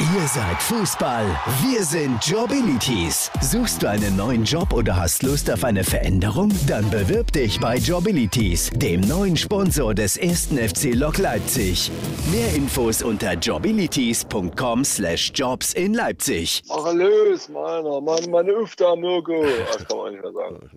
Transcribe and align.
Ihr 0.00 0.28
seid 0.28 0.62
Fußball, 0.62 1.26
wir 1.60 1.82
sind 1.82 2.24
Jobilities. 2.24 3.32
Suchst 3.40 3.82
du 3.82 3.90
einen 3.90 4.14
neuen 4.14 4.44
Job 4.44 4.72
oder 4.72 4.94
hast 4.94 5.24
Lust 5.24 5.50
auf 5.50 5.64
eine 5.64 5.82
Veränderung? 5.82 6.52
Dann 6.68 6.88
bewirb 6.88 7.32
dich 7.32 7.58
bei 7.58 7.78
Jobilities, 7.78 8.70
dem 8.76 9.00
neuen 9.00 9.36
Sponsor 9.36 9.94
des 9.94 10.16
ersten 10.16 10.56
FC 10.56 10.94
Lok 10.94 11.18
Leipzig. 11.18 11.90
Mehr 12.30 12.54
Infos 12.54 13.02
unter 13.02 13.32
jobilities.com 13.32 14.84
slash 14.84 15.32
jobs 15.34 15.72
in 15.72 15.94
Leipzig. 15.94 16.62
Ach, 16.70 16.92
lös, 16.92 17.48
meiner, 17.48 18.00
Mann, 18.00 18.30
meine 18.30 18.52
Üfter, 18.52 18.94
Mirko. 18.94 19.44
Das 19.72 19.84
kann 19.88 19.98
man 19.98 20.12
nicht 20.12 20.22
mehr 20.22 20.32
sagen. 20.32 20.70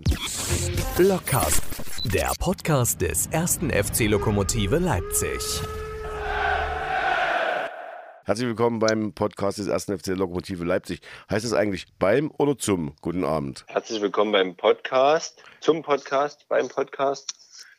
Blockcast, 0.97 1.61
der 2.05 2.31
Podcast 2.39 2.99
des 3.01 3.27
ersten 3.27 3.69
FC 3.69 4.07
Lokomotive 4.07 4.79
Leipzig. 4.79 5.61
Herzlich 8.23 8.47
willkommen 8.47 8.79
beim 8.79 9.13
Podcast 9.13 9.57
des 9.57 9.67
ersten 9.67 9.97
FC 9.97 10.07
Lokomotive 10.09 10.63
Leipzig. 10.63 11.01
Heißt 11.29 11.43
es 11.43 11.53
eigentlich 11.53 11.87
beim 11.97 12.31
oder 12.37 12.57
zum? 12.57 12.95
Guten 13.01 13.23
Abend. 13.23 13.63
Herzlich 13.67 13.99
willkommen 14.01 14.31
beim 14.31 14.55
Podcast, 14.55 15.41
zum 15.59 15.81
Podcast, 15.81 16.45
beim 16.47 16.67
Podcast. 16.67 17.33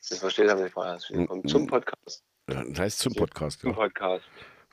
Das 0.09 0.19
versteht 0.19 0.49
haben 0.51 0.63
nicht 0.63 0.75
mal. 0.75 0.91
Herzlich 0.91 1.17
willkommen 1.19 1.47
zum 1.47 1.67
Podcast. 1.69 2.25
Ja, 2.51 2.65
das 2.65 2.79
heißt 2.79 2.99
zum 2.99 3.15
Podcast. 3.15 3.61
Zum 3.61 3.71
Ja. 3.71 3.77
Podcast. 3.77 4.25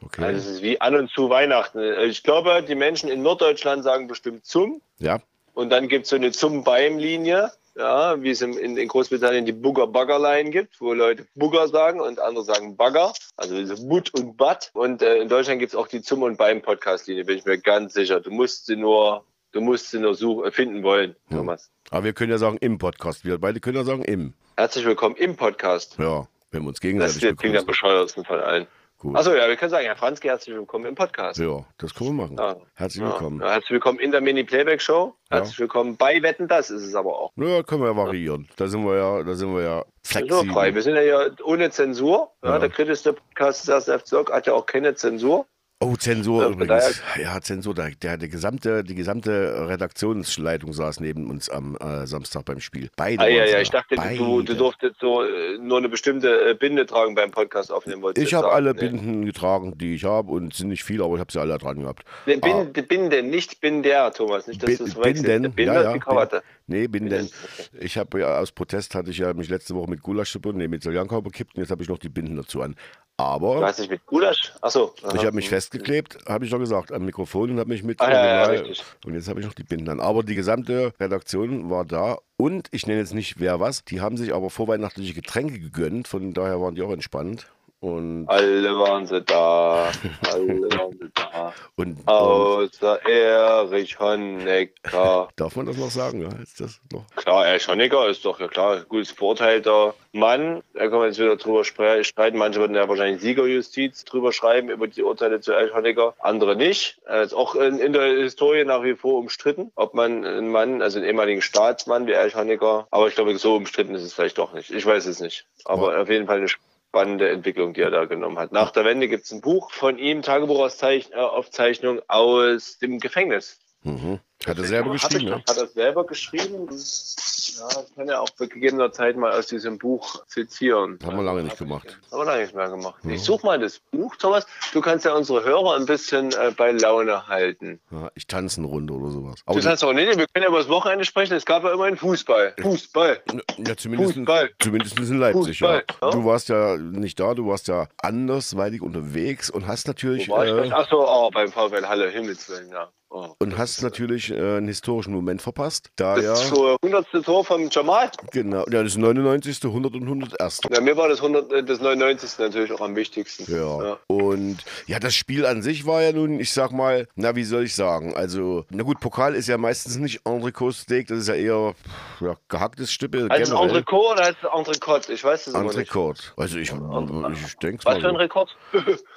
Okay. 0.02 0.24
Also 0.24 0.40
es 0.50 0.56
ist 0.56 0.62
wie 0.64 0.82
an 0.82 0.96
und 0.96 1.12
zu 1.12 1.30
Weihnachten. 1.30 1.80
Ich 2.10 2.24
glaube, 2.24 2.64
die 2.68 2.76
Menschen 2.76 3.10
in 3.10 3.22
Norddeutschland 3.22 3.84
sagen 3.84 4.08
bestimmt 4.08 4.46
zum. 4.46 4.82
Ja, 4.98 5.22
Und 5.54 5.70
dann 5.70 5.88
gibt 5.88 6.06
es 6.06 6.10
so 6.10 6.16
eine 6.16 6.32
Zum-Beim-Linie, 6.32 7.52
ja, 7.80 8.22
wie 8.22 8.30
es 8.30 8.42
in, 8.42 8.54
in, 8.58 8.88
Großbritannien 8.88 9.46
die 9.46 9.54
Bugger-Bagger-Line 9.54 10.50
gibt, 10.52 10.82
wo 10.82 10.94
Leute 10.94 11.26
Bugger 11.36 11.70
sagen 11.70 12.02
und 12.02 12.20
andere 12.20 12.44
sagen 12.44 12.76
Bagger, 12.76 13.14
also 13.38 13.66
so 13.66 13.88
But 13.88 14.14
und 14.14 14.36
Bat. 14.38 14.70
Und 14.74 15.02
äh, 15.02 15.16
in 15.18 15.30
Deutschland 15.30 15.60
gibt 15.60 15.72
es 15.72 15.76
auch 15.76 15.88
die 15.88 16.02
Zum- 16.02 16.24
und 16.24 16.38
Beim-Podcast-Linie, 16.38 17.24
bin 17.26 17.38
ich 17.38 17.46
mir 17.46 17.58
ganz 17.58 17.94
sicher. 17.94 18.20
Du 18.20 18.32
musst 18.32 18.66
sie 18.66 18.76
nur, 18.76 19.24
du 19.54 19.62
musst 19.62 19.92
sie 19.92 20.00
nur 20.00 20.14
suchen, 20.14 20.52
finden 20.52 20.84
wollen, 20.84 21.16
Thomas. 21.32 21.72
aber 21.90 22.04
wir 22.04 22.14
können 22.14 22.32
ja 22.32 22.38
sagen 22.38 22.58
im 22.60 22.78
Podcast. 22.78 23.24
Wir 23.24 23.38
beide 23.38 23.62
können 23.62 23.78
ja 23.78 23.84
sagen 23.86 24.04
im. 24.04 24.34
Herzlich 24.58 24.86
willkommen 24.86 25.16
im 25.16 25.38
Podcast. 25.38 25.96
Ja, 25.98 26.28
wenn 26.52 26.64
wir 26.64 26.68
uns 26.68 26.78
Das 26.78 26.82
gegenseitig 26.82 27.16
ist 27.16 27.24
der 27.24 27.36
klingt 27.36 27.54
begrüßen. 27.54 27.68
bescheuertsten 27.68 28.26
von 28.26 28.40
allen. 28.42 28.68
Gut. 29.02 29.16
Achso, 29.16 29.34
ja, 29.34 29.48
wir 29.48 29.56
können 29.56 29.70
sagen, 29.72 29.86
Herr 29.86 29.96
Franzke, 29.96 30.28
herzlich 30.28 30.54
willkommen 30.54 30.84
im 30.86 30.94
Podcast. 30.96 31.40
Ja, 31.40 31.64
das 31.78 31.96
können 31.96 32.18
wir 32.18 32.24
machen. 32.28 32.36
Ja. 32.38 32.58
Herzlich 32.76 33.02
Ja. 33.02 33.08
willkommen. 33.12 33.40
Ja, 33.40 33.52
herzlich 33.52 33.70
willkommen 33.72 33.98
in 34.00 34.12
der 34.12 34.20
Mini-Playback-Show. 34.20 35.14
Ja. 35.32 35.38
Herzlich 35.38 35.58
willkommen 35.58 35.96
bei 35.96 36.22
Wetten, 36.22 36.50
das 36.50 36.70
ist 36.70 36.84
es 36.84 36.94
aber 36.96 37.18
auch. 37.18 37.32
Ja, 37.38 37.64
können 37.64 37.82
wir 37.82 37.88
ja 37.92 37.96
variieren. 37.96 38.50
Da 38.58 38.68
sind 38.68 38.84
wir 38.84 38.98
ja, 38.98 39.24
da 39.24 39.36
sind 39.36 39.56
wir 39.56 39.62
ja 39.64 39.86
flexibel. 40.04 40.76
Wir 40.76 40.82
sind 40.82 40.96
ja 40.96 41.02
hier 41.02 41.34
ohne 41.46 41.70
Zensur. 41.72 42.32
Ja, 42.44 42.50
Ja. 42.50 42.60
Der 42.60 42.70
kritischste 42.70 43.14
Podcast 43.14 43.62
des 43.70 43.88
ersten 43.88 44.00
FC 44.00 44.30
hat 44.34 44.48
ja 44.48 44.54
auch 44.54 44.66
keine 44.66 44.94
Zensur. 44.96 45.46
Oh, 45.82 45.96
Zensur 45.96 46.44
von 46.44 46.54
übrigens. 46.54 47.02
Ja, 47.22 47.40
Zensur. 47.40 47.74
Der, 47.74 47.92
der, 47.92 48.18
der 48.18 48.28
gesamte, 48.28 48.84
die 48.84 48.96
gesamte 48.96 49.66
Redaktionsleitung 49.70 50.74
saß 50.74 51.00
neben 51.00 51.30
uns 51.30 51.50
am 51.50 51.78
äh, 51.78 52.06
Samstag 52.06 52.44
beim 52.44 52.60
Spiel. 52.60 52.90
Beide. 52.98 53.24
Ah, 53.24 53.30
ja, 53.30 53.46
ja, 53.46 53.62
ich 53.62 53.70
dachte, 53.70 53.96
du, 54.18 54.42
du 54.42 54.56
durftest 54.56 55.00
so 55.00 55.24
äh, 55.24 55.58
nur 55.58 55.78
eine 55.78 55.88
bestimmte 55.88 56.50
äh, 56.50 56.54
Binde 56.54 56.86
tragen 56.86 57.16
beim 57.16 57.32
Podcast 57.32 57.72
aufnehmen. 57.72 58.02
wolltest 58.02 58.28
Ich 58.28 58.34
habe 58.34 58.52
alle 58.52 58.74
Nee. 58.74 58.80
Binden 58.82 59.26
getragen, 59.26 59.78
die 59.78 59.96
ich 59.96 60.04
habe 60.04 60.32
und 60.32 60.52
es 60.52 60.60
sind 60.60 60.68
nicht 60.68 60.84
viele, 60.84 61.06
aber 61.06 61.14
ich 61.16 61.22
habe 61.22 61.32
sie 61.32 61.40
alle 61.40 61.58
dran 61.58 61.80
gehabt. 61.80 62.04
Nee, 62.26 62.36
Binde, 62.36 62.84
Binde, 62.84 63.24
nicht 63.24 63.62
Binder, 63.62 64.12
Thomas. 64.12 64.48
Nicht, 64.48 64.62
dass 64.62 64.78
du 64.78 64.84
es 64.84 64.96
Binden, 64.96 65.52
Binder 65.54 65.74
ja, 65.76 65.84
ja. 65.84 65.94
die 65.94 66.00
Krawatte. 66.00 66.44
Nee, 66.68 66.88
Binden. 66.88 67.10
Binden, 67.10 67.32
Ich 67.80 67.98
habe 67.98 68.20
ja 68.20 68.38
aus 68.38 68.52
Protest 68.52 68.96
hatte 68.96 69.12
ich 69.12 69.18
ja 69.20 69.34
mich 69.34 69.48
letzte 69.48 69.76
Woche 69.76 69.90
mit 69.90 70.02
Gulasch 70.04 70.32
verbunden, 70.32 70.60
nee, 70.60 70.68
mit 70.68 70.84
Soljanka 70.84 71.22
bekippt 71.22 71.56
und 71.56 71.62
jetzt 71.62 71.72
habe 71.72 71.82
ich 71.84 71.90
noch 71.90 72.00
die 72.00 72.10
Binden 72.10 72.36
dazu 72.36 72.62
an. 72.62 72.76
Aber 73.20 73.66
hast 73.66 73.80
dich 73.80 73.90
mit 73.90 74.06
Gulasch? 74.06 74.54
Achso. 74.62 74.94
ich 75.14 75.26
habe 75.26 75.34
mich 75.34 75.50
festgeklebt, 75.50 76.18
habe 76.28 76.46
ich 76.46 76.52
doch 76.52 76.60
gesagt, 76.60 76.92
am 76.92 77.06
Mikrofon 77.06 77.52
und 77.52 77.60
habe 77.60 77.70
mich 77.70 77.84
mit 77.84 78.00
Ah, 78.00 78.12
ja, 78.12 78.54
ja, 78.54 78.64
und 79.06 79.14
jetzt 79.14 79.28
habe 79.28 79.42
ich 79.42 79.46
noch 79.46 79.54
die 79.54 79.64
Binden 79.64 79.90
an. 79.90 80.00
Aber 80.00 80.24
die 80.24 80.36
gesamte 80.36 80.94
Redaktion 81.00 81.70
war 81.70 81.84
da 81.84 82.18
und 82.38 82.70
ich 82.72 82.88
nenne 82.88 83.00
jetzt 83.00 83.14
nicht 83.14 83.40
wer 83.40 83.60
was, 83.60 83.84
die 83.84 84.00
haben 84.00 84.16
sich 84.16 84.34
aber 84.34 84.50
vorweihnachtliche 84.50 85.14
Getränke 85.14 85.60
gegönnt, 85.60 86.08
von 86.08 86.34
daher 86.34 86.62
waren 86.62 86.76
die 86.76 86.82
auch 86.82 86.92
entspannt. 86.92 87.48
Und, 87.82 88.28
Alle 88.28 88.78
waren 88.78 89.08
sie 89.08 89.22
da. 89.22 89.90
Alle 90.30 90.62
waren 90.78 90.92
sie 91.00 91.10
da. 91.16 91.54
und, 91.78 91.98
Außer 92.06 93.06
Erich 93.06 93.98
Honecker. 94.00 95.30
darf 95.38 95.56
man 95.56 95.66
das 95.66 95.78
noch 95.78 95.90
sagen? 95.90 96.22
Ja, 96.22 96.30
ist 96.44 96.60
das 96.60 96.82
noch? 96.92 97.06
Klar, 97.16 97.48
Erich 97.48 97.70
Honecker 97.70 98.10
ist 98.10 98.26
doch 98.26 98.42
ja 98.42 98.50
klar, 98.50 98.82
gut 98.82 99.16
beurteilter 99.16 99.94
Mann. 100.12 100.62
Da 100.74 100.90
kann 100.90 101.00
man 101.00 101.08
jetzt 101.08 101.20
wieder 101.20 101.38
drüber 101.38 101.64
streiten. 101.64 102.38
Manche 102.38 102.60
würden 102.60 102.76
ja 102.76 102.90
wahrscheinlich 102.90 103.22
Siegerjustiz 103.22 104.04
drüber 104.04 104.34
schreiben, 104.34 104.70
über 104.70 104.88
die 104.88 105.04
Urteile 105.04 105.40
zu 105.40 105.54
Erich 105.54 105.74
Honecker. 105.74 106.16
Andere 106.20 106.58
nicht. 106.58 107.00
Er 107.06 107.22
ist 107.22 107.34
auch 107.34 107.56
in, 107.56 107.80
in 107.80 107.94
der 107.94 108.08
Historie 108.18 108.66
nach 108.66 108.84
wie 108.84 108.96
vor 108.96 109.20
umstritten, 109.20 109.72
ob 109.76 109.94
man 109.94 110.26
einen 110.26 110.52
Mann, 110.52 110.82
also 110.82 110.98
einen 110.98 111.08
ehemaligen 111.08 111.42
Staatsmann 111.42 112.08
wie 112.08 112.12
Erich 112.12 112.36
Honecker, 112.36 112.88
aber 112.92 113.08
ich 113.08 113.16
glaube, 113.16 113.38
so 113.38 113.56
umstritten 113.56 113.96
ist 113.96 114.04
es 114.04 114.14
vielleicht 114.14 114.38
doch 114.38 114.52
nicht. 114.52 114.70
Ich 114.70 114.86
weiß 114.86 115.06
es 115.06 115.22
nicht. 115.22 115.46
Aber 115.64 115.98
auf 116.02 116.10
jeden 116.10 116.26
Fall 116.28 116.38
eine 116.40 116.50
spannende 116.90 117.30
Entwicklung, 117.30 117.74
die 117.74 117.82
er 117.82 117.92
da 117.92 118.06
genommen 118.06 118.40
hat. 118.40 118.52
Nach 118.52 118.72
der 118.72 118.84
Wende 118.84 119.08
gibt 119.08 119.26
es 119.26 119.32
ein 119.32 119.42
Buch 119.42 119.72
von 119.72 120.00
ihm, 120.00 120.24
Tagebuchaufzeichnung 120.24 122.02
aus 122.08 122.80
dem 122.80 123.00
Gefängnis. 123.00 123.60
Mhm. 123.84 124.20
Hat 124.48 124.58
er 124.58 124.64
selber 124.64 124.92
geschrieben, 124.92 125.28
er, 125.28 125.36
ne? 125.38 125.44
hat 125.48 125.58
er 125.58 125.68
selber 125.68 126.06
geschrieben? 126.06 126.70
Ja, 126.70 127.68
kann 127.96 128.08
ja 128.08 128.20
auch 128.20 128.30
bei 128.38 128.46
gegebener 128.46 128.92
Zeit 128.92 129.18
mal 129.18 129.34
aus 129.34 129.48
diesem 129.48 129.78
Buch 129.78 130.26
zitieren. 130.28 130.98
Haben 131.04 131.18
wir 131.18 131.24
lange 131.24 131.44
nicht 131.44 131.58
gemacht. 131.58 132.00
Haben 132.10 132.22
wir 132.22 132.26
lange 132.26 132.42
nicht 132.44 132.56
mehr 132.56 132.70
gemacht. 132.70 133.04
Ich 133.04 133.22
suche 133.22 133.46
mal 133.46 133.60
das 133.60 133.80
Buch, 133.92 134.16
Thomas. 134.16 134.48
Du 134.72 134.80
kannst 134.80 135.04
ja 135.04 135.14
unsere 135.14 135.44
Hörer 135.44 135.76
ein 135.76 135.86
bisschen 135.86 136.32
äh, 136.32 136.54
bei 136.56 136.72
Laune 136.72 137.28
halten. 137.28 137.82
Ja, 137.92 138.12
ich 138.16 138.28
tanze 138.28 138.62
eine 138.62 138.68
Runde 138.68 138.94
oder 138.94 139.12
sowas. 139.12 139.44
Du 139.46 139.52
Aber 139.52 139.60
kannst 139.60 139.84
auch, 139.84 139.92
nee, 139.92 140.06
nee, 140.06 140.18
wir 140.18 140.28
können 140.28 140.44
ja 140.44 140.48
über 140.48 140.60
das 140.60 140.70
Wochenende 140.70 141.04
sprechen. 141.04 141.34
Es 141.34 141.46
gab 141.46 141.64
ja 141.64 141.74
immerhin 141.74 141.98
Fußball. 141.98 142.54
Fußball. 142.62 143.22
Ja, 143.58 143.76
zumindest, 143.76 144.14
Fußball. 144.14 144.52
zumindest 144.60 144.98
in 145.00 145.20
Leipzig, 145.20 145.60
Fußball, 145.60 145.84
ja. 146.02 146.08
ja. 146.08 146.12
Du 146.12 146.24
warst 146.24 146.48
ja 146.48 146.78
nicht 146.78 147.20
da, 147.20 147.34
du 147.34 147.48
warst 147.48 147.68
ja 147.68 147.88
andersweitig 147.98 148.82
unterwegs 148.82 149.50
und 149.50 149.68
hast 149.68 149.88
natürlich 149.88 150.30
Wo 150.30 150.38
war 150.38 150.46
ich 150.46 150.54
äh, 150.54 150.62
denn? 150.62 150.74
Ach 150.74 150.88
so, 150.90 151.06
oh, 151.06 151.30
beim 151.30 151.52
VfL 151.52 151.86
Halle, 151.86 152.10
Himmelswillen, 152.10 152.70
ja. 152.72 152.90
Oh. 153.12 153.34
und 153.40 153.58
hast 153.58 153.82
natürlich 153.82 154.30
äh, 154.30 154.36
einen 154.36 154.68
historischen 154.68 155.14
Moment 155.14 155.42
verpasst. 155.42 155.90
Da 155.96 156.16
Das 156.16 156.24
ja, 156.24 156.34
ist 156.34 156.48
so 156.50 156.78
100. 156.84 157.26
Tor 157.26 157.44
vom 157.44 157.68
Jamal. 157.72 158.12
genau, 158.32 158.66
ja, 158.70 158.84
das 158.84 158.98
99., 158.98 159.64
100 159.64 159.96
und 159.96 160.04
101. 160.04 160.62
Ja, 160.72 160.80
mir 160.80 160.96
war 160.96 161.10
das, 161.10 161.18
100, 161.20 161.52
äh, 161.52 161.64
das 161.64 161.82
99. 161.82 162.38
natürlich 162.38 162.72
auch 162.72 162.82
am 162.82 162.96
wichtigsten. 162.96 163.52
Ja. 163.52 163.98
Und 164.06 164.60
ja, 164.86 165.00
das 165.00 165.16
Spiel 165.16 165.48
an 165.48 165.64
sich 165.64 165.88
war 165.88 166.04
ja 166.04 166.12
nun, 166.12 166.40
ich 166.40 166.54
sag 166.54 166.72
mal, 166.72 167.08
na, 167.16 167.36
wie 167.36 167.46
soll 167.46 167.64
ich 167.64 167.74
sagen? 167.74 168.16
Also, 168.16 168.66
na 168.70 168.84
gut, 168.84 169.00
Pokal 169.00 169.34
ist 169.34 169.48
ja 169.48 169.58
meistens 169.58 169.98
nicht 169.98 170.22
Entrecot-Steak, 170.26 171.08
das 171.08 171.20
ist 171.20 171.28
ja 171.30 171.36
eher 171.36 171.74
ja, 172.20 172.36
gehacktes. 172.48 172.90
Heißt 172.90 173.04
es 173.04 173.50
generell. 173.50 173.70
Entrecot 173.70 174.12
oder 174.12 174.24
heißt 174.26 174.38
es 174.44 174.50
Entrecot? 174.56 175.10
Ich 175.10 175.24
weiß 175.24 175.48
es 175.48 175.54
nicht. 175.54 175.64
Entrecot. 175.64 176.34
Also, 176.38 176.60
ich, 176.60 176.72
ich 176.72 177.58
denke 177.58 177.86
Was 177.86 177.96
mal. 177.96 178.02
für 178.02 178.10
ein. 178.10 178.16
Rekord? 178.18 178.56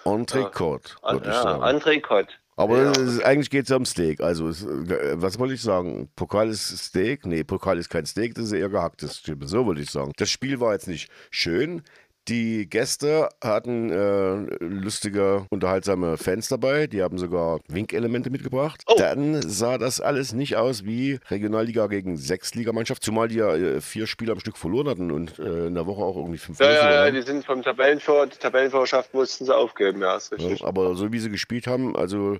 Entrecot, 0.04 0.97
würde 1.02 1.28
ich 1.28 1.34
ja, 1.34 1.42
sagen. 1.42 1.62
Entrecot. 1.62 2.28
Aber 2.56 2.82
Ja. 2.82 2.90
ist, 2.92 3.22
eigentlich 3.24 3.50
geht 3.50 3.64
es 3.64 3.70
ja 3.70 3.76
um 3.76 3.84
Steak. 3.86 4.20
Also, 4.20 4.48
es, 4.48 4.62
äh, 4.64 5.14
was 5.20 5.38
wollte 5.38 5.54
ich 5.54 5.62
sagen? 5.62 6.08
Pokal 6.16 6.48
ist 6.50 6.68
Steak? 6.76 7.24
Nee, 7.26 7.44
Pokal 7.44 7.78
ist 7.78 7.88
kein 7.88 8.06
Steak, 8.06 8.34
das 8.34 8.46
ist 8.46 8.52
eher 8.52 8.68
gehacktes 8.68 9.18
Stücke. 9.18 9.46
So 9.48 9.64
wollte 9.66 9.80
ich 9.80 9.90
sagen. 9.90 10.12
Das 10.16 10.30
Spiel 10.30 10.60
war 10.60 10.72
jetzt 10.72 10.88
nicht 10.88 11.10
schön. 11.30 11.82
Die 12.28 12.69
Gäste 12.69 13.28
hatten 13.43 13.91
äh, 13.91 14.65
lustige, 14.65 15.47
unterhaltsame 15.50 16.16
Fans 16.16 16.49
dabei. 16.49 16.87
Die 16.87 17.03
haben 17.03 17.19
sogar 17.19 17.59
Winkelemente 17.69 18.31
mitgebracht. 18.31 18.83
Oh. 18.87 18.94
Dann 18.97 19.43
sah 19.43 19.77
das 19.77 20.00
alles 20.00 20.32
nicht 20.32 20.56
aus 20.56 20.84
wie 20.84 21.19
Regionalliga 21.31 21.88
gegen 21.88 22.16
Sechsligamannschaft, 22.16 23.03
zumal 23.03 23.27
die 23.27 23.37
ja 23.37 23.55
äh, 23.56 23.81
vier 23.81 24.06
Spiele 24.06 24.32
am 24.32 24.41
Stück 24.41 24.56
verloren 24.56 24.88
hatten 24.88 25.11
und 25.11 25.38
äh, 25.41 25.66
in 25.66 25.75
der 25.75 25.87
Woche 25.87 26.03
auch 26.03 26.16
irgendwie 26.16 26.38
fünf 26.38 26.61
Ja, 26.61 26.66
müssen, 26.66 26.84
ja, 26.84 27.06
ja, 27.06 27.11
die 27.11 27.22
sind 27.22 27.44
vom 27.44 27.62
Tabellenführer, 27.62 28.27
die 28.27 28.38
Tabellenführerschaft 28.38 29.12
mussten 29.15 29.44
sie 29.44 29.56
aufgeben, 29.56 30.00
ja, 30.00 30.16
ist 30.16 30.32
richtig. 30.32 30.61
Ja, 30.61 30.66
aber 30.66 30.94
so 30.94 31.12
wie 31.12 31.19
sie 31.19 31.31
gespielt 31.31 31.66
haben, 31.66 31.97
also 31.97 32.37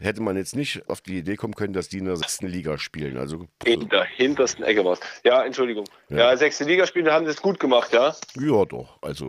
hätte 0.00 0.22
man 0.22 0.36
jetzt 0.36 0.56
nicht 0.56 0.88
auf 0.88 1.00
die 1.00 1.18
Idee 1.18 1.36
kommen 1.36 1.54
können, 1.54 1.72
dass 1.72 1.88
die 1.88 1.98
in 1.98 2.06
der 2.06 2.16
sechsten 2.16 2.48
Liga 2.48 2.78
spielen. 2.78 3.16
Also 3.16 3.46
In 3.64 3.88
der 3.88 4.04
hintersten 4.04 4.64
Ecke 4.64 4.84
war 4.84 4.98
Ja, 5.22 5.44
Entschuldigung. 5.44 5.84
Ja, 6.08 6.36
sechste 6.36 6.64
Ligaspiele 6.64 7.12
haben 7.12 7.24
sie 7.26 7.30
es 7.30 7.40
gut 7.40 7.60
gemacht, 7.60 7.92
ja. 7.92 8.14
ja 8.40 8.64
doch. 8.64 8.98
Also, 9.00 9.19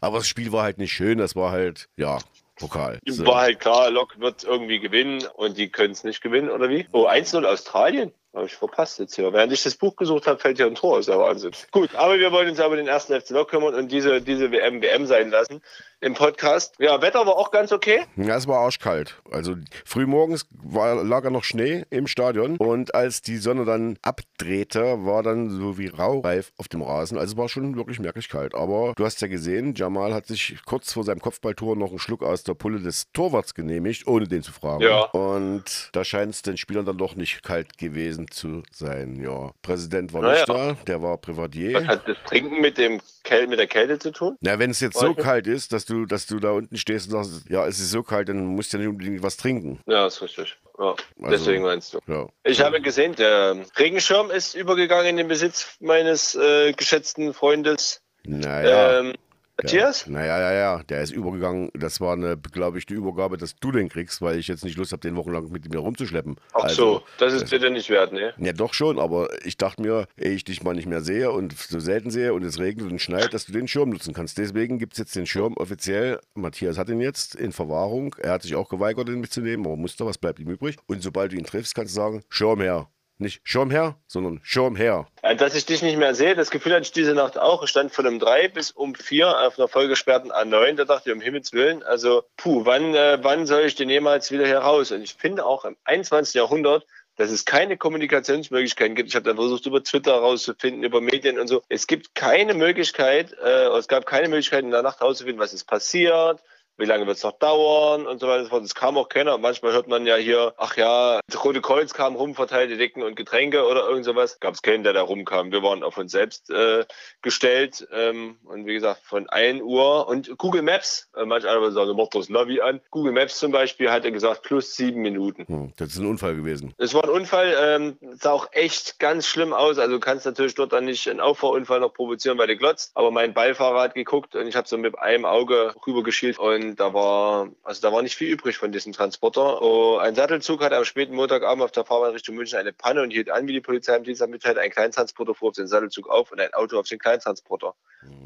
aber 0.00 0.18
das 0.18 0.28
Spiel 0.28 0.52
war 0.52 0.64
halt 0.64 0.78
nicht 0.78 0.92
schön. 0.92 1.18
Das 1.18 1.36
war 1.36 1.52
halt 1.52 1.88
ja 1.96 2.18
Pokal. 2.56 2.98
So. 3.06 3.26
War 3.26 3.42
halt 3.42 3.60
klar, 3.60 3.90
Lok 3.90 4.18
wird 4.18 4.44
irgendwie 4.44 4.80
gewinnen 4.80 5.24
und 5.34 5.58
die 5.58 5.68
können 5.68 5.92
es 5.92 6.04
nicht 6.04 6.22
gewinnen, 6.22 6.50
oder 6.50 6.68
wie? 6.70 6.86
Oh, 6.92 7.06
1-0 7.06 7.44
Australien. 7.44 8.12
Habe 8.34 8.46
ich 8.46 8.54
verpasst 8.54 8.98
jetzt 8.98 9.14
hier. 9.14 9.32
Während 9.32 9.52
ich 9.52 9.62
das 9.62 9.76
Buch 9.76 9.96
gesucht 9.96 10.26
habe, 10.26 10.38
fällt 10.38 10.58
hier 10.58 10.66
ein 10.66 10.74
Tor. 10.74 10.98
Ist 10.98 11.08
ja 11.08 11.18
Wahnsinn. 11.18 11.52
Gut, 11.70 11.94
aber 11.94 12.18
wir 12.18 12.32
wollen 12.32 12.50
uns 12.50 12.60
aber 12.60 12.76
den 12.76 12.86
ersten 12.86 13.18
FC 13.18 13.30
Lok 13.30 13.48
kümmern 13.48 13.74
und 13.74 13.90
diese, 13.90 14.20
diese 14.20 14.50
WM 14.50 14.82
WM 14.82 15.06
sein 15.06 15.30
lassen 15.30 15.62
im 16.00 16.14
Podcast. 16.14 16.74
Ja, 16.78 17.00
Wetter 17.00 17.26
war 17.26 17.36
auch 17.36 17.50
ganz 17.50 17.72
okay. 17.72 18.00
Ja, 18.16 18.36
es 18.36 18.46
war 18.46 18.58
arschkalt. 18.60 19.20
Also 19.30 19.54
frühmorgens 19.84 20.46
war, 20.50 21.02
lag 21.02 21.24
ja 21.24 21.30
noch 21.30 21.44
Schnee 21.44 21.84
im 21.90 22.06
Stadion 22.06 22.56
und 22.58 22.94
als 22.94 23.22
die 23.22 23.38
Sonne 23.38 23.64
dann 23.64 23.98
abdrehte, 24.02 25.04
war 25.04 25.22
dann 25.22 25.50
so 25.50 25.78
wie 25.78 25.86
Raureif 25.88 26.52
auf 26.58 26.68
dem 26.68 26.82
Rasen. 26.82 27.16
Also 27.18 27.32
es 27.32 27.38
war 27.38 27.48
schon 27.48 27.76
wirklich 27.76 27.98
merklich 27.98 28.28
kalt. 28.28 28.54
Aber 28.54 28.92
du 28.96 29.04
hast 29.04 29.20
ja 29.22 29.28
gesehen, 29.28 29.74
Jamal 29.74 30.12
hat 30.12 30.26
sich 30.26 30.56
kurz 30.66 30.92
vor 30.92 31.04
seinem 31.04 31.20
Kopfballtor 31.20 31.76
noch 31.76 31.90
einen 31.90 31.98
Schluck 31.98 32.22
aus 32.22 32.44
der 32.44 32.54
Pulle 32.54 32.80
des 32.80 33.10
Torwarts 33.12 33.54
genehmigt, 33.54 34.06
ohne 34.06 34.28
den 34.28 34.42
zu 34.42 34.52
fragen. 34.52 34.82
Ja. 34.82 35.04
Und 35.06 35.88
da 35.92 36.04
scheint 36.04 36.34
es 36.34 36.42
den 36.42 36.56
Spielern 36.58 36.84
dann 36.84 36.98
doch 36.98 37.14
nicht 37.16 37.42
kalt 37.42 37.78
gewesen 37.78 38.28
zu 38.30 38.62
sein. 38.70 39.16
Ja, 39.22 39.50
Präsident 39.62 40.12
war 40.12 40.22
Naja. 40.22 40.34
nicht 40.34 40.48
da, 40.48 40.76
der 40.86 41.02
war 41.02 41.16
Privatier. 41.16 41.74
Was 41.74 41.86
hat 41.86 42.06
das 42.08 42.16
Trinken 42.26 42.60
mit, 42.60 42.76
dem 42.76 43.00
Käl 43.24 43.46
mit 43.46 43.58
der 43.58 43.66
Kälte 43.66 43.98
zu 43.98 44.10
tun? 44.10 44.36
Na, 44.40 44.58
wenn 44.58 44.70
es 44.70 44.80
jetzt 44.80 44.98
so 44.98 45.14
kalt 45.14 45.46
ist, 45.46 45.72
dass 45.72 45.85
du, 45.86 46.06
dass 46.06 46.26
du 46.26 46.38
da 46.38 46.50
unten 46.50 46.76
stehst 46.76 47.12
und 47.12 47.24
sagst, 47.24 47.48
ja, 47.48 47.66
es 47.66 47.78
ist 47.80 47.90
so 47.90 48.02
kalt, 48.02 48.28
dann 48.28 48.44
musst 48.46 48.72
du 48.72 48.76
ja 48.76 48.82
nicht 48.84 48.90
unbedingt 48.92 49.22
was 49.22 49.36
trinken. 49.36 49.80
Ja, 49.86 50.06
ist 50.06 50.20
richtig. 50.22 50.56
Ja, 50.78 50.94
deswegen 51.18 51.62
meinst 51.62 51.94
du. 51.94 52.00
Ja. 52.06 52.26
Ich 52.44 52.60
habe 52.60 52.80
gesehen, 52.82 53.14
der 53.14 53.56
Regenschirm 53.78 54.30
ist 54.30 54.54
übergegangen 54.54 55.06
in 55.06 55.16
den 55.16 55.28
Besitz 55.28 55.76
meines 55.80 56.34
äh, 56.34 56.72
geschätzten 56.72 57.32
Freundes 57.32 58.02
Naja. 58.24 58.98
ähm, 59.00 59.14
Matthias. 59.62 60.06
Naja, 60.06 60.38
ja, 60.38 60.52
ja, 60.52 60.82
der 60.84 61.02
ist 61.02 61.12
übergegangen. 61.12 61.70
Das 61.72 62.00
war 62.00 62.12
eine, 62.12 62.36
glaube 62.36 62.78
ich, 62.78 62.84
die 62.84 62.94
Übergabe, 62.94 63.38
dass 63.38 63.56
du 63.56 63.72
den 63.72 63.88
kriegst, 63.88 64.20
weil 64.20 64.38
ich 64.38 64.48
jetzt 64.48 64.64
nicht 64.64 64.76
Lust 64.76 64.92
habe, 64.92 65.00
den 65.00 65.16
wochenlang 65.16 65.50
mit 65.50 65.72
mir 65.72 65.78
rumzuschleppen. 65.78 66.36
Ach 66.52 66.64
Also, 66.64 66.76
so, 66.76 67.02
das 67.18 67.32
ist 67.32 67.48
bitte 67.50 67.70
nicht 67.70 67.88
wert, 67.88 68.12
ne? 68.12 68.34
Ja, 68.36 68.52
doch 68.52 68.74
schon, 68.74 68.98
aber 68.98 69.28
ich 69.46 69.56
dachte 69.56 69.80
mir, 69.80 70.08
ehe 70.18 70.32
ich 70.32 70.44
dich 70.44 70.62
mal 70.62 70.74
nicht 70.74 70.86
mehr 70.86 71.00
sehe 71.00 71.30
und 71.32 71.54
so 71.54 71.80
selten 71.80 72.10
sehe 72.10 72.34
und 72.34 72.44
es 72.44 72.58
regnet 72.58 72.90
und 72.90 73.00
schneit, 73.00 73.32
dass 73.32 73.46
du 73.46 73.52
den 73.52 73.66
Schirm 73.66 73.90
nutzen 73.90 74.12
kannst. 74.12 74.36
Deswegen 74.36 74.78
gibt 74.78 74.92
es 74.92 74.98
jetzt 74.98 75.16
den 75.16 75.26
Schirm 75.26 75.54
offiziell. 75.56 76.20
Matthias 76.34 76.76
hat 76.76 76.90
ihn 76.90 77.00
jetzt 77.00 77.34
in 77.34 77.52
Verwahrung. 77.52 78.14
Er 78.18 78.32
hat 78.32 78.42
sich 78.42 78.54
auch 78.56 78.68
geweigert, 78.68 79.08
ihn 79.08 79.20
mitzunehmen, 79.20 79.64
aber 79.64 79.76
musste, 79.76 80.04
was 80.04 80.18
bleibt 80.18 80.38
ihm 80.38 80.50
übrig? 80.50 80.76
Und 80.86 81.02
sobald 81.02 81.32
du 81.32 81.36
ihn 81.36 81.44
triffst, 81.44 81.74
kannst 81.74 81.94
du 81.94 82.00
sagen, 82.00 82.22
Schirm 82.28 82.60
her. 82.60 82.88
Nicht 83.18 83.40
Schirm 83.44 83.70
her, 83.70 83.96
sondern 84.06 84.40
Schirm 84.42 84.76
her. 84.76 85.06
Äh, 85.22 85.36
Dass 85.36 85.54
ich 85.54 85.64
dich 85.64 85.82
nicht 85.82 85.96
mehr 85.96 86.14
sehe, 86.14 86.34
das 86.34 86.50
Gefühl 86.50 86.72
hatte 86.72 86.82
ich 86.82 86.92
diese 86.92 87.14
Nacht 87.14 87.38
auch. 87.38 87.62
Ich 87.62 87.70
stand 87.70 87.92
von 87.92 88.06
um 88.06 88.18
drei 88.18 88.48
bis 88.48 88.70
um 88.70 88.94
vier 88.94 89.40
auf 89.40 89.58
einer 89.58 89.68
vollgesperrten 89.68 90.30
A9. 90.30 90.74
Da 90.74 90.84
dachte 90.84 91.10
ich, 91.10 91.16
um 91.16 91.22
Himmels 91.22 91.52
Willen, 91.54 91.82
also, 91.82 92.24
puh, 92.36 92.66
wann, 92.66 92.94
äh, 92.94 93.18
wann 93.22 93.46
soll 93.46 93.62
ich 93.62 93.74
denn 93.74 93.88
jemals 93.88 94.30
wieder 94.30 94.46
hier 94.46 94.58
raus? 94.58 94.92
Und 94.92 95.02
ich 95.02 95.14
finde 95.14 95.46
auch 95.46 95.64
im 95.64 95.76
21. 95.84 96.34
Jahrhundert, 96.34 96.86
dass 97.16 97.30
es 97.30 97.46
keine 97.46 97.78
Kommunikationsmöglichkeiten 97.78 98.94
gibt. 98.94 99.08
Ich 99.08 99.16
habe 99.16 99.24
dann 99.24 99.36
versucht, 99.36 99.64
über 99.64 99.82
Twitter 99.82 100.12
rauszufinden, 100.12 100.84
über 100.84 101.00
Medien 101.00 101.38
und 101.38 101.48
so. 101.48 101.62
Es 101.70 101.86
gibt 101.86 102.14
keine 102.14 102.52
Möglichkeit, 102.52 103.32
äh, 103.42 103.68
es 103.68 103.88
gab 103.88 104.04
keine 104.04 104.28
Möglichkeit, 104.28 104.64
in 104.64 104.70
der 104.70 104.82
Nacht 104.82 105.00
rauszufinden, 105.00 105.40
was 105.40 105.54
ist 105.54 105.64
passiert, 105.64 106.42
wie 106.78 106.84
lange 106.84 107.06
wird 107.06 107.16
es 107.16 107.22
noch 107.22 107.38
dauern 107.38 108.06
und 108.06 108.20
so 108.20 108.28
weiter 108.28 108.40
und 108.40 108.44
so 108.44 108.50
fort. 108.50 108.64
Es 108.64 108.74
kam 108.74 108.96
auch 108.96 109.08
keiner. 109.08 109.38
Manchmal 109.38 109.72
hört 109.72 109.88
man 109.88 110.06
ja 110.06 110.16
hier, 110.16 110.54
ach 110.58 110.76
ja, 110.76 111.20
das 111.26 111.42
Rote 111.44 111.60
Kreuz 111.60 111.94
kam 111.94 112.16
rum, 112.16 112.34
verteilte 112.34 112.76
Decken 112.76 113.02
und 113.02 113.16
Getränke 113.16 113.66
oder 113.66 113.88
irgend 113.88 114.04
sowas. 114.04 114.38
Gab 114.40 114.54
es 114.54 114.62
keinen, 114.62 114.84
der 114.84 114.92
da 114.92 115.02
rumkam. 115.02 115.52
Wir 115.52 115.62
waren 115.62 115.82
auf 115.82 115.96
uns 115.96 116.12
selbst 116.12 116.50
äh, 116.50 116.84
gestellt. 117.22 117.86
Ähm, 117.92 118.36
und 118.44 118.66
wie 118.66 118.74
gesagt, 118.74 119.00
von 119.04 119.28
1 119.28 119.62
Uhr 119.62 120.08
und 120.08 120.36
Google 120.38 120.62
Maps, 120.62 121.08
äh, 121.16 121.24
manch 121.24 121.46
einer 121.46 121.60
würde 121.60 121.72
sagen, 121.72 121.96
macht 121.96 122.14
das 122.14 122.28
Navi 122.28 122.60
an. 122.60 122.80
Google 122.90 123.12
Maps 123.12 123.38
zum 123.38 123.52
Beispiel 123.52 123.90
hatte 123.90 124.12
gesagt, 124.12 124.42
plus 124.42 124.74
sieben 124.74 125.00
Minuten. 125.00 125.46
Hm, 125.46 125.72
das 125.76 125.90
ist 125.90 125.98
ein 125.98 126.06
Unfall 126.06 126.36
gewesen. 126.36 126.74
Es 126.78 126.94
war 126.94 127.04
ein 127.04 127.10
Unfall, 127.10 127.54
ähm, 127.58 127.98
sah 128.18 128.32
auch 128.32 128.48
echt 128.52 128.98
ganz 128.98 129.26
schlimm 129.26 129.52
aus. 129.52 129.78
Also 129.78 129.94
du 129.94 130.00
kannst 130.00 130.26
natürlich 130.26 130.54
dort 130.54 130.72
dann 130.72 130.84
nicht 130.84 131.08
einen 131.08 131.20
Auffahrunfall 131.20 131.80
noch 131.80 131.94
provozieren, 131.94 132.38
weil 132.38 132.48
du 132.48 132.56
glotzt. 132.56 132.92
Aber 132.94 133.10
mein 133.10 133.34
Beifahrer 133.34 133.80
hat 133.80 133.94
geguckt 133.94 134.34
und 134.36 134.46
ich 134.46 134.56
habe 134.56 134.68
so 134.68 134.76
mit 134.76 134.98
einem 134.98 135.24
Auge 135.24 135.74
rübergeschielt 135.86 136.38
und 136.38 136.65
da 136.74 136.92
war, 136.92 137.48
also 137.62 137.80
da 137.80 137.92
war 137.92 138.02
nicht 138.02 138.16
viel 138.16 138.28
übrig 138.28 138.56
von 138.56 138.72
diesem 138.72 138.92
Transporter. 138.92 139.62
Oh, 139.62 139.98
ein 139.98 140.14
Sattelzug 140.14 140.62
hatte 140.62 140.76
am 140.76 140.84
späten 140.84 141.14
Montagabend 141.14 141.62
auf 141.62 141.70
der 141.70 141.84
Fahrbahn 141.84 142.12
Richtung 142.12 142.34
München 142.34 142.58
eine 142.58 142.72
Panne 142.72 143.02
und 143.02 143.10
hielt 143.10 143.30
an, 143.30 143.46
wie 143.46 143.52
die 143.52 143.60
Polizei 143.60 143.94
am 143.94 144.02
Dienstag 144.02 144.28
mitteilt. 144.28 144.58
Ein 144.58 144.70
Kleintransporter 144.70 145.34
fuhr 145.34 145.50
auf 145.50 145.54
den 145.54 145.68
Sattelzug 145.68 146.08
auf 146.08 146.32
und 146.32 146.40
ein 146.40 146.52
Auto 146.54 146.78
auf 146.78 146.88
den 146.88 146.98
Kleintransporter. 146.98 147.74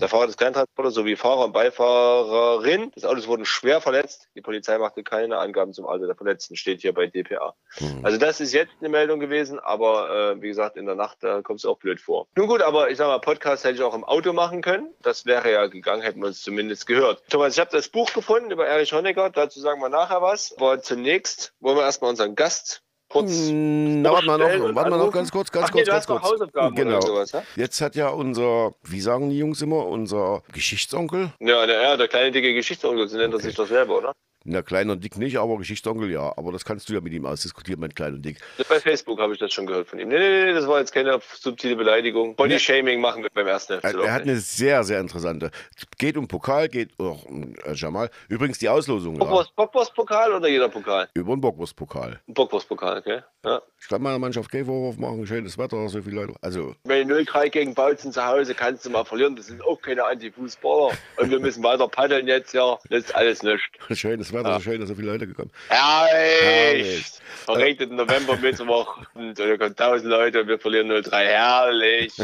Der 0.00 0.08
Fahrer 0.08 0.26
des 0.26 0.36
Kleintransporters 0.36 0.94
sowie 0.94 1.16
Fahrer 1.16 1.44
und 1.44 1.52
Beifahrerin 1.52 2.90
des 2.92 3.04
Autos 3.04 3.26
wurden 3.26 3.44
schwer 3.44 3.80
verletzt. 3.80 4.28
Die 4.34 4.40
Polizei 4.40 4.78
machte 4.78 5.02
keine 5.02 5.38
Angaben 5.38 5.72
zum 5.72 5.86
Alter 5.86 6.06
der 6.06 6.16
Verletzten, 6.16 6.56
steht 6.56 6.80
hier 6.80 6.94
bei 6.94 7.06
DPA. 7.06 7.54
Also 8.02 8.18
das 8.18 8.40
ist 8.40 8.52
jetzt 8.52 8.72
eine 8.80 8.88
Meldung 8.88 9.20
gewesen, 9.20 9.58
aber 9.58 10.34
äh, 10.36 10.42
wie 10.42 10.48
gesagt, 10.48 10.76
in 10.76 10.86
der 10.86 10.94
Nacht 10.94 11.18
da 11.20 11.42
kommt 11.42 11.60
es 11.60 11.66
auch 11.66 11.78
blöd 11.78 12.00
vor. 12.00 12.26
Nun 12.34 12.46
gut, 12.48 12.62
aber 12.62 12.90
ich 12.90 12.98
sag 12.98 13.06
mal, 13.06 13.18
Podcast 13.18 13.64
hätte 13.64 13.76
ich 13.76 13.82
auch 13.82 13.94
im 13.94 14.04
Auto 14.04 14.32
machen 14.32 14.62
können. 14.62 14.90
Das 15.02 15.26
wäre 15.26 15.52
ja 15.52 15.66
gegangen, 15.66 16.02
hätten 16.02 16.20
wir 16.20 16.28
uns 16.28 16.42
zumindest 16.42 16.86
gehört. 16.86 17.22
Thomas, 17.28 17.54
ich 17.54 17.60
habe 17.60 17.70
das 17.70 17.88
Buch 17.88 18.12
gefunden 18.12 18.29
über 18.50 18.66
Erich 18.66 18.92
Honecker, 18.92 19.30
dazu 19.30 19.60
sagen 19.60 19.80
wir 19.80 19.88
nachher 19.88 20.22
was. 20.22 20.54
Aber 20.56 20.80
zunächst 20.80 21.52
wollen 21.60 21.76
wir 21.76 21.84
erstmal 21.84 22.10
unseren 22.10 22.34
Gast 22.34 22.82
kurz 23.08 23.48
Hm, 23.48 24.02
Na, 24.02 24.12
warte 24.12 24.26
mal 24.26 24.38
noch, 24.38 24.74
warte 24.74 24.90
mal 24.90 24.98
noch 24.98 25.12
ganz 25.12 25.30
kurz, 25.30 25.50
ganz 25.50 25.66
Ach 25.66 25.74
nee, 25.74 25.80
kurz, 25.80 25.86
du 25.86 25.92
ganz 25.92 26.06
kurz. 26.06 26.22
Hausaufgaben 26.22 26.74
genau. 26.76 27.00
sowas, 27.00 27.32
ja? 27.32 27.42
Jetzt 27.56 27.80
hat 27.80 27.96
ja 27.96 28.08
unser, 28.08 28.72
wie 28.82 29.00
sagen 29.00 29.30
die 29.30 29.38
Jungs 29.38 29.60
immer, 29.60 29.86
unser 29.86 30.42
Geschichtsonkel, 30.52 31.32
Ja, 31.40 31.66
der, 31.66 31.82
ja, 31.82 31.96
der 31.96 32.08
kleine 32.08 32.30
dicke 32.30 32.54
Geschichtsonkel, 32.54 33.08
so 33.08 33.16
nennt 33.16 33.34
er 33.34 33.40
sich 33.40 33.54
doch 33.54 33.66
selber, 33.66 33.98
oder? 33.98 34.12
Na 34.44 34.62
klein 34.62 34.88
und 34.88 35.04
dick 35.04 35.18
nicht, 35.18 35.38
aber 35.38 35.58
Geschichtsonkel 35.58 36.10
ja. 36.10 36.32
Aber 36.36 36.52
das 36.52 36.64
kannst 36.64 36.88
du 36.88 36.94
ja 36.94 37.00
mit 37.00 37.12
ihm 37.12 37.26
ausdiskutieren, 37.26 37.80
mein 37.80 37.94
klein 37.94 38.14
und 38.14 38.22
dick. 38.22 38.38
Bei 38.68 38.80
Facebook 38.80 39.20
habe 39.20 39.34
ich 39.34 39.38
das 39.38 39.52
schon 39.52 39.66
gehört 39.66 39.88
von 39.88 39.98
ihm. 39.98 40.08
Nee, 40.08 40.18
nee, 40.18 40.44
nee, 40.46 40.52
das 40.52 40.66
war 40.66 40.78
jetzt 40.78 40.92
keine 40.92 41.20
subtile 41.38 41.76
Beleidigung. 41.76 42.34
Body-Shaming 42.36 43.00
machen 43.00 43.22
wir 43.22 43.30
beim 43.34 43.46
ersten 43.46 43.78
FC 43.78 43.84
Er, 43.84 43.94
er 44.00 44.12
hat 44.12 44.22
eine 44.22 44.36
sehr, 44.36 44.82
sehr 44.84 45.00
interessante. 45.00 45.50
Geht 45.98 46.16
um 46.16 46.26
Pokal, 46.26 46.68
geht 46.68 46.98
auch 46.98 47.24
um 47.24 47.54
äh, 47.64 47.74
Jamal. 47.74 48.10
Übrigens 48.28 48.58
die 48.58 48.68
Auslosung 48.68 49.20
ja, 49.20 49.44
Bockwurst-Pokal 49.56 50.32
oder 50.32 50.48
jeder 50.48 50.68
Pokal? 50.68 51.08
über 51.14 51.34
den 51.34 51.40
Bockwurstpokal. 51.40 52.20
Ein 52.26 52.34
Bockwurst-Pokal, 52.34 52.98
okay. 52.98 53.20
Ja. 53.44 53.62
Ich 53.80 53.88
kann 53.88 54.02
meiner 54.02 54.18
Mannschaft 54.18 54.50
keinen 54.50 54.66
Vorwurf 54.66 54.98
machen, 54.98 55.26
schönes 55.26 55.56
Wetter, 55.56 55.88
so 55.88 56.02
viele 56.02 56.16
Leute. 56.16 56.34
Also, 56.42 56.74
Wenn 56.84 57.10
0-3 57.10 57.48
gegen 57.48 57.74
Bautzen 57.74 58.12
zu 58.12 58.24
Hause 58.24 58.54
kannst 58.54 58.84
du 58.84 58.90
mal 58.90 59.04
verlieren, 59.04 59.36
das 59.36 59.46
sind 59.46 59.62
auch 59.64 59.80
keine 59.80 60.04
Anti-Fußballer. 60.04 60.92
Und 61.16 61.30
wir 61.30 61.40
müssen 61.40 61.62
weiter 61.62 61.88
paddeln 61.88 62.26
jetzt, 62.26 62.52
ja. 62.52 62.78
Das 62.90 63.04
ist 63.04 63.14
alles 63.14 63.42
nichts. 63.42 63.64
schönes 63.98 64.29
Wetter, 64.32 64.54
so 64.54 64.60
schön, 64.60 64.80
dass 64.80 64.88
so 64.88 64.94
viele 64.94 65.12
Leute 65.12 65.26
gekommen. 65.26 65.50
Herrlich! 65.68 66.40
Herrlich. 66.42 67.12
Verregnet 67.44 67.90
November, 67.92 68.36
Mittwoch, 68.42 68.98
und 69.14 69.38
da 69.38 69.56
kommen 69.56 69.70
1000 69.70 70.08
Leute 70.10 70.40
und 70.42 70.48
wir 70.48 70.58
verlieren 70.58 70.90
0-3. 70.90 71.10
Herrlich! 71.16 72.12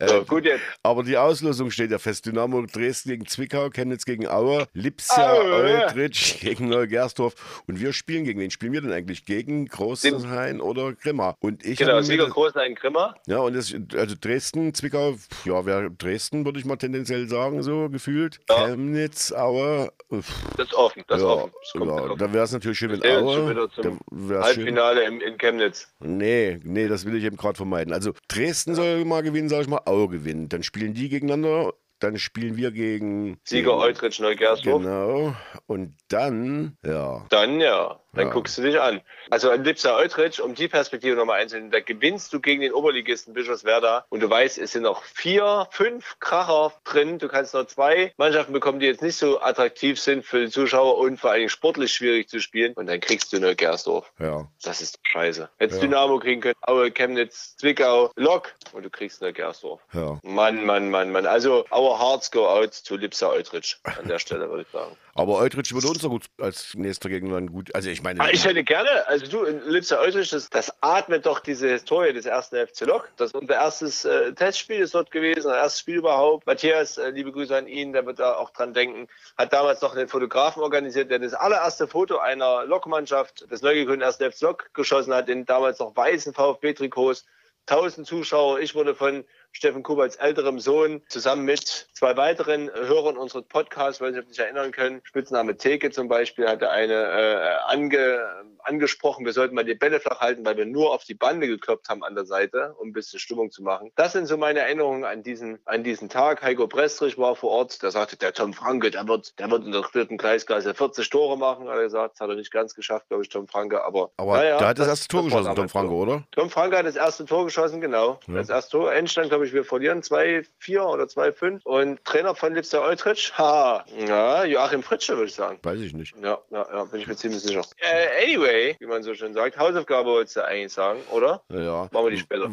So, 0.00 0.24
gut 0.24 0.44
jetzt. 0.44 0.62
Aber 0.84 1.02
die 1.02 1.16
Auslosung 1.16 1.72
steht 1.72 1.90
ja 1.90 1.98
fest. 1.98 2.24
Dynamo 2.24 2.64
Dresden 2.66 3.10
gegen 3.10 3.26
Zwickau, 3.26 3.68
Chemnitz 3.70 4.04
gegen 4.04 4.28
Aue, 4.28 4.66
Lipsia. 4.72 5.32
Eutrich 5.32 6.38
gegen 6.40 6.68
Neugersdorf. 6.68 7.62
Und 7.66 7.80
wir 7.80 7.92
spielen 7.92 8.22
gegen 8.24 8.38
wen 8.38 8.50
spielen 8.52 8.72
wir 8.72 8.80
denn 8.80 8.92
eigentlich? 8.92 9.24
Gegen 9.24 9.66
Großenhain 9.66 10.60
oder 10.60 10.92
Grimma? 10.92 11.34
Und 11.40 11.64
ich 11.66 11.78
Genau, 11.78 11.94
habe 11.94 12.04
Sieger 12.04 12.26
mir- 12.26 12.30
Groß 12.30 12.54
ein 12.56 12.76
Grimmer. 12.76 13.16
Ja, 13.26 13.38
und 13.38 13.54
das, 13.56 13.74
also 13.96 14.14
Dresden, 14.20 14.72
Zwickau, 14.72 15.16
ja, 15.44 15.66
wäre 15.66 15.90
Dresden, 15.90 16.44
würde 16.44 16.60
ich 16.60 16.64
mal 16.64 16.76
tendenziell 16.76 17.26
sagen, 17.28 17.62
so 17.64 17.88
gefühlt. 17.88 18.38
Ja. 18.48 18.66
Chemnitz, 18.68 19.32
Aue. 19.32 19.90
Das 20.10 20.66
ist 20.68 20.74
offen, 20.74 21.02
das 21.08 21.18
ist 21.18 21.24
ja, 21.24 21.28
offen. 21.30 21.47
Das 21.60 21.72
kommt 21.72 21.86
ja, 21.86 21.92
offen. 21.92 22.18
da 22.18 22.32
wäre 22.32 22.44
es 22.44 22.52
natürlich 22.52 22.78
schön, 22.78 22.90
wenn 22.92 23.02
Aue. 23.02 23.54
wär's 23.56 23.74
schön. 23.74 23.98
Halbfinale 24.42 25.04
in, 25.04 25.38
Chemnitz. 25.38 25.88
Nee, 26.00 26.60
nee, 26.62 26.88
das 26.88 27.04
will 27.04 27.16
ich 27.16 27.24
eben 27.24 27.36
gerade 27.36 27.56
vermeiden. 27.56 27.92
Also 27.92 28.12
Dresden 28.28 28.74
soll 28.74 29.04
mal 29.04 29.22
gewinnen, 29.22 29.48
sage 29.48 29.62
ich 29.62 29.68
mal, 29.68 29.82
Aue 29.84 30.08
gewinnt. 30.08 30.52
Dann 30.52 30.62
spielen 30.62 30.94
die 30.94 31.08
gegeneinander, 31.08 31.72
dann 32.00 32.18
spielen 32.18 32.56
wir 32.56 32.70
gegen. 32.70 33.38
Sieger 33.44 33.76
Eutrich 33.76 34.20
Neugersdorf. 34.20 34.82
Genau. 34.82 35.34
Und 35.66 35.94
dann, 36.08 36.76
ja. 36.84 37.26
Dann 37.30 37.60
ja, 37.60 37.98
dann 38.14 38.28
Ja. 38.28 38.32
guckst 38.32 38.56
du 38.58 38.62
dich 38.62 38.80
an. 38.80 39.00
Also 39.30 39.50
in 39.50 39.64
Lipsa 39.64 39.96
Eutrich, 39.96 40.40
um 40.40 40.54
die 40.54 40.68
Perspektive 40.68 41.14
nochmal 41.16 41.40
einzunehmen, 41.40 41.70
da 41.70 41.80
gewinnst 41.80 42.32
du 42.32 42.40
gegen 42.40 42.62
den 42.62 42.72
Oberligisten 42.72 43.34
Bischofswerda 43.34 44.06
und 44.08 44.20
du 44.20 44.30
weißt, 44.30 44.58
es 44.58 44.72
sind 44.72 44.82
noch 44.82 45.02
vier, 45.02 45.68
fünf 45.70 46.16
Kracher 46.20 46.72
drin. 46.84 47.18
Du 47.18 47.28
kannst 47.28 47.54
noch 47.54 47.66
zwei 47.66 48.12
Mannschaften 48.16 48.52
bekommen, 48.52 48.80
die 48.80 48.86
jetzt 48.86 49.02
nicht 49.02 49.16
so 49.16 49.40
attraktiv 49.40 50.00
sind 50.00 50.24
für 50.24 50.40
die 50.46 50.50
Zuschauer 50.50 50.98
und 50.98 51.18
vor 51.20 51.30
allen 51.30 51.40
Dingen 51.40 51.50
sportlich 51.50 51.92
schwierig 51.92 52.28
zu 52.28 52.40
spielen. 52.40 52.72
Und 52.74 52.86
dann 52.86 53.00
kriegst 53.00 53.32
du 53.32 53.38
Neugersdorf. 53.40 54.10
Ja. 54.18 54.48
Das 54.62 54.80
ist 54.80 54.98
scheiße. 55.02 55.48
Hättest 55.58 55.80
Ja. 55.82 55.86
Dynamo 55.88 56.18
kriegen 56.18 56.40
können, 56.40 56.54
Aue, 56.62 56.90
Chemnitz, 56.90 57.56
Zwickau, 57.56 58.10
Lok 58.16 58.52
und 58.72 58.84
du 58.84 58.90
kriegst 58.90 59.20
Neugersdorf. 59.20 59.80
Ja. 59.92 60.18
Mann, 60.22 60.64
Mann, 60.64 60.90
Mann, 60.90 61.10
Mann. 61.12 61.26
Also 61.26 61.64
our 61.70 61.98
hearts 61.98 62.30
go 62.30 62.48
out 62.48 62.72
zu 62.74 62.96
Lipsa 62.96 63.28
Eutrich 63.28 63.76
an 63.84 64.08
der 64.08 64.18
Stelle, 64.18 64.48
würde 64.48 64.62
ich 64.62 64.68
sagen. 64.72 64.96
Aber 65.14 65.38
Eutrich 65.38 65.72
würde 65.74 65.88
uns 65.88 65.98
doch 65.98 66.10
gut 66.10 66.26
als 66.40 66.74
nächster 66.74 67.08
Gegner 67.08 67.34
dann 67.34 67.50
gut. 67.52 67.74
Also 67.74 67.90
ich 67.90 67.97
ich 67.98 68.02
meine. 68.02 68.20
Ah, 68.20 68.30
ich 68.30 68.44
hätte 68.44 68.64
gerne, 68.64 69.06
also 69.06 69.26
du, 69.26 69.44
in 69.44 69.60
Lipsia 69.68 69.98
Eutrich, 69.98 70.30
das, 70.30 70.48
das 70.48 70.72
atmet 70.80 71.26
doch 71.26 71.40
diese 71.40 71.68
Historie 71.68 72.12
des 72.12 72.26
ersten 72.26 72.56
FC 72.66 72.82
Lok. 72.82 73.10
Das 73.16 73.28
ist 73.28 73.34
unser 73.34 73.54
erstes 73.54 74.04
äh, 74.04 74.32
Testspiel 74.32 74.80
ist 74.80 74.94
dort 74.94 75.10
gewesen, 75.10 75.48
das 75.48 75.56
erste 75.56 75.80
Spiel 75.80 75.96
überhaupt. 75.96 76.46
Matthias, 76.46 76.96
äh, 76.96 77.10
liebe 77.10 77.32
Grüße 77.32 77.56
an 77.56 77.66
ihn, 77.66 77.92
der 77.92 78.06
wird 78.06 78.20
da 78.20 78.34
auch 78.34 78.50
dran 78.50 78.72
denken, 78.72 79.08
hat 79.36 79.52
damals 79.52 79.82
noch 79.82 79.94
einen 79.94 80.08
Fotografen 80.08 80.62
organisiert, 80.62 81.10
der 81.10 81.18
das 81.18 81.34
allererste 81.34 81.88
Foto 81.88 82.18
einer 82.18 82.64
Lokmannschaft 82.64 83.50
des 83.50 83.62
neu 83.62 83.74
gegründeten 83.74 84.02
ersten 84.02 84.30
FC 84.30 84.42
Lok 84.42 84.74
geschossen 84.74 85.12
hat, 85.12 85.28
in 85.28 85.44
damals 85.44 85.78
noch 85.78 85.94
weißen 85.94 86.32
VfB-Trikots. 86.34 87.26
1000 87.66 88.06
Zuschauer. 88.06 88.60
Ich 88.60 88.74
wurde 88.74 88.94
von 88.94 89.24
Steffen 89.52 89.82
Kuberts 89.82 90.16
älterem 90.16 90.60
Sohn 90.60 91.02
zusammen 91.08 91.44
mit 91.44 91.88
zwei 91.92 92.16
weiteren 92.16 92.70
Hörern 92.72 93.16
unseres 93.16 93.44
Podcasts, 93.46 94.00
weil 94.00 94.14
Sie 94.14 94.22
sich 94.28 94.38
erinnern 94.38 94.72
können, 94.72 95.00
Spitzname 95.04 95.56
Theke 95.56 95.90
zum 95.90 96.08
Beispiel, 96.08 96.48
hatte 96.48 96.70
eine 96.70 96.94
äh, 96.94 97.56
ange, 97.66 98.20
angesprochen, 98.62 99.24
wir 99.24 99.32
sollten 99.32 99.54
mal 99.54 99.64
die 99.64 99.74
Bälle 99.74 100.00
flach 100.00 100.20
halten, 100.20 100.44
weil 100.44 100.56
wir 100.56 100.66
nur 100.66 100.92
auf 100.92 101.04
die 101.04 101.14
Bande 101.14 101.46
gekloppt 101.46 101.88
haben 101.88 102.04
an 102.04 102.14
der 102.14 102.24
Seite, 102.24 102.74
um 102.78 102.88
ein 102.88 102.92
bisschen 102.92 103.18
Stimmung 103.18 103.50
zu 103.50 103.62
machen. 103.62 103.90
Das 103.96 104.12
sind 104.12 104.26
so 104.26 104.36
meine 104.36 104.60
Erinnerungen 104.60 105.04
an 105.04 105.22
diesen, 105.22 105.58
an 105.64 105.82
diesen 105.82 106.08
Tag. 106.08 106.42
Heiko 106.42 106.66
Prestrich 106.66 107.18
war 107.18 107.34
vor 107.34 107.50
Ort, 107.50 107.82
der 107.82 107.90
sagte, 107.90 108.16
der 108.16 108.32
Tom 108.32 108.52
Franke, 108.52 108.90
der 108.90 109.08
wird, 109.08 109.38
der 109.38 109.50
wird 109.50 109.64
in 109.64 109.72
der 109.72 109.82
dritten 109.82 110.18
Kreisklasse 110.18 110.74
40 110.74 111.08
Tore 111.10 111.36
machen, 111.36 111.68
hat 111.68 111.76
er 111.76 111.84
gesagt. 111.84 112.14
Das 112.14 112.20
hat 112.20 112.30
er 112.30 112.36
nicht 112.36 112.52
ganz 112.52 112.74
geschafft, 112.74 113.08
glaube 113.08 113.22
ich, 113.22 113.28
Tom 113.28 113.48
Franke, 113.48 113.82
aber. 113.82 114.10
Aber 114.16 114.36
naja, 114.36 114.58
der 114.58 114.68
hat 114.68 114.78
das, 114.78 114.88
erste 114.88 115.08
Tor 115.08 115.24
geschossen, 115.24 115.54
Tom 115.54 115.68
Franke, 115.68 115.94
oder? 115.94 116.22
Tom 116.32 116.50
Franke 116.50 116.78
hat 116.78 116.86
das 116.86 116.96
erste 116.96 117.24
Tor 117.24 117.44
geschossen, 117.44 117.80
genau. 117.80 118.20
Ja. 118.26 118.34
Das 118.34 118.50
erste 118.50 118.78
Tor. 118.78 118.92
Endstand, 118.92 119.30
glaube 119.38 119.46
ich, 119.46 119.54
wir 119.54 119.64
verlieren 119.64 120.02
2-4 120.02 120.80
oder 120.80 121.04
2-5. 121.04 121.62
Und 121.64 122.04
Trainer 122.04 122.34
von 122.34 122.54
Lipster 122.54 122.82
Eutrich, 122.82 123.32
ha, 123.38 123.84
ja, 123.96 124.44
Joachim 124.44 124.82
Fritsche, 124.82 125.16
würde 125.16 125.28
ich 125.28 125.34
sagen. 125.34 125.58
Weiß 125.62 125.80
ich 125.80 125.94
nicht. 125.94 126.14
Ja, 126.20 126.38
ja, 126.50 126.66
ja, 126.72 126.84
bin 126.84 127.00
ich 127.00 127.06
mir 127.06 127.14
ziemlich 127.14 127.40
sicher. 127.40 127.62
Äh, 127.76 128.24
anyway, 128.24 128.76
wie 128.80 128.86
man 128.86 129.04
so 129.04 129.14
schön 129.14 129.34
sagt, 129.34 129.56
Hausaufgabe 129.56 130.08
wolltest 130.08 130.36
du 130.36 130.44
eigentlich 130.44 130.72
sagen, 130.72 131.00
oder? 131.12 131.42
Ja. 131.50 131.88
Machen 131.92 132.06
wir 132.06 132.10
die 132.10 132.18
später. 132.18 132.50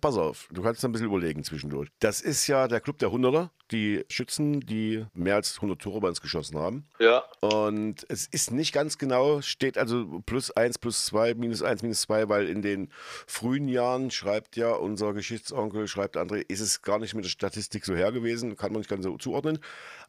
Pass 0.00 0.16
auf, 0.16 0.48
du 0.50 0.62
kannst 0.62 0.84
ein 0.84 0.92
bisschen 0.92 1.06
überlegen 1.06 1.44
zwischendurch. 1.44 1.88
Das 2.00 2.20
ist 2.20 2.46
ja 2.48 2.66
der 2.66 2.80
Club 2.80 2.98
der 2.98 3.12
Hunderter, 3.12 3.50
die 3.70 4.04
Schützen, 4.08 4.60
die 4.60 5.04
mehr 5.14 5.36
als 5.36 5.56
100 5.56 5.80
Tore 5.80 6.00
bei 6.00 6.08
uns 6.08 6.20
geschossen 6.20 6.58
haben. 6.58 6.86
Ja, 6.98 7.24
Und 7.40 8.04
es 8.08 8.26
ist 8.26 8.50
nicht 8.50 8.72
ganz 8.72 8.98
genau, 8.98 9.40
steht 9.40 9.78
also 9.78 10.20
plus 10.26 10.50
1, 10.50 10.78
plus 10.78 11.06
2, 11.06 11.34
minus 11.34 11.62
1, 11.62 11.82
minus 11.82 12.02
2, 12.02 12.28
weil 12.28 12.48
in 12.48 12.62
den 12.62 12.90
frühen 13.26 13.68
Jahren 13.68 14.10
schreibt 14.10 14.56
ja 14.56 14.72
unser 14.72 15.12
Geschichtsonkel, 15.12 15.88
schreibt 15.88 16.16
André, 16.16 16.44
ist 16.48 16.60
es 16.60 16.82
gar 16.82 16.98
nicht 16.98 17.14
mit 17.14 17.24
der 17.24 17.30
Statistik 17.30 17.84
so 17.84 17.94
her 17.94 18.12
gewesen, 18.12 18.56
kann 18.56 18.72
man 18.72 18.80
nicht 18.80 18.90
ganz 18.90 19.04
so 19.04 19.16
zuordnen. 19.16 19.58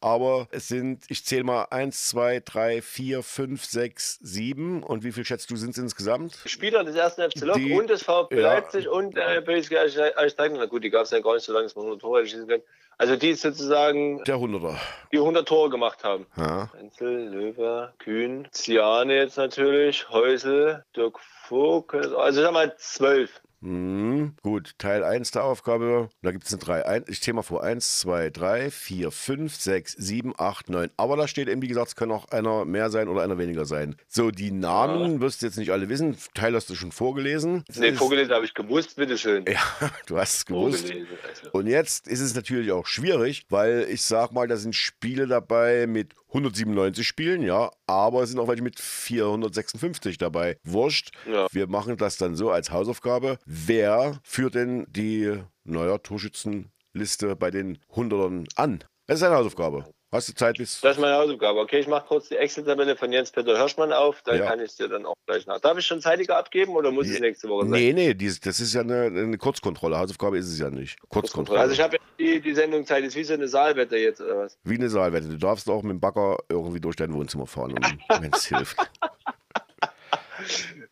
Aber 0.01 0.47
es 0.51 0.67
sind, 0.67 1.03
ich 1.09 1.25
zähle 1.25 1.43
mal 1.43 1.63
1, 1.71 2.07
2, 2.07 2.41
3, 2.45 2.81
4, 2.81 3.23
5, 3.23 3.65
6, 3.65 4.19
7. 4.21 4.83
Und 4.83 5.03
wie 5.03 5.11
viel 5.11 5.25
schätzt 5.25 5.51
du 5.51 5.57
sind 5.57 5.71
es 5.71 5.77
insgesamt? 5.77 6.37
Spieler 6.45 6.83
des 6.83 6.95
ersten 6.95 7.29
FC 7.29 7.41
Lok 7.41 7.57
und 7.57 7.89
des 7.89 8.03
VfB 8.03 8.35
ja. 8.37 8.53
Leipzig 8.53 8.87
und 8.87 9.17
äh, 9.17 9.41
PSG 9.41 9.75
Eichsteigen. 10.15 10.57
Na 10.57 10.65
gut, 10.65 10.83
die 10.83 10.89
gab 10.89 11.03
es 11.03 11.11
ja 11.11 11.19
gar 11.19 11.35
nicht 11.35 11.43
so 11.43 11.51
lange, 11.51 11.65
dass 11.65 11.75
man 11.75 11.85
100 11.85 12.01
Tore 12.01 12.25
schießen 12.25 12.47
können. 12.47 12.63
Also 12.99 13.15
die 13.15 13.33
sozusagen 13.33 14.21
Der 14.25 14.39
Hunderter. 14.39 14.77
die 15.13 15.17
100 15.19 15.47
Tore 15.47 15.69
gemacht 15.69 16.03
haben. 16.03 16.27
Ja. 16.35 16.69
Wenzel, 16.73 17.29
Löwe, 17.29 17.93
Kühn, 17.97 18.45
Ziane 18.51 19.15
jetzt 19.15 19.37
natürlich, 19.37 20.09
Häusel, 20.09 20.83
Dirk 20.97 21.17
Vogt, 21.47 21.95
also 21.95 22.41
sag 22.41 22.51
mal 22.51 22.75
12. 22.77 23.41
Mhm. 23.61 24.33
Gut, 24.41 24.75
Teil 24.77 25.03
1 25.03 25.31
der 25.31 25.43
Aufgabe, 25.43 26.09
da 26.21 26.31
gibt 26.31 26.45
es 26.45 26.53
eine 26.53 26.61
3. 26.61 26.85
Ein, 26.85 27.05
ich 27.07 27.21
zähle 27.21 27.35
mal 27.35 27.41
vor, 27.41 27.63
1, 27.63 27.99
2, 27.99 28.29
3, 28.29 28.71
4, 28.71 29.11
5, 29.11 29.55
6, 29.55 29.93
7, 29.97 30.33
8, 30.37 30.69
9. 30.69 30.89
Aber 30.97 31.17
da 31.17 31.27
steht 31.27 31.49
eben, 31.49 31.61
wie 31.61 31.67
gesagt, 31.67 31.89
es 31.89 31.95
kann 31.95 32.11
auch 32.11 32.29
einer 32.29 32.65
mehr 32.65 32.89
sein 32.89 33.07
oder 33.07 33.21
einer 33.21 33.37
weniger 33.37 33.65
sein. 33.65 33.95
So, 34.07 34.31
die 34.31 34.51
Namen 34.51 35.19
wirst 35.19 35.41
du 35.41 35.45
jetzt 35.45 35.57
nicht 35.57 35.71
alle 35.71 35.89
wissen. 35.89 36.17
Teil 36.33 36.55
hast 36.55 36.69
du 36.69 36.75
schon 36.75 36.91
vorgelesen. 36.91 37.63
Es 37.67 37.77
Nee, 37.77 37.93
vorgelesen 37.93 38.33
habe 38.33 38.45
ich 38.45 38.53
gewusst, 38.53 38.95
bitteschön. 38.95 39.45
Ja, 39.47 39.61
du 40.05 40.17
hast 40.17 40.37
es 40.37 40.45
gewusst. 40.45 40.91
Also. 40.91 41.51
Und 41.51 41.67
jetzt 41.67 42.07
ist 42.07 42.21
es 42.21 42.35
natürlich 42.35 42.71
auch 42.71 42.85
schwierig, 42.85 43.45
weil 43.49 43.87
ich 43.89 44.03
sag 44.03 44.31
mal, 44.31 44.47
da 44.47 44.57
sind 44.57 44.75
Spiele 44.75 45.27
dabei 45.27 45.87
mit 45.87 46.13
197 46.29 47.07
Spielen, 47.07 47.41
ja, 47.41 47.71
aber 47.87 48.23
es 48.23 48.29
sind 48.29 48.39
auch 48.39 48.47
welche 48.47 48.63
mit 48.63 48.79
456 48.79 50.17
dabei. 50.17 50.57
Wurscht. 50.63 51.11
Ja. 51.31 51.47
Wir 51.51 51.67
machen 51.67 51.97
das 51.97 52.17
dann 52.17 52.35
so 52.35 52.51
als 52.51 52.71
Hausaufgabe. 52.71 53.39
Wer 53.45 54.19
führt 54.23 54.55
denn 54.55 54.85
die 54.89 55.39
neuer 55.63 56.01
Torschützenliste 56.01 57.35
bei 57.35 57.51
den 57.51 57.79
Hundertern 57.89 58.47
an? 58.55 58.83
Das 59.07 59.19
ist 59.19 59.23
eine 59.23 59.35
Hausaufgabe. 59.35 59.85
Hast 60.11 60.27
du 60.27 60.33
Zeit 60.33 60.57
bis. 60.57 60.81
Das 60.81 60.97
ist 60.97 61.01
meine 61.01 61.13
Hausaufgabe. 61.17 61.59
Okay, 61.59 61.79
ich 61.79 61.87
mache 61.87 62.05
kurz 62.07 62.29
die 62.29 62.35
Excel-Tabelle 62.35 62.95
von 62.95 63.11
Jens-Peter 63.11 63.55
Hirschmann 63.57 63.93
auf, 63.93 64.23
dann 64.23 64.39
Ja. 64.39 64.47
kann 64.47 64.59
ich 64.59 64.71
es 64.71 64.75
dir 64.75 64.87
dann 64.87 65.05
auch 65.05 65.13
gleich 65.27 65.45
nach. 65.45 65.59
Darf 65.59 65.77
ich 65.77 65.85
schon 65.85 66.01
zeitiger 66.01 66.35
abgeben 66.37 66.75
oder 66.75 66.89
muss 66.91 67.05
es 67.07 67.13
Ja. 67.13 67.19
nächste 67.19 67.47
Woche 67.47 67.63
sein? 67.65 67.71
Nee, 67.71 67.93
nee, 67.93 68.13
dies, 68.15 68.39
das 68.39 68.59
ist 68.59 68.73
ja 68.73 68.81
eine, 68.81 69.03
eine 69.05 69.37
Kurzkontrolle. 69.37 69.99
Hausaufgabe 69.99 70.39
ist 70.39 70.47
es 70.47 70.57
ja 70.57 70.71
nicht. 70.71 70.97
Kurzkontrolle. 71.09 71.59
Also 71.59 71.73
ich 71.73 71.81
habe 71.81 71.97
ja 71.97 72.01
die, 72.17 72.41
die 72.41 72.55
Sendung 72.55 72.87
Zeit, 72.87 73.03
ist 73.03 73.15
wie 73.15 73.23
so 73.23 73.33
eine 73.35 73.47
Saalwette 73.47 73.97
jetzt 73.97 74.19
oder 74.19 74.37
was? 74.39 74.57
Wie 74.63 74.75
eine 74.75 74.89
Saalwette. 74.89 75.27
Du 75.27 75.37
darfst 75.37 75.69
auch 75.69 75.83
mit 75.83 75.91
dem 75.91 75.99
Bagger 75.99 76.37
irgendwie 76.49 76.79
durch 76.81 76.95
dein 76.95 77.13
Wohnzimmer 77.13 77.45
fahren, 77.45 77.75
wenn 78.19 78.33
es 78.33 78.45
hilft. 78.47 78.77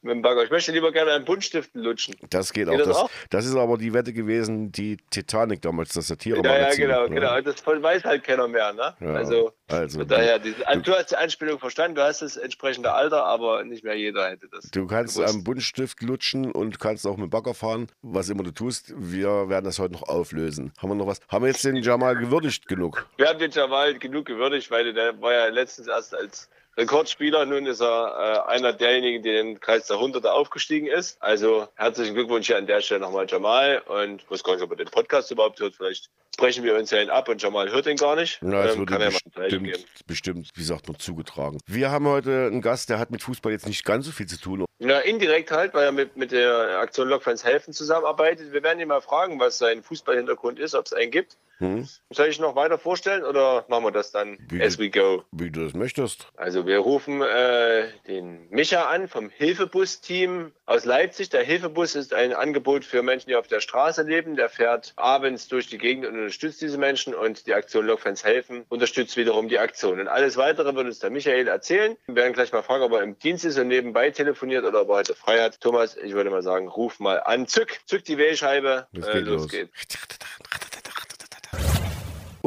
Mit 0.01 0.11
dem 0.13 0.21
Bagger. 0.21 0.43
Ich 0.43 0.51
möchte 0.51 0.71
lieber 0.71 0.91
gerne 0.91 1.11
an 1.13 1.25
Buntstiften 1.25 1.81
lutschen. 1.81 2.15
Das 2.29 2.53
geht, 2.53 2.67
Geht 2.69 2.73
auch. 2.75 2.77
das 2.77 2.87
Das, 2.87 2.97
auch? 2.97 3.09
das 3.31 3.45
ist 3.47 3.55
aber 3.55 3.77
die 3.79 3.93
Wette 3.93 4.13
gewesen, 4.13 4.71
die 4.71 4.97
Titanic 5.09 5.61
damals, 5.63 5.89
das 5.93 6.07
Satire 6.07 6.39
Ja, 6.43 6.59
ja, 6.69 6.75
genau, 6.75 7.07
genau. 7.07 7.41
Das 7.41 7.65
weiß 7.65 8.03
halt 8.03 8.23
keiner 8.23 8.47
mehr, 8.47 8.73
ne? 8.73 8.93
Ja, 8.99 9.13
Also, 9.15 9.53
also, 9.67 10.03
daher, 10.03 10.37
diese, 10.37 10.67
also, 10.67 10.81
du 10.81 10.91
hast 10.93 11.11
die 11.11 11.15
Anspielung 11.15 11.57
verstanden, 11.59 11.95
du 11.95 12.03
hast 12.03 12.21
das 12.21 12.37
entsprechende 12.37 12.91
Alter, 12.93 13.25
aber 13.25 13.63
nicht 13.63 13.83
mehr 13.83 13.95
jeder 13.95 14.29
hätte 14.29 14.47
das. 14.51 14.69
Du 14.69 14.85
kannst 14.85 15.15
gewusst. 15.15 15.33
am 15.33 15.43
Buntstift 15.43 16.01
lutschen 16.03 16.51
und 16.51 16.79
kannst 16.79 17.05
auch 17.07 17.17
mit 17.17 17.27
dem 17.27 17.29
Bagger 17.31 17.55
fahren, 17.55 17.87
was 18.03 18.29
immer 18.29 18.43
du 18.43 18.51
tust. 18.51 18.93
Wir 18.95 19.49
werden 19.49 19.65
das 19.65 19.79
heute 19.79 19.93
noch 19.93 20.03
auflösen. 20.03 20.73
Haben 20.77 20.89
wir 20.91 20.95
noch 20.95 21.07
was? 21.07 21.19
Haben 21.27 21.45
wir 21.45 21.49
jetzt 21.51 21.65
den 21.65 21.77
Jamal 21.77 22.15
gewürdigt 22.15 22.67
genug? 22.67 23.07
Wir 23.17 23.27
haben 23.29 23.39
den 23.39 23.51
Jamal 23.51 23.97
genug 23.97 24.25
gewürdigt, 24.27 24.69
weil 24.69 24.93
der 24.93 25.19
war 25.21 25.33
ja 25.33 25.47
letztens 25.47 25.87
erst 25.87 26.13
als 26.15 26.49
Rekordspieler. 26.77 27.45
Nun 27.45 27.65
ist 27.65 27.81
er 27.81 28.45
äh, 28.47 28.51
einer 28.51 28.71
derjenigen, 28.73 29.23
die 29.23 29.29
in 29.29 29.35
den 29.53 29.59
Kreis 29.59 29.87
der 29.87 29.99
Hunderte 29.99 30.31
aufgestiegen 30.31 30.87
ist. 30.87 31.21
Also 31.21 31.67
herzlichen 31.75 32.13
Glückwunsch 32.13 32.47
hier 32.47 32.57
an 32.57 32.67
der 32.67 32.81
Stelle 32.81 33.01
nochmal 33.01 33.25
Jamal. 33.27 33.79
Und 33.87 34.21
ich 34.21 34.31
weiß 34.31 34.43
gar 34.43 34.53
nicht, 34.53 34.63
ob 34.63 34.71
er 34.71 34.77
den 34.77 34.87
Podcast 34.89 35.31
überhaupt 35.31 35.59
hört. 35.59 35.75
Vielleicht 35.75 36.09
brechen 36.37 36.63
wir 36.63 36.75
uns 36.75 36.91
ja 36.91 37.01
ihn 37.01 37.09
ab 37.09 37.29
und 37.29 37.41
Jamal 37.41 37.71
hört 37.71 37.87
ihn 37.87 37.97
gar 37.97 38.15
nicht. 38.15 38.37
Na, 38.41 38.63
es 38.65 38.73
Ähm, 38.73 38.79
wird 38.81 38.89
kann 38.89 39.01
er 39.01 39.09
bestimmt, 39.09 39.85
bestimmt, 40.05 40.49
wie 40.53 40.63
sagt 40.63 40.87
man, 40.87 40.99
zugetragen. 40.99 41.57
Wir 41.65 41.89
haben 41.89 42.07
heute 42.07 42.45
einen 42.45 42.61
Gast, 42.61 42.89
der 42.89 42.99
hat 42.99 43.09
mit 43.09 43.23
Fußball 43.23 43.51
jetzt 43.51 43.65
nicht 43.65 43.83
ganz 43.83 44.05
so 44.05 44.11
viel 44.11 44.27
zu 44.27 44.39
tun. 44.39 44.65
Ja, 44.77 44.99
indirekt 44.99 45.49
halt, 45.49 45.73
weil 45.73 45.85
er 45.85 45.91
mit, 45.91 46.15
mit 46.15 46.31
der 46.31 46.77
Aktion 46.79 47.09
Lokfans 47.09 47.43
helfen 47.43 47.73
zusammenarbeitet. 47.73 48.53
Wir 48.53 48.61
werden 48.61 48.79
ihn 48.79 48.87
mal 48.87 49.01
fragen, 49.01 49.39
was 49.39 49.57
sein 49.57 49.81
Fußballhintergrund 49.81 50.59
ist, 50.59 50.75
ob 50.75 50.85
es 50.85 50.93
einen 50.93 51.09
gibt. 51.09 51.37
Hm? 51.59 51.87
Soll 52.11 52.27
ich 52.27 52.39
noch 52.39 52.55
weiter 52.55 52.77
vorstellen 52.77 53.23
oder 53.23 53.65
machen 53.67 53.83
wir 53.85 53.91
das 53.91 54.11
dann 54.11 54.37
Wie- 54.49 54.61
as 54.61 54.77
we 54.77 54.89
go? 54.89 55.23
Wie 55.31 55.49
du 55.49 55.63
das 55.63 55.73
möchtest. 55.73 56.27
Also 56.37 56.65
wir 56.67 56.77
rufen 56.79 57.21
äh, 57.21 57.87
den 58.07 58.47
Micha 58.49 58.83
an 58.85 59.07
vom 59.07 59.29
Hilfebus-Team 59.29 60.51
aus 60.65 60.85
Leipzig. 60.85 61.29
Der 61.29 61.43
Hilfebus 61.43 61.95
ist 61.95 62.13
ein 62.13 62.33
Angebot 62.33 62.85
für 62.85 63.01
Menschen, 63.01 63.29
die 63.29 63.35
auf 63.35 63.47
der 63.47 63.59
Straße 63.59 64.03
leben. 64.03 64.35
Der 64.35 64.49
fährt 64.49 64.93
abends 64.97 65.47
durch 65.47 65.67
die 65.67 65.77
Gegend 65.77 66.05
und 66.05 66.13
unterstützt 66.13 66.61
diese 66.61 66.77
Menschen 66.77 67.15
und 67.15 67.47
die 67.47 67.53
Aktion 67.53 67.85
Lokfans 67.87 68.23
helfen 68.23 68.65
unterstützt 68.69 69.17
wiederum 69.17 69.47
die 69.49 69.59
Aktion. 69.59 69.99
Und 69.99 70.07
alles 70.07 70.37
Weitere 70.37 70.75
wird 70.75 70.85
uns 70.85 70.99
der 70.99 71.09
Michael 71.09 71.47
erzählen. 71.47 71.97
Wir 72.05 72.15
werden 72.15 72.33
gleich 72.33 72.51
mal 72.51 72.61
fragen, 72.63 72.83
ob 72.83 72.91
er 72.93 73.01
im 73.01 73.17
Dienst 73.17 73.45
ist 73.45 73.57
und 73.57 73.67
nebenbei 73.67 74.11
telefoniert 74.11 74.63
oder 74.65 74.81
ob 74.81 74.89
er 74.89 74.95
heute 74.97 75.15
frei 75.15 75.41
hat. 75.41 75.59
Thomas, 75.61 75.97
ich 75.97 76.13
würde 76.13 76.29
mal 76.29 76.43
sagen, 76.43 76.67
ruf 76.67 76.99
mal 76.99 77.21
an. 77.23 77.47
Zück, 77.47 77.79
zück 77.85 78.03
die 78.03 78.17
Wählscheibe. 78.17 78.87
Äh, 78.93 78.99
geht 78.99 79.25
los 79.25 79.41
los. 79.43 79.47
geht's. 79.49 79.71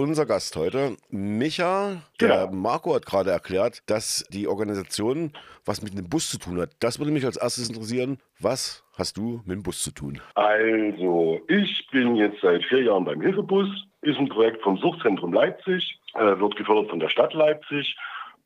Unser 0.01 0.25
Gast 0.25 0.57
heute, 0.57 0.97
Micha. 1.11 2.01
Der 2.23 2.29
Ja. 2.29 2.51
Marco 2.51 2.95
hat 2.95 3.05
gerade 3.05 3.33
erklärt, 3.33 3.83
dass 3.85 4.25
die 4.31 4.49
Organisation 4.49 5.33
was 5.67 5.83
mit 5.83 5.93
dem 5.97 6.09
Bus 6.09 6.31
zu 6.31 6.39
tun 6.39 6.59
hat. 6.59 6.71
Das 6.81 6.99
würde 6.99 7.13
mich 7.13 7.27
als 7.27 7.37
erstes 7.37 7.69
interessieren. 7.69 8.17
Was 8.39 8.83
hast 8.97 9.19
du 9.19 9.43
mit 9.45 9.57
dem 9.59 9.63
Bus 9.63 9.83
zu 9.83 9.93
tun? 9.93 10.19
Also, 10.37 11.41
ich 11.49 11.87
bin 11.93 12.17
jetzt 12.17 12.41
seit 12.41 12.65
vier 12.65 12.83
Jahren 12.85 13.05
beim 13.05 13.21
Hilfebus. 13.21 13.69
Ist 14.01 14.17
ein 14.19 14.31
Projekt 14.31 14.63
vom 14.63 14.79
Suchtzentrum 14.79 15.35
Leipzig, 15.35 16.01
äh, 16.15 16.39
wird 16.41 16.57
gefördert 16.57 16.89
von 16.89 16.99
der 17.01 17.11
Stadt 17.11 17.35
Leipzig. 17.35 17.95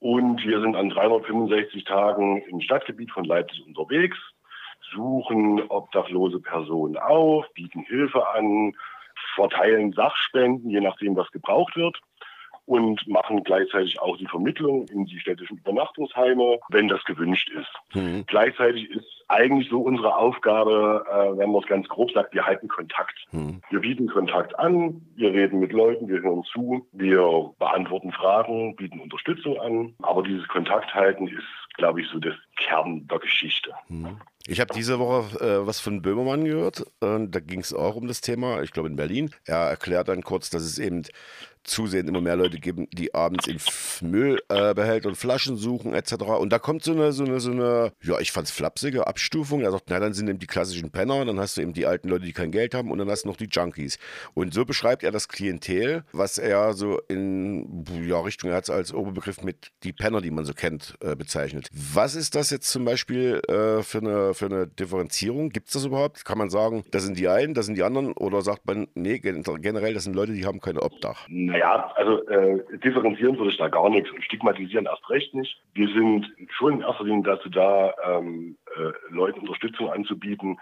Und 0.00 0.44
wir 0.44 0.60
sind 0.60 0.74
an 0.74 0.90
365 0.90 1.84
Tagen 1.84 2.42
im 2.50 2.60
Stadtgebiet 2.62 3.12
von 3.12 3.24
Leipzig 3.24 3.64
unterwegs, 3.64 4.18
suchen 4.92 5.62
obdachlose 5.68 6.40
Personen 6.40 6.96
auf, 6.96 7.46
bieten 7.54 7.84
Hilfe 7.84 8.26
an, 8.34 8.74
verteilen 9.34 9.92
Sachspenden, 9.92 10.70
je 10.70 10.80
nachdem, 10.80 11.16
was 11.16 11.30
gebraucht 11.30 11.76
wird. 11.76 12.00
Und 12.66 13.06
machen 13.06 13.44
gleichzeitig 13.44 14.00
auch 14.00 14.16
die 14.16 14.26
Vermittlung 14.26 14.86
in 14.88 15.04
die 15.04 15.20
städtischen 15.20 15.58
Übernachtungsheime, 15.58 16.60
wenn 16.70 16.88
das 16.88 17.04
gewünscht 17.04 17.50
ist. 17.50 17.68
Hm. 17.92 18.24
Gleichzeitig 18.26 18.88
ist 18.88 19.04
eigentlich 19.28 19.68
so 19.68 19.82
unsere 19.82 20.16
Aufgabe, 20.16 21.04
äh, 21.10 21.38
wenn 21.38 21.52
man 21.52 21.60
es 21.60 21.68
ganz 21.68 21.86
grob 21.88 22.10
sagt, 22.12 22.32
wir 22.32 22.46
halten 22.46 22.68
Kontakt. 22.68 23.26
Hm. 23.32 23.60
Wir 23.68 23.80
bieten 23.80 24.06
Kontakt 24.06 24.58
an, 24.58 25.02
wir 25.14 25.34
reden 25.34 25.60
mit 25.60 25.72
Leuten, 25.74 26.08
wir 26.08 26.22
hören 26.22 26.42
zu, 26.44 26.86
wir 26.92 27.52
beantworten 27.58 28.12
Fragen, 28.12 28.74
bieten 28.76 28.98
Unterstützung 28.98 29.60
an. 29.60 29.94
Aber 30.00 30.22
dieses 30.22 30.48
Kontakt 30.48 30.94
halten 30.94 31.28
ist 31.28 31.64
glaube 31.74 32.00
ich, 32.00 32.08
so 32.08 32.18
das 32.18 32.34
Kern 32.56 33.06
der 33.08 33.18
Geschichte. 33.18 33.72
Mhm. 33.88 34.18
Ich 34.46 34.60
habe 34.60 34.74
diese 34.74 34.98
Woche 34.98 35.40
äh, 35.40 35.66
was 35.66 35.80
von 35.80 36.02
Böhmermann 36.02 36.44
gehört. 36.44 36.80
Äh, 37.00 37.26
da 37.28 37.40
ging 37.40 37.60
es 37.60 37.72
auch 37.72 37.96
um 37.96 38.06
das 38.06 38.20
Thema, 38.20 38.62
ich 38.62 38.72
glaube 38.72 38.88
in 38.88 38.96
Berlin. 38.96 39.30
Er 39.44 39.68
erklärt 39.70 40.08
dann 40.08 40.22
kurz, 40.22 40.50
dass 40.50 40.62
es 40.64 40.78
eben 40.78 41.04
zusehend 41.64 42.08
immer 42.08 42.20
mehr 42.20 42.36
Leute 42.36 42.58
geben, 42.58 42.86
die 42.92 43.14
abends 43.14 43.46
in 43.46 43.58
Müllbehälter 44.08 45.08
und 45.08 45.16
Flaschen 45.16 45.56
suchen 45.56 45.94
etc. 45.94 46.14
Und 46.38 46.52
da 46.52 46.58
kommt 46.58 46.84
so 46.84 46.92
eine, 46.92 47.12
so 47.12 47.24
eine, 47.24 47.40
so 47.40 47.50
eine, 47.50 47.92
ja, 48.02 48.18
ich 48.20 48.32
fand's 48.32 48.50
flapsige 48.50 49.06
Abstufung. 49.06 49.62
Er 49.62 49.72
sagt, 49.72 49.84
na, 49.88 49.98
dann 49.98 50.14
sind 50.14 50.28
eben 50.28 50.38
die 50.38 50.46
klassischen 50.46 50.90
Penner, 50.90 51.24
dann 51.24 51.40
hast 51.40 51.56
du 51.56 51.62
eben 51.62 51.72
die 51.72 51.86
alten 51.86 52.08
Leute, 52.08 52.24
die 52.24 52.32
kein 52.32 52.50
Geld 52.50 52.74
haben 52.74 52.90
und 52.90 52.98
dann 52.98 53.10
hast 53.10 53.24
du 53.24 53.28
noch 53.28 53.36
die 53.36 53.48
Junkies. 53.50 53.98
Und 54.34 54.54
so 54.54 54.64
beschreibt 54.64 55.02
er 55.02 55.10
das 55.10 55.28
Klientel, 55.28 56.04
was 56.12 56.38
er 56.38 56.74
so 56.74 57.00
in 57.08 57.84
ja, 58.06 58.20
Richtung, 58.20 58.50
er 58.50 58.56
hat 58.56 58.70
als 58.70 58.92
Oberbegriff 58.92 59.42
mit 59.42 59.72
die 59.82 59.92
Penner, 59.92 60.20
die 60.20 60.30
man 60.30 60.44
so 60.44 60.52
kennt, 60.52 60.94
äh, 61.00 61.16
bezeichnet. 61.16 61.68
Was 61.72 62.14
ist 62.14 62.34
das 62.34 62.50
jetzt 62.50 62.70
zum 62.70 62.84
Beispiel 62.84 63.40
äh, 63.48 63.82
für, 63.82 63.98
eine, 63.98 64.34
für 64.34 64.46
eine 64.46 64.66
Differenzierung? 64.66 65.50
Gibt 65.50 65.68
es 65.68 65.74
das 65.74 65.84
überhaupt? 65.84 66.24
Kann 66.24 66.38
man 66.38 66.50
sagen, 66.50 66.84
das 66.90 67.04
sind 67.04 67.18
die 67.18 67.28
einen, 67.28 67.54
das 67.54 67.66
sind 67.66 67.76
die 67.76 67.82
anderen? 67.82 68.12
Oder 68.12 68.42
sagt 68.42 68.66
man, 68.66 68.88
nee, 68.94 69.18
generell, 69.18 69.94
das 69.94 70.04
sind 70.04 70.14
Leute, 70.14 70.32
die 70.32 70.44
haben 70.44 70.60
keine 70.60 70.82
Obdach? 70.82 71.26
Naja, 71.54 71.92
also 71.94 72.26
äh, 72.26 72.64
differenzieren 72.78 73.38
würde 73.38 73.52
ich 73.52 73.58
da 73.58 73.68
gar 73.68 73.88
nichts 73.88 74.10
und 74.10 74.24
stigmatisieren 74.24 74.86
erst 74.86 75.08
recht 75.08 75.32
nicht. 75.34 75.56
Wir 75.72 75.86
sind 75.86 76.26
schon 76.50 76.72
in 76.72 76.80
erster 76.80 77.04
Linie 77.04 77.22
dazu 77.22 77.48
da, 77.48 77.94
ähm, 78.04 78.56
äh, 78.76 78.90
Leuten 79.14 79.38
Unterstützung 79.38 79.88
anzubieten, 79.88 80.58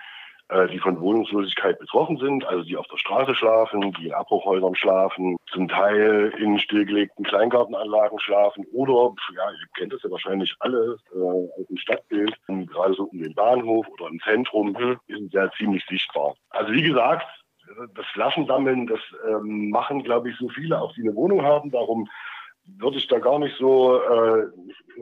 äh, 0.49 0.69
die 0.69 0.79
von 0.79 1.01
Wohnungslosigkeit 1.01 1.79
betroffen 1.79 2.19
sind, 2.19 2.45
also 2.45 2.63
die 2.65 2.77
auf 2.77 2.87
der 2.89 2.99
Straße 2.99 3.35
schlafen, 3.35 3.93
die 3.93 4.09
in 4.09 4.13
Abbruchhäusern 4.13 4.75
schlafen, 4.75 5.39
zum 5.51 5.67
Teil 5.67 6.31
in 6.39 6.59
stillgelegten 6.59 7.25
Kleingartenanlagen 7.25 8.21
schlafen 8.21 8.67
oder, 8.75 9.15
ja, 9.35 9.51
ihr 9.51 9.69
kennt 9.79 9.95
das 9.95 10.03
ja 10.03 10.11
wahrscheinlich 10.11 10.55
alle 10.59 10.99
äh, 11.15 11.19
aus 11.19 11.67
dem 11.71 11.79
Stadtbild, 11.79 12.37
gerade 12.67 12.93
so 12.93 13.05
um 13.05 13.19
den 13.19 13.35
Bahnhof 13.35 13.87
oder 13.89 14.09
im 14.09 14.21
Zentrum, 14.21 14.77
ist 15.07 15.23
es 15.23 15.33
ja 15.33 15.51
ziemlich 15.53 15.87
sichtbar. 15.87 16.35
Also 16.51 16.71
wie 16.71 16.83
gesagt, 16.83 17.27
das 17.95 18.07
Flaschensammeln, 18.13 18.87
das 18.87 19.01
ähm, 19.29 19.71
machen, 19.71 20.03
glaube 20.03 20.31
ich, 20.31 20.37
so 20.37 20.49
viele, 20.49 20.81
auch 20.81 20.93
die 20.95 21.03
eine 21.03 21.15
Wohnung 21.15 21.43
haben. 21.43 21.71
Darum 21.71 22.09
würde 22.65 22.99
ich 22.99 23.07
da 23.09 23.19
gar 23.19 23.39
nicht 23.39 23.57
so 23.59 24.01
äh, 24.01 24.47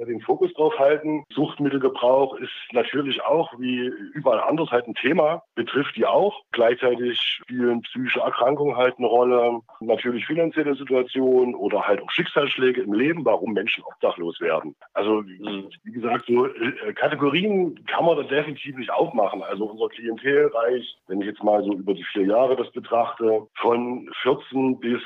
den 0.06 0.20
Fokus 0.20 0.52
drauf 0.54 0.78
halten. 0.78 1.24
Suchtmittelgebrauch 1.32 2.36
ist 2.36 2.52
natürlich 2.72 3.22
auch 3.22 3.52
wie 3.58 3.90
überall 4.14 4.40
anders 4.40 4.70
halt 4.70 4.86
ein 4.86 4.94
Thema, 4.94 5.42
betrifft 5.54 5.96
die 5.96 6.06
auch. 6.06 6.42
Gleichzeitig 6.52 7.18
spielen 7.20 7.82
psychische 7.82 8.20
Erkrankungen 8.20 8.76
halt 8.76 8.96
eine 8.98 9.06
Rolle, 9.06 9.60
natürlich 9.80 10.26
finanzielle 10.26 10.74
Situationen 10.74 11.54
oder 11.54 11.86
halt 11.86 12.02
auch 12.02 12.10
Schicksalsschläge 12.10 12.82
im 12.82 12.92
Leben, 12.92 13.24
warum 13.24 13.52
Menschen 13.52 13.84
obdachlos 13.84 14.40
werden. 14.40 14.74
Also 14.94 15.24
wie 15.24 15.92
gesagt, 15.92 16.26
so 16.26 16.46
äh, 16.46 16.92
Kategorien 16.94 17.84
kann 17.86 18.04
man 18.04 18.16
da 18.16 18.22
definitiv 18.22 18.76
nicht 18.76 18.92
aufmachen. 18.92 19.42
Also 19.42 19.64
unser 19.64 19.88
Klientel 19.88 20.48
reicht, 20.48 20.98
wenn 21.08 21.20
ich 21.20 21.26
jetzt 21.26 21.42
mal 21.42 21.62
so 21.62 21.72
über 21.72 21.94
die 21.94 22.04
vier 22.04 22.24
Jahre 22.24 22.56
das 22.56 22.70
betrachte, 22.72 23.46
von 23.54 24.10
14 24.22 24.78
bis 24.80 25.02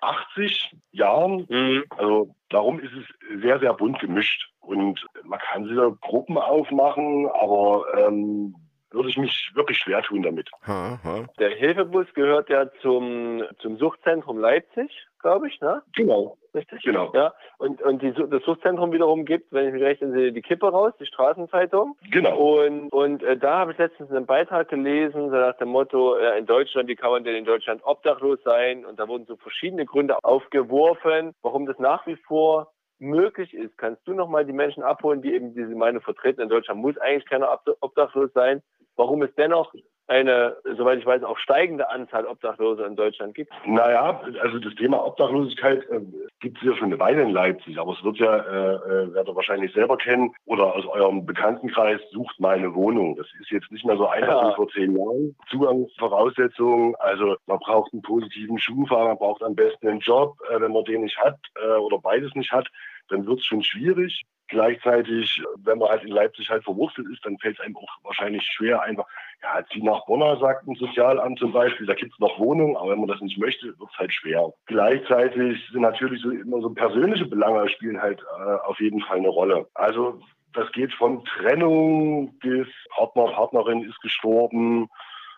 80 0.00 0.76
Jahren. 0.92 1.46
Mhm. 1.48 1.84
Also 1.96 2.34
darum 2.48 2.80
ist 2.80 2.92
es 2.92 3.40
sehr, 3.42 3.58
sehr 3.60 3.74
bunt 3.74 3.98
gemischt. 4.00 4.50
Und 4.60 5.04
man 5.24 5.38
kann 5.38 5.64
sich 5.64 5.76
Gruppen 6.00 6.38
aufmachen, 6.38 7.28
aber 7.28 7.84
ähm, 7.98 8.54
würde 8.92 9.08
ich 9.08 9.16
mich 9.16 9.50
wirklich 9.54 9.78
schwer 9.78 10.02
tun 10.02 10.22
damit. 10.22 10.50
Ha, 10.66 10.98
ha. 11.02 11.24
Der 11.38 11.50
Hilfebus 11.50 12.06
gehört 12.14 12.48
ja 12.50 12.70
zum, 12.82 13.44
zum 13.60 13.76
Suchtzentrum 13.76 14.38
Leipzig, 14.38 14.90
glaube 15.20 15.48
ich, 15.48 15.60
ne? 15.60 15.82
Genau. 15.94 16.36
Richtig? 16.54 16.82
Genau. 16.82 17.12
Ja, 17.14 17.32
und, 17.58 17.80
und 17.82 18.02
die, 18.02 18.12
das 18.12 18.42
Suchtzentrum 18.42 18.92
wiederum 18.92 19.24
gibt, 19.24 19.52
wenn 19.52 19.68
ich 19.68 19.72
mich 19.72 19.82
recht 19.82 20.02
entsinne, 20.02 20.32
die 20.32 20.42
Kippe 20.42 20.68
raus, 20.68 20.92
die 20.98 21.06
Straßenzeitung. 21.06 21.96
Genau. 22.10 22.64
Und, 22.64 22.88
und 22.92 23.22
äh, 23.22 23.36
da 23.36 23.58
habe 23.60 23.72
ich 23.72 23.78
letztens 23.78 24.10
einen 24.10 24.26
Beitrag 24.26 24.68
gelesen, 24.68 25.30
so 25.30 25.36
nach 25.36 25.56
dem 25.58 25.68
Motto, 25.68 26.16
äh, 26.16 26.38
in 26.38 26.46
Deutschland, 26.46 26.88
wie 26.88 26.96
kann 26.96 27.12
man 27.12 27.22
denn 27.22 27.36
in 27.36 27.44
Deutschland 27.44 27.82
obdachlos 27.84 28.40
sein? 28.44 28.84
Und 28.84 28.98
da 28.98 29.06
wurden 29.06 29.26
so 29.26 29.36
verschiedene 29.36 29.86
Gründe 29.86 30.16
aufgeworfen, 30.24 31.34
warum 31.42 31.66
das 31.66 31.78
nach 31.78 32.06
wie 32.06 32.16
vor 32.16 32.72
möglich 33.00 33.54
ist. 33.54 33.76
Kannst 33.78 34.06
du 34.06 34.14
nochmal 34.14 34.44
die 34.44 34.52
Menschen 34.52 34.82
abholen, 34.82 35.22
die 35.22 35.34
eben 35.34 35.54
diese 35.54 35.74
Meinung 35.74 36.02
vertreten? 36.02 36.40
In 36.40 36.48
Deutschland 36.48 36.80
muss 36.80 36.98
eigentlich 36.98 37.26
keiner 37.26 37.60
obdachlos 37.80 38.32
sein 38.34 38.62
warum 39.00 39.22
es 39.22 39.34
dennoch 39.34 39.72
eine, 40.08 40.56
soweit 40.76 40.98
ich 40.98 41.06
weiß, 41.06 41.22
auch 41.22 41.38
steigende 41.38 41.88
Anzahl 41.88 42.26
Obdachloser 42.26 42.84
in 42.84 42.96
Deutschland 42.96 43.32
gibt? 43.34 43.52
Naja, 43.64 44.20
also 44.42 44.58
das 44.58 44.74
Thema 44.74 45.06
Obdachlosigkeit 45.06 45.88
äh, 45.88 46.00
gibt 46.40 46.58
es 46.58 46.64
ja 46.64 46.74
schon 46.74 46.86
eine 46.86 46.98
Weile 46.98 47.22
in 47.22 47.30
Leipzig, 47.30 47.78
aber 47.78 47.92
es 47.92 48.02
wird 48.02 48.18
ja, 48.18 48.36
äh, 48.36 48.74
äh, 48.74 49.14
werdet 49.14 49.28
ihr 49.28 49.36
wahrscheinlich 49.36 49.72
selber 49.72 49.96
kennen, 49.96 50.34
oder 50.46 50.74
aus 50.74 50.84
eurem 50.86 51.24
Bekanntenkreis 51.24 52.00
sucht 52.10 52.40
meine 52.40 52.74
Wohnung. 52.74 53.14
Das 53.16 53.28
ist 53.40 53.50
jetzt 53.50 53.70
nicht 53.70 53.86
mehr 53.86 53.96
so 53.96 54.08
einfach 54.08 54.42
ja. 54.42 54.50
wie 54.50 54.54
vor 54.56 54.68
zehn 54.70 54.96
Jahren. 54.96 55.36
Zugangsvoraussetzungen, 55.48 56.96
also 56.98 57.36
man 57.46 57.60
braucht 57.60 57.92
einen 57.92 58.02
positiven 58.02 58.58
Schufa, 58.58 59.04
man 59.04 59.16
braucht 59.16 59.44
am 59.44 59.54
besten 59.54 59.86
einen 59.86 60.00
Job, 60.00 60.34
äh, 60.50 60.60
wenn 60.60 60.72
man 60.72 60.84
den 60.84 61.02
nicht 61.02 61.18
hat 61.18 61.38
äh, 61.62 61.76
oder 61.76 61.98
beides 61.98 62.34
nicht 62.34 62.50
hat, 62.50 62.66
dann 63.10 63.26
wird 63.26 63.40
es 63.40 63.46
schon 63.46 63.62
schwierig. 63.62 64.22
Gleichzeitig, 64.48 65.40
wenn 65.58 65.78
man 65.78 65.90
halt 65.90 66.02
in 66.02 66.10
Leipzig 66.10 66.50
halt 66.50 66.64
verwurzelt 66.64 67.06
ist, 67.12 67.24
dann 67.24 67.38
fällt 67.38 67.58
es 67.58 67.64
einem 67.64 67.76
auch 67.76 67.88
wahrscheinlich 68.02 68.42
schwer, 68.42 68.82
einfach, 68.82 69.06
ja, 69.42 69.64
zieh 69.72 69.82
nach 69.82 70.04
Bonner, 70.06 70.38
sagt 70.38 70.66
ein 70.66 70.74
Sozialamt 70.74 71.38
zum 71.38 71.52
Beispiel, 71.52 71.86
da 71.86 71.94
gibt 71.94 72.12
es 72.12 72.18
noch 72.18 72.36
Wohnungen, 72.40 72.76
aber 72.76 72.90
wenn 72.90 72.98
man 72.98 73.08
das 73.08 73.20
nicht 73.20 73.38
möchte, 73.38 73.66
wird 73.66 73.90
es 73.92 73.98
halt 73.98 74.12
schwer. 74.12 74.52
Gleichzeitig 74.66 75.60
sind 75.70 75.82
natürlich 75.82 76.20
so 76.20 76.30
immer 76.30 76.60
so 76.60 76.70
persönliche 76.70 77.26
Belange 77.26 77.68
spielen 77.68 78.02
halt 78.02 78.20
äh, 78.20 78.54
auf 78.66 78.80
jeden 78.80 79.00
Fall 79.02 79.18
eine 79.18 79.28
Rolle. 79.28 79.68
Also 79.74 80.20
das 80.52 80.70
geht 80.72 80.92
von 80.94 81.24
Trennung 81.24 82.36
bis 82.40 82.66
Partner, 82.90 83.26
Partnerin 83.32 83.84
ist 83.84 84.00
gestorben, 84.00 84.88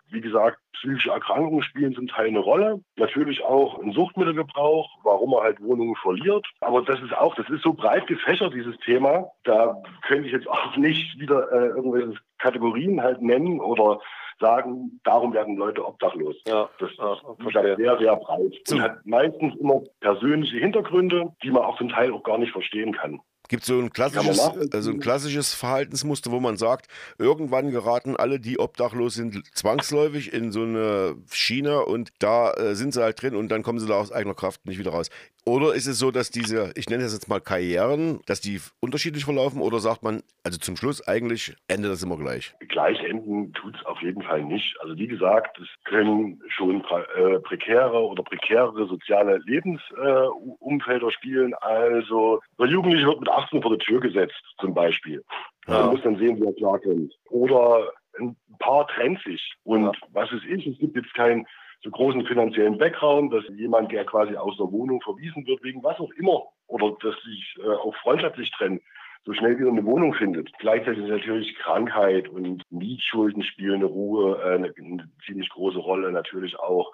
wie 0.09 0.21
gesagt, 0.21 0.59
psychische 0.73 1.11
Erkrankungen 1.11 1.63
spielen 1.63 1.93
zum 1.93 2.07
Teil 2.07 2.27
eine 2.27 2.39
Rolle. 2.39 2.81
Natürlich 2.97 3.43
auch 3.43 3.79
ein 3.79 3.93
Suchtmittelgebrauch, 3.93 4.89
warum 5.03 5.31
man 5.31 5.43
halt 5.43 5.61
Wohnungen 5.61 5.95
verliert. 5.95 6.45
Aber 6.61 6.81
das 6.81 7.01
ist 7.01 7.15
auch, 7.15 7.35
das 7.35 7.49
ist 7.49 7.63
so 7.63 7.73
breit 7.73 8.07
gefächert, 8.07 8.53
dieses 8.53 8.77
Thema. 8.79 9.31
Da 9.43 9.81
könnte 10.07 10.27
ich 10.27 10.33
jetzt 10.33 10.47
auch 10.47 10.75
nicht 10.77 11.19
wieder 11.19 11.51
äh, 11.51 11.67
irgendwelche 11.67 12.19
Kategorien 12.37 13.01
halt 13.01 13.21
nennen 13.21 13.59
oder 13.59 13.99
sagen, 14.39 14.99
darum 15.03 15.33
werden 15.33 15.55
Leute 15.55 15.85
obdachlos. 15.85 16.35
Ja, 16.47 16.69
das 16.79 16.91
ja, 16.97 17.13
ist 17.13 17.77
sehr, 17.77 17.97
sehr 17.97 18.15
breit. 18.17 18.59
Und 18.71 18.81
hat 18.81 19.05
meistens 19.05 19.55
immer 19.55 19.81
persönliche 20.01 20.57
Hintergründe, 20.57 21.31
die 21.43 21.51
man 21.51 21.63
auch 21.63 21.77
zum 21.77 21.89
Teil 21.89 22.11
auch 22.11 22.23
gar 22.23 22.37
nicht 22.37 22.51
verstehen 22.51 22.93
kann. 22.93 23.19
Gibt 23.53 23.65
so 23.65 23.79
ein 23.79 23.93
klassisches, 23.93 24.39
also 24.71 24.89
ein 24.89 24.99
klassisches 24.99 25.53
Verhaltensmuster, 25.53 26.31
wo 26.31 26.39
man 26.39 26.57
sagt, 26.57 26.87
irgendwann 27.19 27.69
geraten 27.69 28.15
alle, 28.17 28.39
die 28.39 28.57
obdachlos 28.57 29.13
sind, 29.13 29.43
zwangsläufig 29.53 30.33
in 30.33 30.51
so 30.51 30.63
eine 30.63 31.17
Schiene 31.31 31.85
und 31.85 32.09
da 32.17 32.51
äh, 32.53 32.73
sind 32.73 32.95
sie 32.95 33.03
halt 33.03 33.21
drin 33.21 33.35
und 33.35 33.49
dann 33.49 33.61
kommen 33.61 33.77
sie 33.77 33.85
da 33.85 33.93
aus 33.93 34.11
eigener 34.11 34.33
Kraft 34.33 34.65
nicht 34.65 34.79
wieder 34.79 34.89
raus. 34.89 35.11
Oder 35.45 35.73
ist 35.73 35.87
es 35.87 35.99
so, 35.99 36.09
dass 36.11 36.29
diese, 36.29 36.71
ich 36.75 36.89
nenne 36.89 37.03
das 37.03 37.13
jetzt 37.13 37.27
mal 37.27 37.41
Karrieren, 37.41 38.21
dass 38.27 38.39
die 38.39 38.61
unterschiedlich 38.79 39.25
verlaufen 39.25 39.61
oder 39.61 39.79
sagt 39.79 40.01
man, 40.01 40.23
also 40.43 40.57
zum 40.57 40.77
Schluss 40.77 41.05
eigentlich 41.05 41.55
endet 41.67 41.91
das 41.91 42.01
immer 42.01 42.17
gleich? 42.17 42.55
Gleich 42.69 42.97
enden 43.03 43.51
tut 43.51 43.75
es 43.75 43.85
auf 43.85 44.01
jeden 44.01 44.21
Fall 44.21 44.43
nicht. 44.43 44.75
Also 44.79 44.95
wie 44.95 45.07
gesagt, 45.07 45.59
es 45.59 45.67
können 45.83 46.41
schon 46.47 46.81
äh, 46.81 47.39
prekäre 47.39 48.07
oder 48.07 48.23
prekärere 48.23 48.87
soziale 48.87 49.39
Lebensumfelder 49.45 51.07
äh, 51.07 51.11
spielen. 51.11 51.53
Also 51.55 52.41
der 52.57 52.67
Jugendliche 52.67 53.07
wird 53.07 53.19
mit 53.19 53.29
18 53.29 53.61
vor 53.61 53.77
die 53.77 53.83
Tür 53.83 53.99
gesetzt 53.99 54.41
zum 54.61 54.73
Beispiel. 54.73 55.23
Ja. 55.67 55.81
Man 55.81 55.89
muss 55.91 56.03
dann 56.03 56.17
sehen, 56.17 56.39
wie 56.39 56.45
er 56.45 56.53
klarkommt. 56.53 57.13
Oder 57.29 57.91
ein 58.17 58.37
Paar 58.59 58.87
trennt 58.87 59.21
sich. 59.23 59.53
Und 59.63 59.83
ja. 59.83 59.91
was 60.13 60.31
es 60.31 60.43
ist, 60.45 60.67
es 60.67 60.77
gibt 60.79 60.95
jetzt 60.95 61.13
kein 61.13 61.45
so 61.83 61.91
großen 61.91 62.25
finanziellen 62.25 62.77
Background, 62.77 63.33
dass 63.33 63.43
jemand, 63.55 63.91
der 63.91 64.05
quasi 64.05 64.35
aus 64.35 64.55
der 64.57 64.71
Wohnung 64.71 65.01
verwiesen 65.01 65.45
wird, 65.45 65.63
wegen 65.63 65.83
was 65.83 65.99
auch 65.99 66.11
immer, 66.11 66.43
oder 66.67 66.95
dass 67.01 67.15
sich 67.23 67.55
äh, 67.59 67.67
auch 67.67 67.95
freundschaftlich 67.97 68.51
trennen, 68.51 68.79
so 69.25 69.33
schnell 69.33 69.57
wieder 69.57 69.69
eine 69.69 69.85
Wohnung 69.85 70.13
findet. 70.13 70.51
Gleichzeitig 70.59 71.05
natürlich 71.05 71.55
Krankheit 71.55 72.27
und 72.27 72.63
Mietschulden 72.71 73.43
spielen 73.43 73.75
eine 73.75 73.85
Ruhe, 73.85 74.37
äh, 74.41 74.55
eine, 74.55 74.73
eine 74.77 75.09
ziemlich 75.25 75.49
große 75.49 75.79
Rolle 75.79 76.11
natürlich 76.11 76.57
auch 76.57 76.93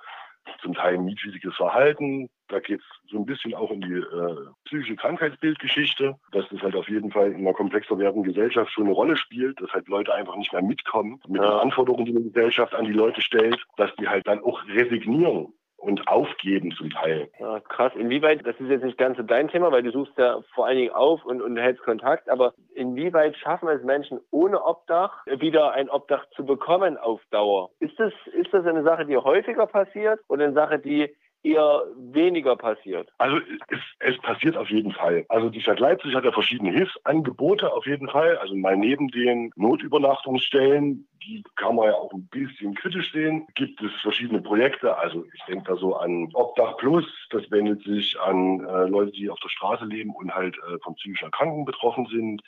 zum 0.61 0.73
Teil 0.73 0.97
mietwidriges 0.97 1.55
Verhalten. 1.55 2.29
Da 2.47 2.59
geht 2.59 2.79
es 2.79 3.11
so 3.11 3.17
ein 3.17 3.25
bisschen 3.25 3.53
auch 3.53 3.71
in 3.71 3.81
die 3.81 3.93
äh, 3.93 4.35
psychische 4.65 4.95
Krankheitsbildgeschichte, 4.95 6.15
dass 6.31 6.45
das 6.49 6.61
halt 6.61 6.75
auf 6.75 6.89
jeden 6.89 7.11
Fall 7.11 7.31
in 7.31 7.41
einer 7.41 7.53
komplexer 7.53 7.97
werdenden 7.97 8.33
Gesellschaft 8.33 8.71
schon 8.71 8.85
eine 8.85 8.93
Rolle 8.93 9.17
spielt, 9.17 9.61
dass 9.61 9.71
halt 9.71 9.87
Leute 9.87 10.13
einfach 10.13 10.35
nicht 10.35 10.51
mehr 10.51 10.63
mitkommen 10.63 11.21
mit 11.27 11.41
den 11.41 11.49
Anforderungen, 11.49 12.05
die 12.05 12.13
die 12.13 12.31
Gesellschaft 12.31 12.73
an 12.73 12.85
die 12.85 12.93
Leute 12.93 13.21
stellt, 13.21 13.63
dass 13.77 13.95
die 13.95 14.07
halt 14.07 14.27
dann 14.27 14.43
auch 14.43 14.61
resignieren 14.67 15.53
und 15.79 16.07
aufgeben 16.07 16.71
zum 16.71 16.89
Teil. 16.89 17.29
Ja, 17.39 17.59
krass. 17.61 17.93
Inwieweit, 17.95 18.45
das 18.45 18.59
ist 18.59 18.69
jetzt 18.69 18.83
nicht 18.83 18.97
ganz 18.97 19.17
so 19.17 19.23
dein 19.23 19.47
Thema, 19.47 19.71
weil 19.71 19.83
du 19.83 19.91
suchst 19.91 20.17
ja 20.17 20.41
vor 20.53 20.67
allen 20.67 20.77
Dingen 20.77 20.93
auf 20.93 21.23
und, 21.25 21.41
und 21.41 21.57
hältst 21.57 21.83
Kontakt, 21.83 22.29
aber 22.29 22.53
inwieweit 22.73 23.35
schaffen 23.37 23.69
es 23.69 23.83
Menschen 23.83 24.19
ohne 24.31 24.63
Obdach 24.63 25.25
wieder 25.25 25.71
ein 25.71 25.89
Obdach 25.89 26.25
zu 26.35 26.45
bekommen 26.45 26.97
auf 26.97 27.21
Dauer? 27.31 27.69
Ist 27.79 27.97
das, 27.97 28.13
ist 28.49 28.65
das 28.65 28.65
eine 28.65 28.83
Sache, 28.83 29.05
die 29.05 29.17
häufiger 29.17 29.67
passiert 29.67 30.19
oder 30.27 30.45
eine 30.45 30.53
Sache, 30.53 30.79
die 30.79 31.13
eher 31.43 31.83
weniger 31.95 32.55
passiert? 32.55 33.09
Also 33.19 33.37
es, 33.67 33.79
es, 33.99 34.17
passiert 34.19 34.57
auf 34.57 34.69
jeden 34.69 34.91
Fall. 34.91 35.25
Also 35.29 35.49
die 35.49 35.61
Stadt 35.61 35.79
Leipzig 35.79 36.15
hat 36.15 36.25
ja 36.25 36.31
verschiedene 36.31 36.71
Hilfsangebote 36.71 37.71
auf 37.71 37.85
jeden 37.85 38.09
Fall. 38.09 38.37
Also 38.37 38.55
mal 38.55 38.75
neben 38.75 39.09
den 39.09 39.51
Notübernachtungsstellen, 39.55 41.07
die 41.23 41.43
kann 41.55 41.75
man 41.75 41.87
ja 41.87 41.93
auch 41.93 42.11
ein 42.11 42.27
bisschen 42.27 42.73
kritisch 42.73 43.11
sehen, 43.11 43.47
gibt 43.55 43.81
es 43.81 43.91
verschiedene 44.01 44.41
Projekte. 44.41 44.97
Also 44.97 45.25
ich 45.33 45.43
denke 45.45 45.65
da 45.65 45.75
so 45.75 45.95
an 45.95 46.29
Obdach 46.33 46.77
Plus, 46.77 47.05
das 47.29 47.49
wendet 47.51 47.83
sich 47.83 48.19
an 48.19 48.65
äh, 48.65 48.87
Leute, 48.87 49.11
die 49.11 49.29
auf 49.29 49.39
der 49.39 49.49
Straße 49.49 49.85
leben 49.85 50.11
und 50.15 50.33
halt 50.33 50.57
äh, 50.57 50.79
von 50.83 50.95
psychischen 50.95 51.25
Erkrankungen 51.25 51.65
betroffen 51.65 52.07
sind. 52.07 52.41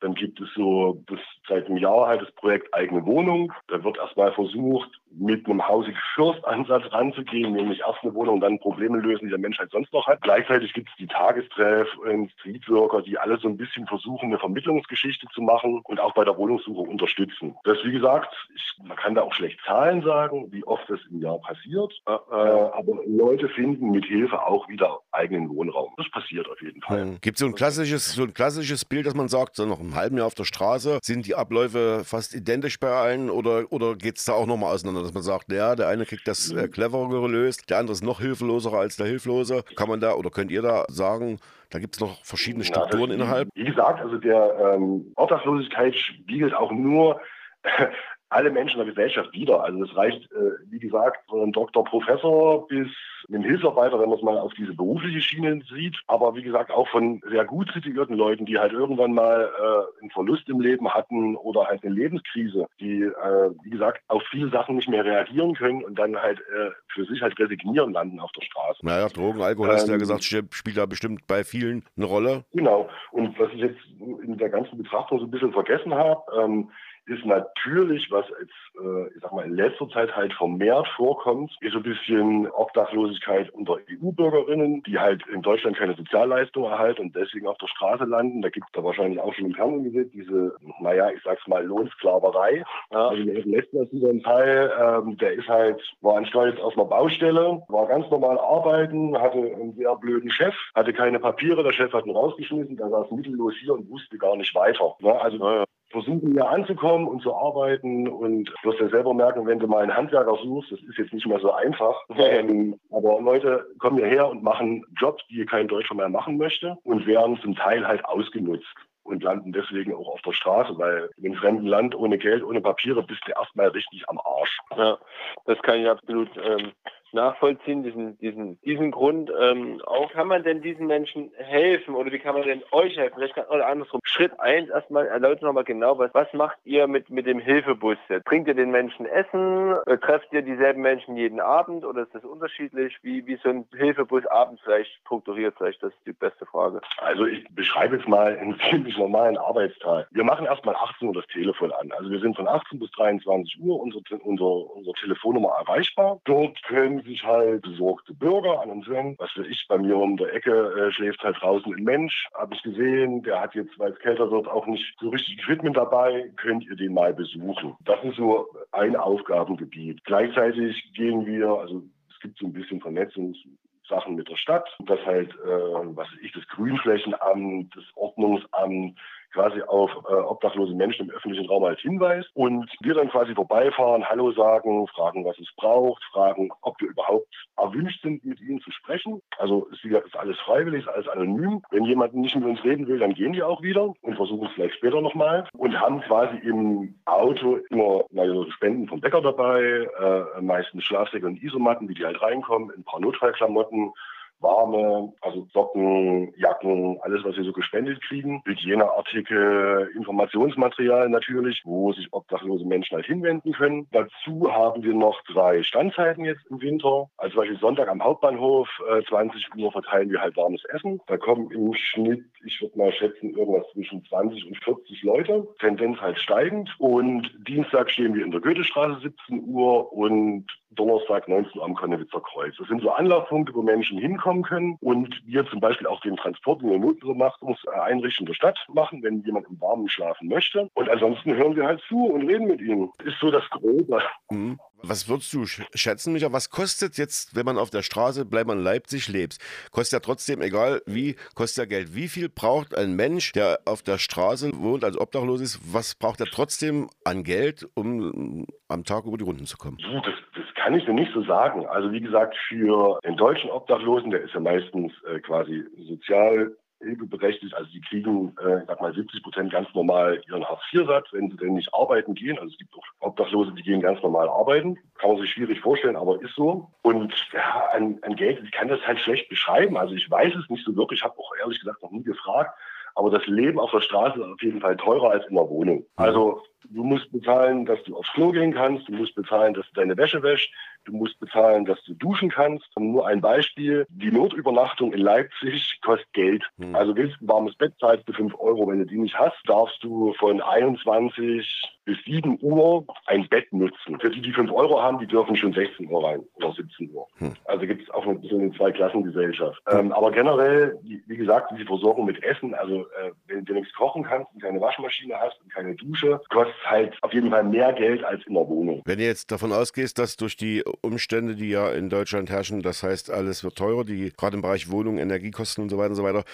Dann 0.00 0.14
gibt 0.14 0.40
es 0.40 0.48
so 0.54 1.02
das 1.06 1.18
seit 1.48 1.66
einem 1.66 1.78
Jahr 1.78 2.06
halt 2.06 2.22
das 2.22 2.30
Projekt 2.32 2.72
eigene 2.74 3.04
Wohnung. 3.06 3.52
Da 3.68 3.82
wird 3.82 3.98
erstmal 3.98 4.32
versucht, 4.32 4.90
mit 5.10 5.46
einem 5.46 5.66
Hausig 5.66 5.96
First 6.14 6.44
Ansatz 6.44 6.84
ranzugehen, 6.92 7.52
nämlich 7.52 7.80
erst 7.80 8.02
eine 8.02 8.14
Wohnung 8.14 8.36
und 8.36 8.40
dann 8.40 8.58
Probleme 8.58 8.98
lösen, 8.98 9.24
die 9.24 9.30
der 9.30 9.38
Mensch 9.38 9.58
halt 9.58 9.70
sonst 9.70 9.92
noch 9.92 10.06
hat. 10.06 10.20
Gleichzeitig 10.22 10.72
gibt 10.72 10.88
es 10.90 10.96
die 10.96 11.06
Tagestreff 11.06 11.88
und 11.98 12.30
Streetworker, 12.32 13.02
die 13.02 13.18
alle 13.18 13.38
so 13.38 13.48
ein 13.48 13.56
bisschen 13.56 13.86
versuchen, 13.86 14.26
eine 14.26 14.38
Vermittlungsgeschichte 14.38 15.26
zu 15.32 15.42
machen 15.42 15.80
und 15.84 16.00
auch 16.00 16.14
bei 16.14 16.24
der 16.24 16.36
Wohnungssuche 16.36 16.80
unterstützen. 16.80 17.56
Das, 17.64 17.78
wie 17.84 17.92
gesagt, 17.92 18.34
ich, 18.54 18.86
man 18.86 18.96
kann 18.96 19.14
da 19.14 19.22
auch 19.22 19.32
schlecht 19.32 19.58
Zahlen 19.66 20.02
sagen, 20.02 20.52
wie 20.52 20.64
oft 20.64 20.88
das 20.88 21.00
im 21.10 21.20
Jahr 21.20 21.38
passiert, 21.38 21.92
äh, 22.06 22.12
aber 22.30 23.02
Leute 23.06 23.48
finden 23.48 23.90
mit 23.90 24.04
Hilfe 24.04 24.42
auch 24.42 24.68
wieder 24.68 25.00
eigenen 25.12 25.48
Wohnraum. 25.48 25.92
Das 25.96 26.10
passiert 26.10 26.48
auf 26.48 26.60
jeden 26.60 26.82
Fall. 26.82 27.18
Gibt 27.20 27.36
es 27.36 27.40
so 27.40 27.46
ein 27.46 27.54
klassisches, 27.54 28.12
so 28.12 28.22
ein 28.24 28.34
klassisches 28.34 28.84
Bild, 28.84 29.06
dass 29.06 29.14
man 29.14 29.28
sagt, 29.28 29.56
so 29.56 29.64
noch 29.64 29.80
im 29.88 29.96
halben 29.96 30.18
Jahr 30.18 30.26
auf 30.26 30.34
der 30.34 30.44
Straße, 30.44 30.98
sind 31.02 31.26
die 31.26 31.34
Abläufe 31.34 32.02
fast 32.04 32.34
identisch 32.34 32.78
bei 32.78 32.90
allen 32.90 33.30
oder, 33.30 33.64
oder 33.70 33.96
geht 33.96 34.18
es 34.18 34.24
da 34.24 34.34
auch 34.34 34.46
nochmal 34.46 34.74
auseinander, 34.74 35.02
dass 35.02 35.14
man 35.14 35.22
sagt, 35.22 35.50
ja, 35.50 35.74
der 35.74 35.88
eine 35.88 36.04
kriegt 36.04 36.28
das 36.28 36.52
äh, 36.52 36.68
cleverer 36.68 37.08
gelöst, 37.08 37.70
der 37.70 37.78
andere 37.78 37.92
ist 37.92 38.04
noch 38.04 38.20
hilfloser 38.20 38.72
als 38.72 38.96
der 38.96 39.06
Hilflose. 39.06 39.64
Kann 39.76 39.88
man 39.88 40.00
da 40.00 40.12
oder 40.12 40.30
könnt 40.30 40.50
ihr 40.50 40.62
da 40.62 40.84
sagen, 40.88 41.38
da 41.70 41.78
gibt 41.78 41.96
es 41.96 42.00
noch 42.00 42.24
verschiedene 42.24 42.64
Strukturen 42.64 43.10
ja, 43.10 43.16
innerhalb? 43.16 43.48
Wie 43.54 43.64
gesagt, 43.64 44.00
also 44.00 44.18
der 44.18 44.74
ähm, 44.74 45.12
Obdachlosigkeit 45.16 45.94
spiegelt 45.96 46.54
auch 46.54 46.72
nur 46.72 47.20
alle 48.30 48.50
Menschen 48.50 48.78
der 48.78 48.86
Gesellschaft 48.86 49.32
wieder. 49.32 49.64
Also 49.64 49.84
es 49.84 49.96
reicht, 49.96 50.30
äh, 50.32 50.50
wie 50.70 50.78
gesagt, 50.78 51.28
von 51.28 51.40
einem 51.40 51.52
Doktor, 51.52 51.84
Professor 51.84 52.66
bis 52.68 52.88
einem 53.28 53.42
Hilfsarbeiter, 53.42 53.98
wenn 53.98 54.08
man 54.08 54.18
es 54.18 54.24
mal 54.24 54.38
auf 54.38 54.52
diese 54.54 54.74
berufliche 54.74 55.20
Schiene 55.20 55.60
sieht. 55.74 55.96
Aber 56.06 56.34
wie 56.34 56.42
gesagt, 56.42 56.70
auch 56.70 56.88
von 56.88 57.20
sehr 57.30 57.44
gut 57.44 57.70
situierten 57.72 58.16
Leuten, 58.16 58.46
die 58.46 58.58
halt 58.58 58.72
irgendwann 58.72 59.12
mal 59.12 59.50
äh, 59.58 60.00
einen 60.00 60.10
Verlust 60.10 60.48
im 60.48 60.60
Leben 60.60 60.88
hatten 60.92 61.36
oder 61.36 61.66
halt 61.66 61.84
eine 61.84 61.94
Lebenskrise, 61.94 62.66
die, 62.80 63.02
äh, 63.02 63.50
wie 63.62 63.70
gesagt, 63.70 64.02
auf 64.08 64.22
viele 64.30 64.50
Sachen 64.50 64.76
nicht 64.76 64.88
mehr 64.88 65.04
reagieren 65.04 65.54
können 65.54 65.84
und 65.84 65.98
dann 65.98 66.16
halt 66.16 66.38
äh, 66.38 66.70
für 66.92 67.04
sich 67.04 67.20
halt 67.20 67.38
resignieren 67.38 67.92
landen 67.92 68.20
auf 68.20 68.32
der 68.32 68.42
Straße. 68.42 68.84
Naja, 68.84 69.08
Drogen, 69.08 69.42
Alkohol, 69.42 69.68
ähm, 69.68 69.74
hast 69.74 69.86
du 69.86 69.92
ja 69.92 69.94
ähm, 69.94 70.00
gesagt, 70.00 70.24
spielt 70.24 70.76
da 70.76 70.86
bestimmt 70.86 71.26
bei 71.26 71.44
vielen 71.44 71.84
eine 71.96 72.06
Rolle. 72.06 72.44
Genau. 72.52 72.88
Und 73.10 73.38
was 73.38 73.50
ich 73.52 73.60
jetzt 73.60 73.80
in 74.00 74.38
der 74.38 74.48
ganzen 74.48 74.78
Betrachtung 74.78 75.18
so 75.18 75.24
ein 75.24 75.30
bisschen 75.30 75.52
vergessen 75.52 75.94
habe, 75.94 76.22
ähm, 76.40 76.70
ist 77.08 77.24
natürlich, 77.24 78.10
was 78.10 78.26
jetzt, 78.40 78.52
äh, 78.84 79.08
ich 79.14 79.22
sag 79.22 79.32
mal, 79.32 79.46
in 79.46 79.54
letzter 79.54 79.88
Zeit 79.88 80.14
halt 80.14 80.32
vermehrt 80.34 80.86
vorkommt, 80.96 81.56
ist 81.60 81.72
so 81.72 81.78
ein 81.78 81.82
bisschen 81.82 82.50
Obdachlosigkeit 82.50 83.50
unter 83.50 83.78
EU-Bürgerinnen, 83.90 84.82
die 84.84 84.98
halt 84.98 85.26
in 85.32 85.42
Deutschland 85.42 85.76
keine 85.76 85.94
Sozialleistung 85.94 86.64
erhalten 86.64 87.02
und 87.02 87.16
deswegen 87.16 87.46
auf 87.46 87.58
der 87.58 87.68
Straße 87.68 88.04
landen. 88.04 88.42
Da 88.42 88.50
gibt 88.50 88.66
es 88.66 88.72
da 88.72 88.84
wahrscheinlich 88.84 89.20
auch 89.20 89.32
schon 89.34 89.46
im 89.46 89.54
Fernsehen 89.54 89.84
gesehen, 89.84 90.10
diese, 90.12 90.56
naja, 90.80 91.10
ich 91.10 91.22
sag's 91.22 91.46
mal, 91.46 91.64
Lohnsklaverei. 91.64 92.64
Ja. 92.92 93.08
Also 93.08 93.22
hatten 93.22 93.50
letztens 93.50 93.90
so 93.90 94.08
einen 94.08 94.20
Fall, 94.20 94.72
ähm, 94.78 95.16
der 95.16 95.32
ist 95.32 95.48
halt, 95.48 95.80
war 96.00 96.16
ansteuert 96.16 96.60
auf 96.60 96.74
einer 96.76 96.86
Baustelle, 96.86 97.62
war 97.68 97.86
ganz 97.86 98.08
normal 98.10 98.38
arbeiten, 98.38 99.18
hatte 99.18 99.38
einen 99.38 99.72
sehr 99.74 99.94
blöden 99.96 100.30
Chef, 100.30 100.54
hatte 100.74 100.92
keine 100.92 101.20
Papiere, 101.20 101.62
der 101.62 101.72
Chef 101.72 101.92
hat 101.92 102.06
ihn 102.06 102.16
rausgeschmissen, 102.16 102.76
der 102.76 102.90
saß 102.90 103.10
mittellos 103.10 103.54
hier 103.60 103.74
und 103.74 103.88
wusste 103.88 104.18
gar 104.18 104.36
nicht 104.36 104.54
weiter. 104.54 104.94
Ja, 105.00 105.14
ne? 105.14 105.20
also 105.20 105.38
ja, 105.38 105.64
versuchen 105.90 106.32
hier 106.32 106.48
anzukommen 106.48 107.08
und 107.08 107.22
zu 107.22 107.34
arbeiten 107.34 108.08
und 108.08 108.52
du 108.62 108.68
wirst 108.68 108.80
ja 108.80 108.88
selber 108.88 109.14
merken, 109.14 109.46
wenn 109.46 109.58
du 109.58 109.66
mal 109.66 109.82
einen 109.82 109.96
Handwerker 109.96 110.36
suchst, 110.42 110.72
das 110.72 110.80
ist 110.80 110.98
jetzt 110.98 111.12
nicht 111.12 111.26
mehr 111.26 111.40
so 111.40 111.52
einfach. 111.52 111.96
Ähm, 112.16 112.78
aber 112.90 113.20
Leute 113.20 113.66
kommen 113.78 113.98
hierher 113.98 114.28
und 114.28 114.42
machen 114.42 114.84
Jobs, 114.98 115.22
die 115.28 115.44
kein 115.46 115.68
Deutscher 115.68 115.94
mehr 115.94 116.08
machen 116.08 116.36
möchte 116.36 116.76
und 116.84 117.06
werden 117.06 117.38
zum 117.40 117.54
Teil 117.54 117.86
halt 117.86 118.04
ausgenutzt 118.04 118.66
und 119.08 119.22
landen 119.22 119.52
deswegen 119.52 119.94
auch 119.94 120.08
auf 120.08 120.22
der 120.22 120.32
Straße, 120.32 120.76
weil 120.76 121.10
in 121.16 121.26
einem 121.26 121.34
fremden 121.34 121.66
Land 121.66 121.94
ohne 121.94 122.18
Geld, 122.18 122.44
ohne 122.44 122.60
Papiere 122.60 123.02
bist 123.02 123.22
du 123.26 123.32
erstmal 123.32 123.68
richtig 123.68 124.08
am 124.08 124.18
Arsch. 124.18 124.58
Ja, 124.76 124.98
das 125.46 125.58
kann 125.62 125.80
ich 125.80 125.88
absolut 125.88 126.28
ähm, 126.36 126.72
nachvollziehen, 127.12 127.82
diesen, 127.82 128.18
diesen, 128.18 128.60
diesen 128.62 128.90
Grund. 128.90 129.30
Ähm, 129.40 129.80
auch 129.86 130.10
kann 130.12 130.28
man 130.28 130.42
denn 130.42 130.62
diesen 130.62 130.86
Menschen 130.86 131.30
helfen 131.36 131.94
oder 131.94 132.12
wie 132.12 132.18
kann 132.18 132.34
man 132.34 132.44
denn 132.44 132.62
euch 132.72 132.96
helfen? 132.96 133.14
Vielleicht 133.16 133.34
kann, 133.34 133.46
oder 133.46 133.66
andersrum. 133.66 134.00
Schritt 134.04 134.38
eins 134.40 134.68
erstmal 134.70 135.06
erläutert 135.06 135.42
nochmal 135.42 135.64
genau, 135.64 135.98
was, 135.98 136.12
was 136.14 136.32
macht 136.32 136.58
ihr 136.64 136.86
mit, 136.86 137.10
mit 137.10 137.26
dem 137.26 137.38
Hilfebus 137.38 137.98
jetzt? 138.08 138.24
Bringt 138.24 138.48
ihr 138.48 138.54
den 138.54 138.70
Menschen 138.70 139.06
Essen? 139.06 139.76
Äh, 139.86 139.98
trefft 139.98 140.32
ihr 140.32 140.42
dieselben 140.42 140.82
Menschen 140.82 141.16
jeden 141.16 141.40
Abend 141.40 141.84
oder 141.84 142.02
ist 142.02 142.14
das 142.14 142.24
unterschiedlich? 142.24 142.96
Wie, 143.02 143.26
wie 143.26 143.36
so 143.36 143.50
ein 143.50 143.66
Hilfebus 143.76 144.26
abends 144.26 144.60
vielleicht 144.62 144.90
strukturiert 145.04 145.54
vielleicht? 145.58 145.82
Das 145.82 145.92
ist 145.92 146.06
die 146.06 146.12
beste 146.12 146.46
Frage. 146.46 146.80
Also 146.98 147.26
ich 147.26 147.46
beschreibe 147.50 147.96
jetzt 147.96 148.08
mal 148.08 148.36
einen 148.36 148.58
ziemlich 148.70 148.96
normalen 148.96 149.38
Arbeitstag. 149.38 150.08
Wir 150.10 150.24
machen 150.24 150.46
erstmal 150.46 150.74
18 150.76 151.08
Uhr 151.08 151.14
das 151.14 151.26
Telefon 151.26 151.72
an. 151.72 151.92
Also 151.92 152.10
wir 152.10 152.20
sind 152.20 152.36
von 152.36 152.48
18 152.48 152.78
bis 152.78 152.90
23 152.92 153.60
Uhr 153.60 153.80
unsere, 153.80 154.02
unsere, 154.22 154.48
unsere 154.48 154.94
Telefonnummer 154.94 155.50
erreichbar. 155.60 156.20
Dort 156.24 156.62
können 156.64 156.97
wenden 156.98 157.10
sich 157.10 157.22
halt 157.24 157.62
besorgte 157.62 158.14
Bürger 158.14 158.60
an 158.60 158.70
uns 158.70 158.88
wenden. 158.88 159.16
Was 159.18 159.30
weiß 159.36 159.46
ich, 159.48 159.66
bei 159.68 159.78
mir 159.78 159.96
um 159.96 160.16
der 160.16 160.34
Ecke 160.34 160.52
äh, 160.52 160.92
schläft 160.92 161.22
halt 161.22 161.36
draußen 161.40 161.74
ein 161.74 161.84
Mensch, 161.84 162.26
habe 162.34 162.54
ich 162.54 162.62
gesehen, 162.62 163.22
der 163.22 163.40
hat 163.40 163.54
jetzt, 163.54 163.78
weil 163.78 163.92
es 163.92 163.98
kälter 163.98 164.30
wird, 164.30 164.48
auch 164.48 164.66
nicht 164.66 164.84
so 165.00 165.10
richtig 165.10 165.38
Equipment 165.38 165.76
dabei, 165.76 166.30
könnt 166.36 166.64
ihr 166.64 166.76
den 166.76 166.94
mal 166.94 167.14
besuchen. 167.14 167.76
Das 167.84 168.02
ist 168.04 168.16
so 168.16 168.46
ein 168.72 168.96
Aufgabengebiet. 168.96 170.04
Gleichzeitig 170.04 170.92
gehen 170.94 171.26
wir, 171.26 171.48
also 171.48 171.82
es 172.10 172.20
gibt 172.20 172.38
so 172.38 172.46
ein 172.46 172.52
bisschen 172.52 172.80
Vernetzungssachen 172.80 174.14
mit 174.14 174.28
der 174.28 174.36
Stadt, 174.36 174.68
das 174.86 175.00
halt, 175.06 175.30
äh, 175.30 175.96
was 175.96 176.08
ich, 176.22 176.32
das 176.32 176.46
Grünflächenamt, 176.48 177.74
das 177.74 177.84
Ordnungsamt, 177.94 178.98
quasi 179.32 179.62
auf 179.62 179.90
äh, 180.08 180.14
obdachlose 180.14 180.74
Menschen 180.74 181.08
im 181.08 181.14
öffentlichen 181.14 181.46
Raum 181.46 181.64
als 181.64 181.80
Hinweis 181.80 182.26
und 182.34 182.70
wir 182.80 182.94
dann 182.94 183.10
quasi 183.10 183.34
vorbeifahren, 183.34 184.08
Hallo 184.08 184.32
sagen, 184.32 184.86
fragen, 184.88 185.24
was 185.24 185.38
es 185.38 185.48
braucht, 185.56 186.02
fragen, 186.12 186.50
ob 186.62 186.80
wir 186.80 186.88
überhaupt 186.88 187.28
erwünscht 187.56 188.02
sind, 188.02 188.24
mit 188.24 188.40
ihnen 188.40 188.60
zu 188.60 188.70
sprechen. 188.70 189.20
Also 189.38 189.66
ist, 189.66 189.84
ist 189.84 190.16
alles 190.16 190.38
freiwillig, 190.40 190.80
ist 190.80 190.88
alles 190.88 191.08
anonym. 191.08 191.62
Wenn 191.70 191.84
jemand 191.84 192.14
nicht 192.14 192.34
mit 192.34 192.44
uns 192.44 192.62
reden 192.64 192.86
will, 192.86 192.98
dann 192.98 193.14
gehen 193.14 193.32
die 193.32 193.42
auch 193.42 193.62
wieder 193.62 193.92
und 194.02 194.16
versuchen 194.16 194.46
es 194.46 194.52
vielleicht 194.52 194.76
später 194.76 195.00
nochmal 195.00 195.48
und 195.56 195.78
haben 195.78 196.00
quasi 196.02 196.36
im 196.38 196.94
Auto 197.04 197.58
immer 197.70 198.04
naja, 198.10 198.44
Spenden 198.50 198.88
vom 198.88 199.00
Bäcker 199.00 199.20
dabei, 199.20 199.62
äh, 199.62 200.40
meistens 200.40 200.84
Schlafsäcke 200.84 201.26
und 201.26 201.42
Isomatten, 201.42 201.88
wie 201.88 201.94
die 201.94 202.04
halt 202.04 202.20
reinkommen, 202.22 202.70
ein 202.76 202.84
paar 202.84 203.00
Notfallklamotten 203.00 203.92
warme, 204.40 205.12
also 205.20 205.46
Socken, 205.52 206.32
Jacken, 206.36 206.98
alles, 207.02 207.24
was 207.24 207.36
wir 207.36 207.44
so 207.44 207.52
gespendet 207.52 208.00
kriegen. 208.02 208.42
Hygieneartikel, 208.44 209.90
Informationsmaterial 209.94 211.08
natürlich, 211.08 211.62
wo 211.64 211.92
sich 211.92 212.08
obdachlose 212.12 212.64
Menschen 212.64 212.96
halt 212.96 213.06
hinwenden 213.06 213.52
können. 213.52 213.86
Dazu 213.92 214.52
haben 214.52 214.82
wir 214.82 214.94
noch 214.94 215.20
drei 215.24 215.62
Standzeiten 215.62 216.24
jetzt 216.24 216.44
im 216.50 216.60
Winter. 216.60 217.08
Also 217.16 217.34
zum 217.34 217.42
Beispiel 217.42 217.58
Sonntag 217.58 217.88
am 217.88 218.02
Hauptbahnhof, 218.02 218.68
äh, 218.90 219.02
20 219.04 219.54
Uhr 219.56 219.72
verteilen 219.72 220.10
wir 220.10 220.20
halt 220.20 220.36
warmes 220.36 220.64
Essen. 220.66 221.00
Da 221.06 221.16
kommen 221.16 221.50
im 221.50 221.74
Schnitt, 221.74 222.24
ich 222.44 222.60
würde 222.60 222.78
mal 222.78 222.92
schätzen, 222.92 223.30
irgendwas 223.36 223.66
zwischen 223.72 224.04
20 224.04 224.46
und 224.46 224.56
40 224.64 225.02
Leute. 225.02 225.46
Tendenz 225.58 226.00
halt 226.00 226.18
steigend. 226.18 226.74
Und 226.78 227.30
Dienstag 227.46 227.90
stehen 227.90 228.14
wir 228.14 228.24
in 228.24 228.30
der 228.30 228.40
Goethestraße 228.40 229.00
17 229.00 229.44
Uhr 229.48 229.92
und 229.92 230.46
Donnerstag 230.70 231.28
19 231.28 231.58
Uhr 231.58 231.64
am 231.64 231.74
Konnewitzer 231.74 232.20
Kreuz. 232.20 232.54
Das 232.58 232.68
sind 232.68 232.82
so 232.82 232.90
Anlaufpunkte, 232.90 233.54
wo 233.54 233.62
Menschen 233.62 233.98
hinkommen 233.98 234.42
können 234.42 234.76
und 234.80 235.20
wir 235.24 235.46
zum 235.48 235.60
Beispiel 235.60 235.86
auch 235.86 236.00
den 236.00 236.16
Transport 236.16 236.62
in 236.62 236.68
der 236.68 236.78
Notübernachtungseinrichtung 236.78 238.26
der 238.26 238.34
Stadt 238.34 238.58
machen, 238.72 239.02
wenn 239.02 239.22
jemand 239.22 239.46
im 239.48 239.60
Warmen 239.60 239.88
schlafen 239.88 240.28
möchte. 240.28 240.68
Und 240.74 240.88
ansonsten 240.88 241.34
hören 241.34 241.56
wir 241.56 241.66
halt 241.66 241.80
zu 241.88 242.06
und 242.06 242.28
reden 242.28 242.46
mit 242.46 242.60
ihnen. 242.60 242.90
Das 242.98 243.08
ist 243.08 243.20
so 243.20 243.30
das 243.30 243.48
Grobe. 243.50 244.02
Mhm. 244.30 244.58
Was 244.82 245.08
würdest 245.08 245.32
du 245.32 245.44
schätzen, 245.46 246.12
Micha? 246.12 246.32
Was 246.32 246.50
kostet 246.50 246.98
jetzt, 246.98 247.34
wenn 247.34 247.44
man 247.44 247.58
auf 247.58 247.70
der 247.70 247.82
Straße, 247.82 248.24
bleibt 248.24 248.46
man 248.46 248.60
Leipzig, 248.60 249.08
lebst? 249.08 249.40
Kostet 249.70 249.92
ja 249.92 250.00
trotzdem, 250.00 250.40
egal 250.40 250.82
wie, 250.86 251.16
kostet 251.34 251.64
ja 251.64 251.78
Geld. 251.78 251.94
Wie 251.94 252.08
viel 252.08 252.28
braucht 252.28 252.76
ein 252.76 252.94
Mensch, 252.94 253.32
der 253.32 253.58
auf 253.64 253.82
der 253.82 253.98
Straße 253.98 254.52
wohnt, 254.54 254.84
also 254.84 255.00
obdachlos 255.00 255.40
ist, 255.40 255.60
was 255.72 255.94
braucht 255.94 256.20
er 256.20 256.26
trotzdem 256.26 256.88
an 257.04 257.24
Geld, 257.24 257.68
um 257.74 258.46
am 258.68 258.84
Tag 258.84 259.04
über 259.06 259.16
die 259.16 259.24
Runden 259.24 259.46
zu 259.46 259.56
kommen? 259.56 259.78
Das, 260.04 260.14
das 260.34 260.54
kann 260.54 260.74
ich 260.74 260.84
dir 260.84 260.94
nicht 260.94 261.12
so 261.12 261.22
sagen. 261.24 261.66
Also 261.66 261.90
wie 261.92 262.00
gesagt, 262.00 262.36
für 262.48 262.98
den 263.04 263.16
deutschen 263.16 263.50
Obdachlosen, 263.50 264.10
der 264.10 264.22
ist 264.22 264.34
ja 264.34 264.40
meistens 264.40 264.92
äh, 265.04 265.18
quasi 265.20 265.64
sozial 265.88 266.56
hilfeberechtigt. 266.80 267.54
Also 267.54 267.70
die 267.70 267.80
kriegen, 267.80 268.36
äh, 268.42 268.60
ich 268.60 268.66
sag 268.66 268.80
mal, 268.80 268.94
70 268.94 269.22
Prozent 269.22 269.52
ganz 269.52 269.68
normal 269.74 270.20
ihren 270.28 270.44
Hartz-IV-Satz, 270.44 271.08
wenn 271.12 271.30
sie 271.30 271.36
denn 271.36 271.54
nicht 271.54 271.72
arbeiten 271.72 272.14
gehen. 272.14 272.38
Also 272.38 272.52
es 272.52 272.58
gibt 272.58 272.74
auch 272.74 272.84
Obdachlose, 273.00 273.52
die 273.52 273.62
gehen 273.62 273.80
ganz 273.80 274.02
normal 274.02 274.28
arbeiten. 274.28 274.78
Kann 274.98 275.12
man 275.12 275.20
sich 275.20 275.30
schwierig 275.30 275.60
vorstellen, 275.60 275.96
aber 275.96 276.20
ist 276.22 276.34
so. 276.34 276.70
Und 276.82 277.14
ja, 277.32 277.68
an, 277.72 277.98
an 278.02 278.16
Geld, 278.16 278.40
ich 278.42 278.52
kann 278.52 278.68
das 278.68 278.80
halt 278.86 278.98
schlecht 279.00 279.28
beschreiben. 279.28 279.76
Also 279.76 279.94
ich 279.94 280.10
weiß 280.10 280.34
es 280.34 280.48
nicht 280.50 280.64
so 280.64 280.76
wirklich. 280.76 281.00
Ich 281.00 281.04
habe 281.04 281.18
auch 281.18 281.32
ehrlich 281.40 281.58
gesagt 281.60 281.82
noch 281.82 281.90
nie 281.90 282.04
gefragt. 282.04 282.56
Aber 282.94 283.10
das 283.10 283.24
Leben 283.26 283.60
auf 283.60 283.70
der 283.70 283.80
Straße 283.80 284.18
ist 284.18 284.24
auf 284.24 284.42
jeden 284.42 284.60
Fall 284.60 284.76
teurer 284.76 285.10
als 285.12 285.24
in 285.28 285.36
der 285.36 285.48
Wohnung. 285.48 285.86
Also 285.94 286.42
du 286.70 286.84
musst 286.84 287.10
bezahlen, 287.12 287.66
dass 287.66 287.82
du 287.84 287.96
aufs 287.96 288.12
Klo 288.12 288.30
gehen 288.30 288.52
kannst. 288.52 288.88
Du 288.88 288.92
musst 288.92 289.14
bezahlen, 289.14 289.54
dass 289.54 289.66
du 289.68 289.80
deine 289.80 289.96
Wäsche 289.96 290.22
wäschst. 290.22 290.50
Du 290.84 290.92
musst 290.92 291.18
bezahlen, 291.20 291.64
dass 291.64 291.82
du 291.84 291.94
duschen 291.94 292.30
kannst. 292.30 292.66
Nur 292.78 293.06
ein 293.06 293.20
Beispiel. 293.20 293.86
Die 293.90 294.10
Notübernachtung 294.10 294.92
in 294.92 295.00
Leipzig 295.00 295.78
kostet 295.82 296.12
Geld. 296.12 296.44
Hm. 296.58 296.74
Also 296.74 296.96
willst 296.96 297.16
du 297.20 297.24
ein 297.24 297.28
warmes 297.28 297.54
Bett, 297.56 297.74
zahlst 297.78 298.08
du 298.08 298.12
5 298.12 298.34
Euro. 298.38 298.68
Wenn 298.68 298.78
du 298.78 298.86
die 298.86 298.98
nicht 298.98 299.18
hast, 299.18 299.36
darfst 299.46 299.82
du 299.82 300.14
von 300.14 300.40
21 300.40 301.62
bis 301.84 301.98
7 302.04 302.38
Uhr 302.42 302.84
ein 303.06 303.28
Bett 303.28 303.52
nutzen. 303.52 303.98
Für 304.00 304.10
die, 304.10 304.20
die 304.20 304.32
5 304.32 304.50
Euro 304.52 304.82
haben, 304.82 304.98
die 304.98 305.06
dürfen 305.06 305.36
schon 305.36 305.52
16 305.52 305.90
Uhr 305.90 306.04
rein 306.04 306.20
oder 306.34 306.52
17 306.52 306.90
Uhr. 306.90 307.06
Hm. 307.18 307.34
Also 307.44 307.66
gibt 307.66 307.82
es 307.82 307.90
auch 307.90 308.06
ein 308.06 308.20
bisschen 308.20 308.40
eine 308.40 308.52
Zweiklassengesellschaft. 308.52 309.60
Hm. 309.68 309.78
Ähm, 309.78 309.92
aber 309.92 310.10
generell, 310.10 310.78
wie, 310.82 311.02
wie, 311.06 311.16
gesagt, 311.16 311.52
die 311.58 311.64
Versorgung 311.64 312.06
mit 312.06 312.22
Essen, 312.22 312.54
also 312.54 312.82
äh, 312.82 313.12
wenn 313.26 313.44
du 313.44 313.54
nichts 313.54 313.74
kochen 313.74 314.04
kannst 314.04 314.32
und 314.34 314.42
keine 314.42 314.60
Waschmaschine 314.60 315.14
hast 315.18 315.40
und 315.42 315.52
keine 315.52 315.74
Dusche, 315.74 316.20
kostet 316.30 316.47
halt 316.64 316.96
auf 317.02 317.12
jeden 317.12 317.30
Fall 317.30 317.44
mehr 317.44 317.72
Geld 317.72 318.04
als 318.04 318.24
in 318.26 318.34
der 318.34 318.48
Wohnung. 318.48 318.82
Wenn 318.84 318.98
du 318.98 319.04
jetzt 319.04 319.30
davon 319.30 319.52
ausgehst, 319.52 319.98
dass 319.98 320.16
durch 320.16 320.36
die 320.36 320.64
Umstände, 320.82 321.34
die 321.34 321.50
ja 321.50 321.70
in 321.70 321.88
Deutschland 321.88 322.30
herrschen, 322.30 322.62
das 322.62 322.82
heißt, 322.82 323.10
alles 323.10 323.44
wird 323.44 323.56
teurer, 323.56 323.84
die 323.84 324.12
gerade 324.16 324.36
im 324.36 324.42
Bereich 324.42 324.70
Wohnung, 324.70 324.98
Energiekosten 324.98 325.62
und 325.62 325.70
so 325.70 325.78
weiter 325.78 325.90
und 325.90 325.96
so 325.96 326.04
weiter, 326.04 326.24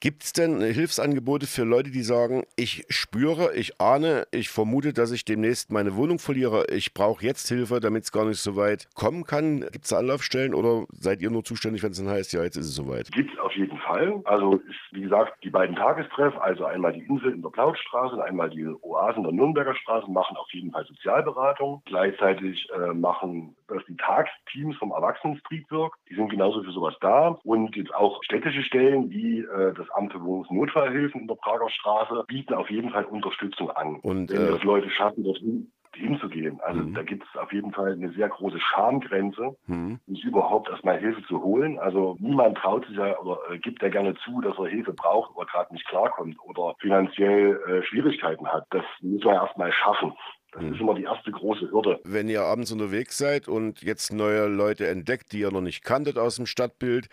gibt 0.00 0.24
es 0.24 0.32
denn 0.32 0.60
Hilfsangebote 0.60 1.46
für 1.46 1.64
Leute, 1.64 1.90
die 1.90 2.02
sagen, 2.02 2.44
ich 2.56 2.84
spüre, 2.88 3.54
ich 3.54 3.80
ahne, 3.80 4.26
ich 4.30 4.48
vermute, 4.48 4.92
dass 4.92 5.12
ich 5.12 5.24
demnächst 5.24 5.72
meine 5.72 5.96
Wohnung 5.96 6.18
verliere. 6.18 6.66
Ich 6.70 6.94
brauche 6.94 7.24
jetzt 7.24 7.48
Hilfe, 7.48 7.80
damit 7.80 8.04
es 8.04 8.12
gar 8.12 8.24
nicht 8.24 8.40
so 8.40 8.56
weit 8.56 8.88
kommen 8.94 9.24
kann. 9.24 9.60
Gibt 9.72 9.84
es 9.84 9.90
da 9.90 9.98
Anlaufstellen 9.98 10.54
oder 10.54 10.84
seid 10.92 11.20
ihr 11.22 11.30
nur 11.30 11.44
zuständig, 11.44 11.82
wenn 11.82 11.92
es 11.92 11.98
dann 11.98 12.08
heißt, 12.08 12.32
ja, 12.32 12.42
jetzt 12.42 12.56
ist 12.56 12.66
es 12.66 12.74
soweit? 12.74 13.10
Gibt 13.12 13.32
es 13.32 13.38
auf 13.38 13.52
jeden 13.52 13.78
Fall. 13.78 14.20
Also 14.24 14.56
ist, 14.56 14.76
wie 14.92 15.02
gesagt, 15.02 15.42
die 15.42 15.50
beiden 15.50 15.76
Tagestreff, 15.76 16.36
also 16.38 16.64
einmal 16.64 16.92
die 16.92 17.04
Insel 17.04 17.32
in 17.32 17.42
der 17.42 17.50
Plautstraße 17.50 18.16
und 18.16 18.22
einmal 18.22 18.50
die 18.50 18.66
Oasen 18.82 19.22
der 19.22 19.32
Nürnberger 19.64 19.78
Straße, 19.78 20.10
machen 20.10 20.36
auf 20.36 20.50
jeden 20.52 20.70
Fall 20.70 20.84
Sozialberatung. 20.86 21.82
Gleichzeitig 21.86 22.68
äh, 22.70 22.92
machen 22.92 23.56
das 23.68 23.84
die 23.86 23.96
Tagsteams 23.96 24.76
vom 24.76 24.92
Erwachsenen-Streetwork. 24.92 25.94
Die 26.08 26.14
sind 26.14 26.30
genauso 26.30 26.62
für 26.62 26.72
sowas 26.72 26.94
da. 27.00 27.38
Und 27.44 27.74
jetzt 27.76 27.94
auch 27.94 28.22
städtische 28.22 28.62
Stellen 28.62 29.10
wie 29.10 29.40
äh, 29.40 29.74
das 29.74 29.88
Amt 29.90 30.12
für 30.12 30.22
Wohnungsnotfallhilfen 30.22 31.22
in 31.22 31.26
der 31.26 31.36
Prager 31.36 31.68
Straße 31.70 32.24
bieten 32.26 32.54
auf 32.54 32.70
jeden 32.70 32.90
Fall 32.90 33.04
Unterstützung 33.04 33.70
an. 33.70 33.96
Und, 34.00 34.30
Wenn 34.30 34.46
das 34.46 34.62
äh, 34.62 34.66
Leute 34.66 34.90
schaffen, 34.90 35.24
dorthin 35.24 35.72
hinzugehen. 35.94 36.60
Also 36.60 36.80
mhm. 36.80 36.94
da 36.94 37.02
gibt 37.02 37.24
es 37.24 37.40
auf 37.40 37.52
jeden 37.52 37.72
Fall 37.72 37.92
eine 37.92 38.10
sehr 38.12 38.28
große 38.28 38.60
Schamgrenze, 38.60 39.56
mhm. 39.66 40.00
sich 40.06 40.24
überhaupt 40.24 40.68
erstmal 40.68 40.98
Hilfe 40.98 41.22
zu 41.26 41.42
holen. 41.42 41.78
Also 41.78 42.16
niemand 42.20 42.58
traut 42.58 42.86
sich 42.86 42.96
ja 42.96 43.18
oder 43.18 43.38
äh, 43.50 43.58
gibt 43.58 43.82
ja 43.82 43.88
gerne 43.88 44.14
zu, 44.16 44.40
dass 44.40 44.58
er 44.58 44.66
Hilfe 44.66 44.92
braucht 44.92 45.34
oder 45.36 45.46
gerade 45.46 45.72
nicht 45.72 45.86
klarkommt 45.86 46.36
oder 46.42 46.74
finanziell 46.80 47.60
äh, 47.66 47.82
Schwierigkeiten 47.84 48.46
hat. 48.48 48.66
Das 48.70 48.84
muss 49.00 49.24
man 49.24 49.34
erstmal 49.34 49.72
schaffen. 49.72 50.12
Das 50.54 50.64
ist 50.64 50.80
immer 50.80 50.94
die 50.94 51.02
erste 51.02 51.30
große 51.30 51.70
Hürde. 51.70 52.00
Wenn 52.04 52.28
ihr 52.28 52.42
abends 52.42 52.70
unterwegs 52.70 53.18
seid 53.18 53.48
und 53.48 53.82
jetzt 53.82 54.12
neue 54.12 54.46
Leute 54.46 54.86
entdeckt, 54.86 55.32
die 55.32 55.40
ihr 55.40 55.50
noch 55.50 55.60
nicht 55.60 55.84
kanntet 55.84 56.18
aus 56.18 56.36
dem 56.36 56.46
Stadtbild 56.46 57.08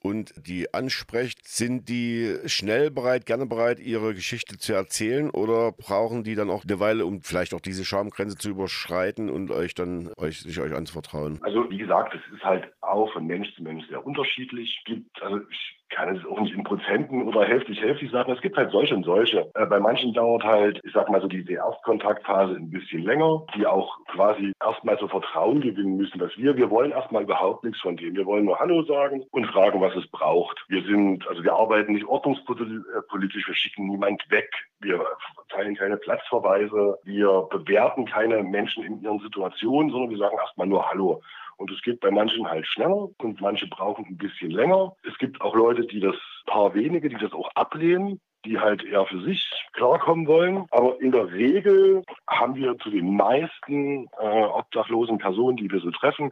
und 0.00 0.32
die 0.46 0.72
ansprecht, 0.74 1.46
sind 1.46 1.88
die 1.88 2.36
schnell 2.46 2.90
bereit, 2.90 3.26
gerne 3.26 3.46
bereit, 3.46 3.80
ihre 3.80 4.14
Geschichte 4.14 4.58
zu 4.58 4.74
erzählen 4.74 5.30
oder 5.30 5.72
brauchen 5.72 6.24
die 6.24 6.34
dann 6.34 6.50
auch 6.50 6.64
eine 6.64 6.80
Weile, 6.80 7.06
um 7.06 7.22
vielleicht 7.22 7.54
auch 7.54 7.60
diese 7.60 7.84
Schamgrenze 7.84 8.36
zu 8.36 8.50
überschreiten 8.50 9.30
und 9.30 9.50
euch 9.50 9.74
dann 9.74 10.10
euch, 10.16 10.40
sich 10.40 10.60
euch 10.60 10.74
anzuvertrauen? 10.74 11.38
Also 11.42 11.68
wie 11.70 11.78
gesagt, 11.78 12.14
es 12.14 12.34
ist 12.34 12.44
halt 12.44 12.70
auch 12.80 13.12
von 13.12 13.26
Mensch 13.26 13.54
zu 13.54 13.62
Mensch 13.62 13.86
sehr 13.88 14.04
unterschiedlich. 14.04 14.82
Gibt, 14.84 15.22
also 15.22 15.40
ich 15.50 15.81
kann 15.92 16.16
es 16.16 16.24
auch 16.26 16.40
nicht 16.40 16.54
in 16.54 16.64
Prozenten 16.64 17.22
oder 17.22 17.44
hälftig-hälftig 17.44 18.10
sagen. 18.10 18.32
Es 18.32 18.40
gibt 18.40 18.56
halt 18.56 18.70
solche 18.70 18.94
und 18.94 19.04
solche. 19.04 19.50
Äh, 19.54 19.66
bei 19.66 19.78
manchen 19.78 20.12
dauert 20.12 20.42
halt, 20.42 20.80
ich 20.84 20.92
sag 20.92 21.08
mal 21.08 21.20
so, 21.20 21.28
diese 21.28 21.52
Erstkontaktphase 21.52 22.54
ein 22.54 22.70
bisschen 22.70 23.02
länger, 23.02 23.44
die 23.54 23.66
auch 23.66 23.96
quasi 24.06 24.52
erstmal 24.60 24.98
so 24.98 25.08
Vertrauen 25.08 25.60
gewinnen 25.60 25.96
müssen, 25.96 26.18
dass 26.18 26.36
wir, 26.36 26.56
wir 26.56 26.70
wollen 26.70 26.90
erstmal 26.90 27.22
überhaupt 27.22 27.64
nichts 27.64 27.80
von 27.80 27.96
dem. 27.96 28.16
Wir 28.16 28.26
wollen 28.26 28.46
nur 28.46 28.58
Hallo 28.58 28.82
sagen 28.82 29.24
und 29.30 29.46
fragen, 29.46 29.80
was 29.80 29.94
es 29.94 30.06
braucht. 30.08 30.64
Wir 30.68 30.82
sind, 30.82 31.26
also 31.28 31.44
wir 31.44 31.52
arbeiten 31.52 31.92
nicht 31.92 32.06
ordnungspolitisch, 32.06 33.46
wir 33.46 33.54
schicken 33.54 33.88
niemand 33.88 34.22
weg. 34.30 34.50
Wir 34.80 35.04
teilen 35.50 35.76
keine 35.76 35.96
Platzverweise. 35.96 36.98
Wir 37.04 37.46
bewerten 37.50 38.06
keine 38.06 38.42
Menschen 38.42 38.84
in 38.84 39.02
ihren 39.02 39.20
Situationen, 39.20 39.92
sondern 39.92 40.10
wir 40.10 40.18
sagen 40.18 40.36
erstmal 40.38 40.66
nur 40.66 40.88
Hallo. 40.88 41.22
Und 41.62 41.70
es 41.70 41.80
geht 41.82 42.00
bei 42.00 42.10
manchen 42.10 42.48
halt 42.48 42.66
schneller 42.66 43.08
und 43.18 43.40
manche 43.40 43.68
brauchen 43.68 44.04
ein 44.04 44.16
bisschen 44.16 44.50
länger. 44.50 44.92
Es 45.08 45.16
gibt 45.18 45.40
auch 45.40 45.54
Leute, 45.54 45.86
die 45.86 46.00
das, 46.00 46.16
paar 46.46 46.74
wenige, 46.74 47.08
die 47.08 47.18
das 47.18 47.32
auch 47.32 47.48
ablehnen 47.54 48.20
die 48.44 48.58
halt 48.58 48.82
eher 48.82 49.06
für 49.06 49.22
sich 49.22 49.48
klarkommen 49.72 50.26
wollen. 50.26 50.66
Aber 50.70 51.00
in 51.00 51.12
der 51.12 51.30
Regel 51.30 52.02
haben 52.28 52.56
wir 52.56 52.76
zu 52.78 52.90
den 52.90 53.16
meisten 53.16 54.08
äh, 54.18 54.44
obdachlosen 54.44 55.18
Personen, 55.18 55.56
die 55.56 55.70
wir 55.70 55.80
so 55.80 55.90
treffen, 55.90 56.30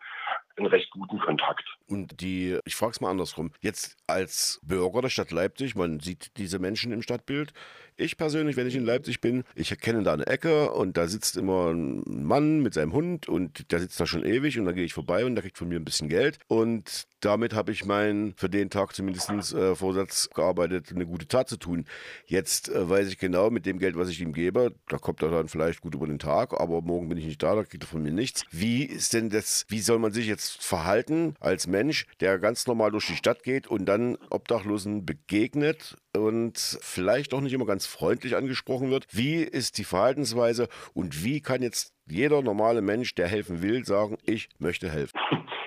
einen 0.57 0.67
recht 0.67 0.91
guten 0.91 1.19
Kontakt. 1.19 1.65
Und 1.89 2.21
die, 2.21 2.59
ich 2.65 2.75
frage 2.75 2.93
es 2.93 3.01
mal 3.01 3.11
andersrum, 3.11 3.53
jetzt 3.61 3.97
als 4.07 4.61
Bürger 4.63 5.03
der 5.03 5.09
Stadt 5.09 5.31
Leipzig, 5.31 5.77
man 5.77 6.01
sieht 6.01 6.37
diese 6.37 6.59
Menschen 6.59 6.93
im 6.93 7.03
Stadtbild. 7.03 7.53
Ich 8.01 8.17
persönlich, 8.17 8.57
wenn 8.57 8.67
ich 8.67 8.77
in 8.77 8.87
Leipzig 8.87 9.21
bin, 9.21 9.45
ich 9.55 9.71
erkenne 9.71 10.03
da 10.03 10.15
eine 10.15 10.27
Ecke 10.27 10.71
und 10.73 10.97
da 10.97 11.07
sitzt 11.07 11.37
immer 11.37 11.69
ein 11.69 12.03
Mann 12.07 12.61
mit 12.61 12.73
seinem 12.73 12.95
Hund 12.95 13.29
und 13.29 13.71
der 13.71 13.79
sitzt 13.79 14.01
da 14.01 14.07
schon 14.07 14.25
ewig 14.25 14.59
und 14.59 14.65
dann 14.65 14.75
gehe 14.75 14.87
ich 14.87 14.95
vorbei 14.95 15.27
und 15.27 15.35
der 15.35 15.43
kriegt 15.43 15.59
von 15.59 15.69
mir 15.69 15.79
ein 15.79 15.85
bisschen 15.85 16.09
Geld 16.09 16.39
und 16.49 17.07
damit 17.21 17.53
habe 17.53 17.73
ich 17.73 17.85
meinen 17.85 18.33
für 18.39 18.49
den 18.49 18.71
Tag 18.71 18.95
zumindest 18.95 19.53
äh, 19.53 19.75
Vorsatz 19.75 20.31
gearbeitet, 20.35 20.91
eine 20.95 21.05
gute 21.05 21.29
Tat 21.29 21.51
zu 21.51 21.59
tun. 21.59 21.85
Jetzt 22.25 22.71
äh, 22.71 22.89
weiß 22.89 23.09
ich 23.09 23.19
genau, 23.19 23.51
mit 23.51 23.67
dem 23.67 23.79
Geld, 23.79 23.99
was 23.99 24.09
ich 24.09 24.23
ihm 24.23 24.33
gebe, 24.33 24.73
da 24.89 24.97
kommt 24.97 25.23
er 25.23 25.29
dann 25.29 25.49
vielleicht 25.49 25.83
gut 25.83 25.95
über 25.95 26.07
den 26.07 26.19
Tag, 26.19 26.59
aber 26.59 26.81
morgen 26.81 27.11
bin 27.11 27.19
ich 27.19 27.27
nicht 27.27 27.43
da, 27.43 27.55
da 27.55 27.65
kriegt 27.65 27.85
er 27.85 27.89
von 27.89 28.03
mir 28.03 28.13
nichts. 28.13 28.45
Wie 28.51 28.85
ist 28.85 29.13
denn 29.13 29.29
das, 29.29 29.67
wie 29.69 29.81
soll 29.81 29.99
man 29.99 30.13
sich 30.13 30.27
jetzt 30.27 30.65
verhalten 30.65 31.35
als 31.39 31.67
Mensch, 31.67 32.07
der 32.21 32.39
ganz 32.39 32.67
normal 32.67 32.93
durch 32.93 33.07
die 33.09 33.17
Stadt 33.17 33.43
geht 33.43 33.67
und 33.67 33.85
dann 33.85 34.17
Obdachlosen 34.31 35.05
begegnet 35.05 35.99
und 36.17 36.59
vielleicht 36.81 37.35
auch 37.35 37.41
nicht 37.41 37.53
immer 37.53 37.67
ganz 37.67 37.87
freundlich 37.87 38.37
angesprochen 38.37 38.91
wird. 38.91 39.07
Wie 39.11 39.37
ist 39.37 39.79
die 39.79 39.85
Verhaltensweise 39.85 40.69
und 40.93 41.25
wie 41.25 41.41
kann 41.41 41.63
jetzt 41.63 41.93
jeder 42.09 42.43
normale 42.43 42.83
Mensch, 42.83 43.15
der 43.15 43.29
helfen 43.29 43.63
will, 43.63 43.85
sagen, 43.85 44.19
ich 44.25 44.49
möchte 44.59 44.91
helfen? 44.91 45.19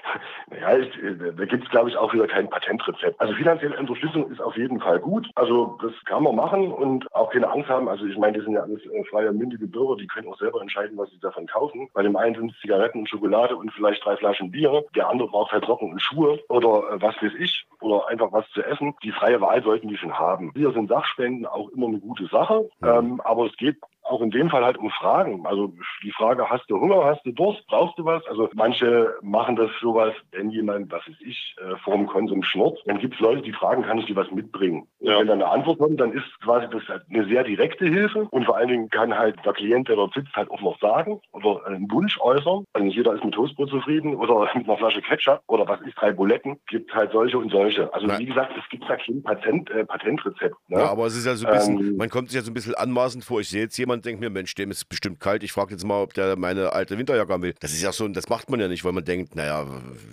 Ja, 0.59 0.77
ich, 0.77 0.95
äh, 1.01 1.15
da 1.15 1.45
gibt 1.45 1.63
es, 1.63 1.69
glaube 1.69 1.89
ich, 1.89 1.97
auch 1.97 2.13
wieder 2.13 2.27
kein 2.27 2.49
Patentrezept. 2.49 3.19
Also 3.19 3.33
finanzielle 3.33 3.77
Unterstützung 3.77 4.29
ist 4.31 4.41
auf 4.41 4.55
jeden 4.57 4.79
Fall 4.79 4.99
gut. 4.99 5.29
Also 5.35 5.77
das 5.81 5.93
kann 6.05 6.23
man 6.23 6.35
machen 6.35 6.71
und 6.71 7.13
auch 7.15 7.31
keine 7.31 7.49
Angst 7.49 7.69
haben. 7.69 7.87
Also 7.87 8.05
ich 8.05 8.17
meine, 8.17 8.37
das 8.37 8.45
sind 8.45 8.53
ja 8.53 8.61
alles 8.61 8.85
äh, 8.85 9.03
freie, 9.05 9.31
mündige 9.31 9.67
Bürger, 9.67 9.95
die 9.95 10.07
können 10.07 10.27
auch 10.27 10.37
selber 10.37 10.61
entscheiden, 10.61 10.97
was 10.97 11.09
sie 11.11 11.19
davon 11.19 11.47
kaufen. 11.47 11.89
Bei 11.93 12.03
dem 12.03 12.15
einen 12.15 12.35
sind 12.35 12.51
es 12.51 12.59
Zigaretten 12.59 12.99
und 12.99 13.09
Schokolade 13.09 13.55
und 13.55 13.71
vielleicht 13.73 14.05
drei 14.05 14.15
Flaschen 14.17 14.51
Bier. 14.51 14.83
Der 14.95 15.09
andere 15.09 15.27
braucht 15.27 15.51
halt 15.51 15.65
Socken 15.65 15.91
und 15.91 16.01
Schuhe 16.01 16.39
oder 16.49 16.91
äh, 16.91 17.01
was 17.01 17.15
weiß 17.21 17.33
ich 17.39 17.65
oder 17.81 18.07
einfach 18.07 18.31
was 18.31 18.49
zu 18.51 18.63
essen. 18.63 18.93
Die 19.03 19.11
freie 19.11 19.41
Wahl 19.41 19.63
sollten 19.63 19.87
die 19.87 19.97
schon 19.97 20.17
haben. 20.17 20.51
Hier 20.55 20.71
sind 20.71 20.89
Sachspenden 20.89 21.45
auch 21.45 21.69
immer 21.69 21.87
eine 21.87 21.99
gute 21.99 22.27
Sache, 22.27 22.69
ähm, 22.83 23.21
aber 23.23 23.45
es 23.45 23.55
geht 23.57 23.77
auch 24.13 24.21
in 24.21 24.31
dem 24.31 24.49
Fall 24.49 24.63
halt 24.63 24.77
um 24.77 24.89
Fragen. 24.89 25.45
Also 25.45 25.73
die 26.03 26.11
Frage, 26.11 26.49
hast 26.49 26.69
du 26.69 26.79
Hunger, 26.79 27.03
hast 27.03 27.25
du 27.25 27.31
Durst, 27.31 27.65
brauchst 27.67 27.97
du 27.97 28.05
was? 28.05 28.25
Also 28.27 28.49
manche 28.53 29.15
machen 29.21 29.55
das 29.55 29.69
sowas, 29.81 30.13
wenn 30.31 30.49
jemand, 30.49 30.91
was 30.91 31.07
weiß 31.07 31.15
ich, 31.21 31.55
äh, 31.59 31.75
vor 31.83 31.95
dem 31.95 32.07
Konsum 32.07 32.43
schnurrt, 32.43 32.79
dann 32.85 32.99
gibt 32.99 33.15
es 33.15 33.19
Leute, 33.19 33.41
die 33.41 33.53
fragen, 33.53 33.83
kann 33.83 33.97
ich 33.97 34.05
dir 34.05 34.15
was 34.15 34.31
mitbringen? 34.31 34.87
Ja. 34.99 35.19
wenn 35.19 35.27
dann 35.27 35.41
eine 35.41 35.51
Antwort 35.51 35.79
kommt, 35.79 35.99
dann 35.99 36.13
ist 36.13 36.39
quasi 36.41 36.67
das 36.71 36.87
halt 36.87 37.03
eine 37.09 37.25
sehr 37.25 37.43
direkte 37.43 37.85
Hilfe 37.85 38.27
und 38.31 38.45
vor 38.45 38.55
allen 38.55 38.69
Dingen 38.69 38.89
kann 38.89 39.17
halt 39.17 39.37
der 39.45 39.53
Klient, 39.53 39.89
der 39.89 39.97
dort 39.97 40.13
sitzt, 40.13 40.33
halt 40.33 40.49
auch 40.49 40.61
noch 40.61 40.79
sagen 40.79 41.19
oder 41.31 41.65
einen 41.65 41.91
Wunsch 41.91 42.19
äußern. 42.19 42.63
Also 42.73 42.85
nicht 42.85 42.95
jeder 42.95 43.13
ist 43.13 43.23
mit 43.23 43.33
Toastbrot 43.33 43.69
zufrieden 43.69 44.15
oder 44.15 44.49
mit 44.55 44.67
einer 44.67 44.77
Flasche 44.77 45.01
Ketchup 45.01 45.41
oder 45.47 45.67
was 45.67 45.81
ist, 45.81 45.95
drei 45.97 46.11
Buletten. 46.11 46.57
Gibt 46.67 46.93
halt 46.93 47.11
solche 47.11 47.37
und 47.37 47.51
solche. 47.51 47.93
Also 47.93 48.07
Nein. 48.07 48.19
wie 48.19 48.25
gesagt, 48.25 48.53
es 48.57 48.69
gibt 48.69 48.89
da 48.89 48.95
kein 48.95 49.21
Patent, 49.23 49.69
äh, 49.71 49.85
Patentrezept. 49.85 50.55
Ne? 50.67 50.79
Ja, 50.79 50.91
aber 50.91 51.05
es 51.05 51.15
ist 51.15 51.25
ja 51.25 51.35
so 51.35 51.47
ein 51.47 51.53
bisschen, 51.53 51.79
ähm, 51.79 51.97
man 51.97 52.09
kommt 52.09 52.29
sich 52.29 52.37
ja 52.37 52.43
so 52.43 52.51
ein 52.51 52.53
bisschen 52.53 52.75
anmaßend 52.75 53.23
vor. 53.23 53.41
Ich 53.41 53.49
sehe 53.49 53.61
jetzt 53.61 53.77
jemand, 53.77 54.02
denkt 54.05 54.21
mir, 54.21 54.29
Mensch, 54.29 54.53
dem 54.55 54.71
ist 54.71 54.85
bestimmt 54.85 55.19
kalt. 55.19 55.43
Ich 55.43 55.51
frage 55.51 55.71
jetzt 55.71 55.85
mal, 55.85 56.01
ob 56.01 56.13
der 56.13 56.37
meine 56.37 56.73
alte 56.73 56.97
Winterjacke 56.97 57.41
will. 57.41 57.53
Das 57.59 57.73
ist 57.73 57.81
ja 57.81 57.91
so, 57.91 58.07
das 58.07 58.29
macht 58.29 58.49
man 58.49 58.59
ja 58.59 58.67
nicht, 58.67 58.83
weil 58.85 58.91
man 58.91 59.03
denkt, 59.03 59.35
naja, 59.35 59.65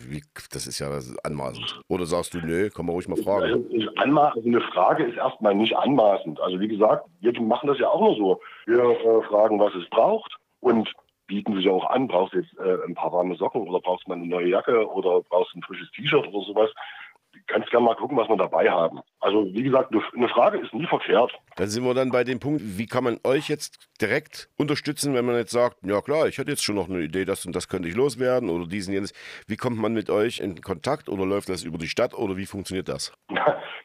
wie, 0.09 0.23
das 0.53 0.67
ist 0.67 0.79
ja 0.79 0.89
anmaßend. 1.25 1.81
Oder 1.89 2.07
sagst 2.07 2.35
du, 2.35 2.39
nö, 2.39 2.71
kann 2.71 2.87
man 2.87 2.95
ruhig 2.95 3.09
mal 3.09 3.17
fragen. 3.17 3.65
Also 3.97 4.31
eine 4.49 4.61
Frage 4.73 5.05
ist 5.05 5.17
erstmal 5.17 5.55
nicht 5.55 5.77
anmaßend. 5.77 6.41
Also 6.41 6.61
wie 6.61 6.69
gesagt, 6.69 7.07
wir 7.21 7.41
machen 7.41 7.69
das 7.69 7.79
ja 7.79 7.89
auch 7.89 8.01
nur 8.01 8.17
so. 8.17 8.41
Wir 8.67 8.79
äh, 8.79 9.23
fragen, 9.29 9.59
was 9.59 9.75
es 9.75 9.89
braucht 9.91 10.37
und 10.61 10.93
bieten 11.27 11.57
sich 11.57 11.69
auch 11.69 11.89
an. 11.91 12.09
Brauchst 12.09 12.35
du 12.35 12.39
jetzt 12.39 12.57
äh, 12.59 12.85
ein 12.87 12.95
paar 12.95 13.13
warme 13.13 13.37
Socken 13.37 13.69
oder 13.69 13.81
brauchst 13.81 14.07
du 14.07 14.11
mal 14.11 14.17
eine 14.17 14.27
neue 14.27 14.49
Jacke 14.49 14.87
oder 14.91 15.23
brauchst 15.23 15.55
du 15.55 15.59
ein 15.59 15.63
frisches 15.63 15.91
T-Shirt 15.93 16.27
oder 16.27 16.45
sowas 16.45 16.71
ganz 17.51 17.67
gerne 17.71 17.87
mal 17.87 17.95
gucken, 17.95 18.17
was 18.17 18.29
wir 18.29 18.37
dabei 18.37 18.71
haben. 18.71 19.01
Also 19.21 19.47
wie 19.53 19.63
gesagt, 19.63 19.93
eine 19.93 20.29
Frage 20.29 20.59
ist 20.59 20.73
nie 20.73 20.87
verkehrt. 20.87 21.33
Dann 21.57 21.69
sind 21.69 21.85
wir 21.85 21.95
dann 21.95 22.11
bei 22.11 22.25
dem 22.25 22.41
Punkt, 22.41 22.63
wie 22.63 22.87
kann 22.87 23.05
man 23.05 23.19
euch 23.25 23.49
jetzt 23.49 23.89
direkt 24.01 24.49
unterstützen, 24.57 25.15
wenn 25.15 25.25
man 25.25 25.37
jetzt 25.37 25.51
sagt, 25.51 25.79
ja 25.83 26.01
klar, 26.01 26.27
ich 26.27 26.39
hätte 26.39 26.51
jetzt 26.51 26.65
schon 26.65 26.77
noch 26.77 26.89
eine 26.89 27.01
Idee, 27.01 27.25
das 27.25 27.45
und 27.47 27.55
das 27.55 27.69
könnte 27.69 27.89
ich 27.89 27.97
loswerden 27.97 28.49
oder 28.51 28.67
diesen 28.67 28.95
jenes. 28.95 29.13
Wie 29.47 29.57
kommt 29.57 29.79
man 29.79 29.93
mit 29.93 30.11
euch 30.11 30.41
in 30.41 30.61
Kontakt 30.61 31.09
oder 31.09 31.27
läuft 31.27 31.49
das 31.49 31.65
über 31.65 31.79
die 31.79 31.89
Stadt 31.89 32.15
oder 32.15 32.37
wie 32.37 32.47
funktioniert 32.47 32.89
das? 32.89 33.13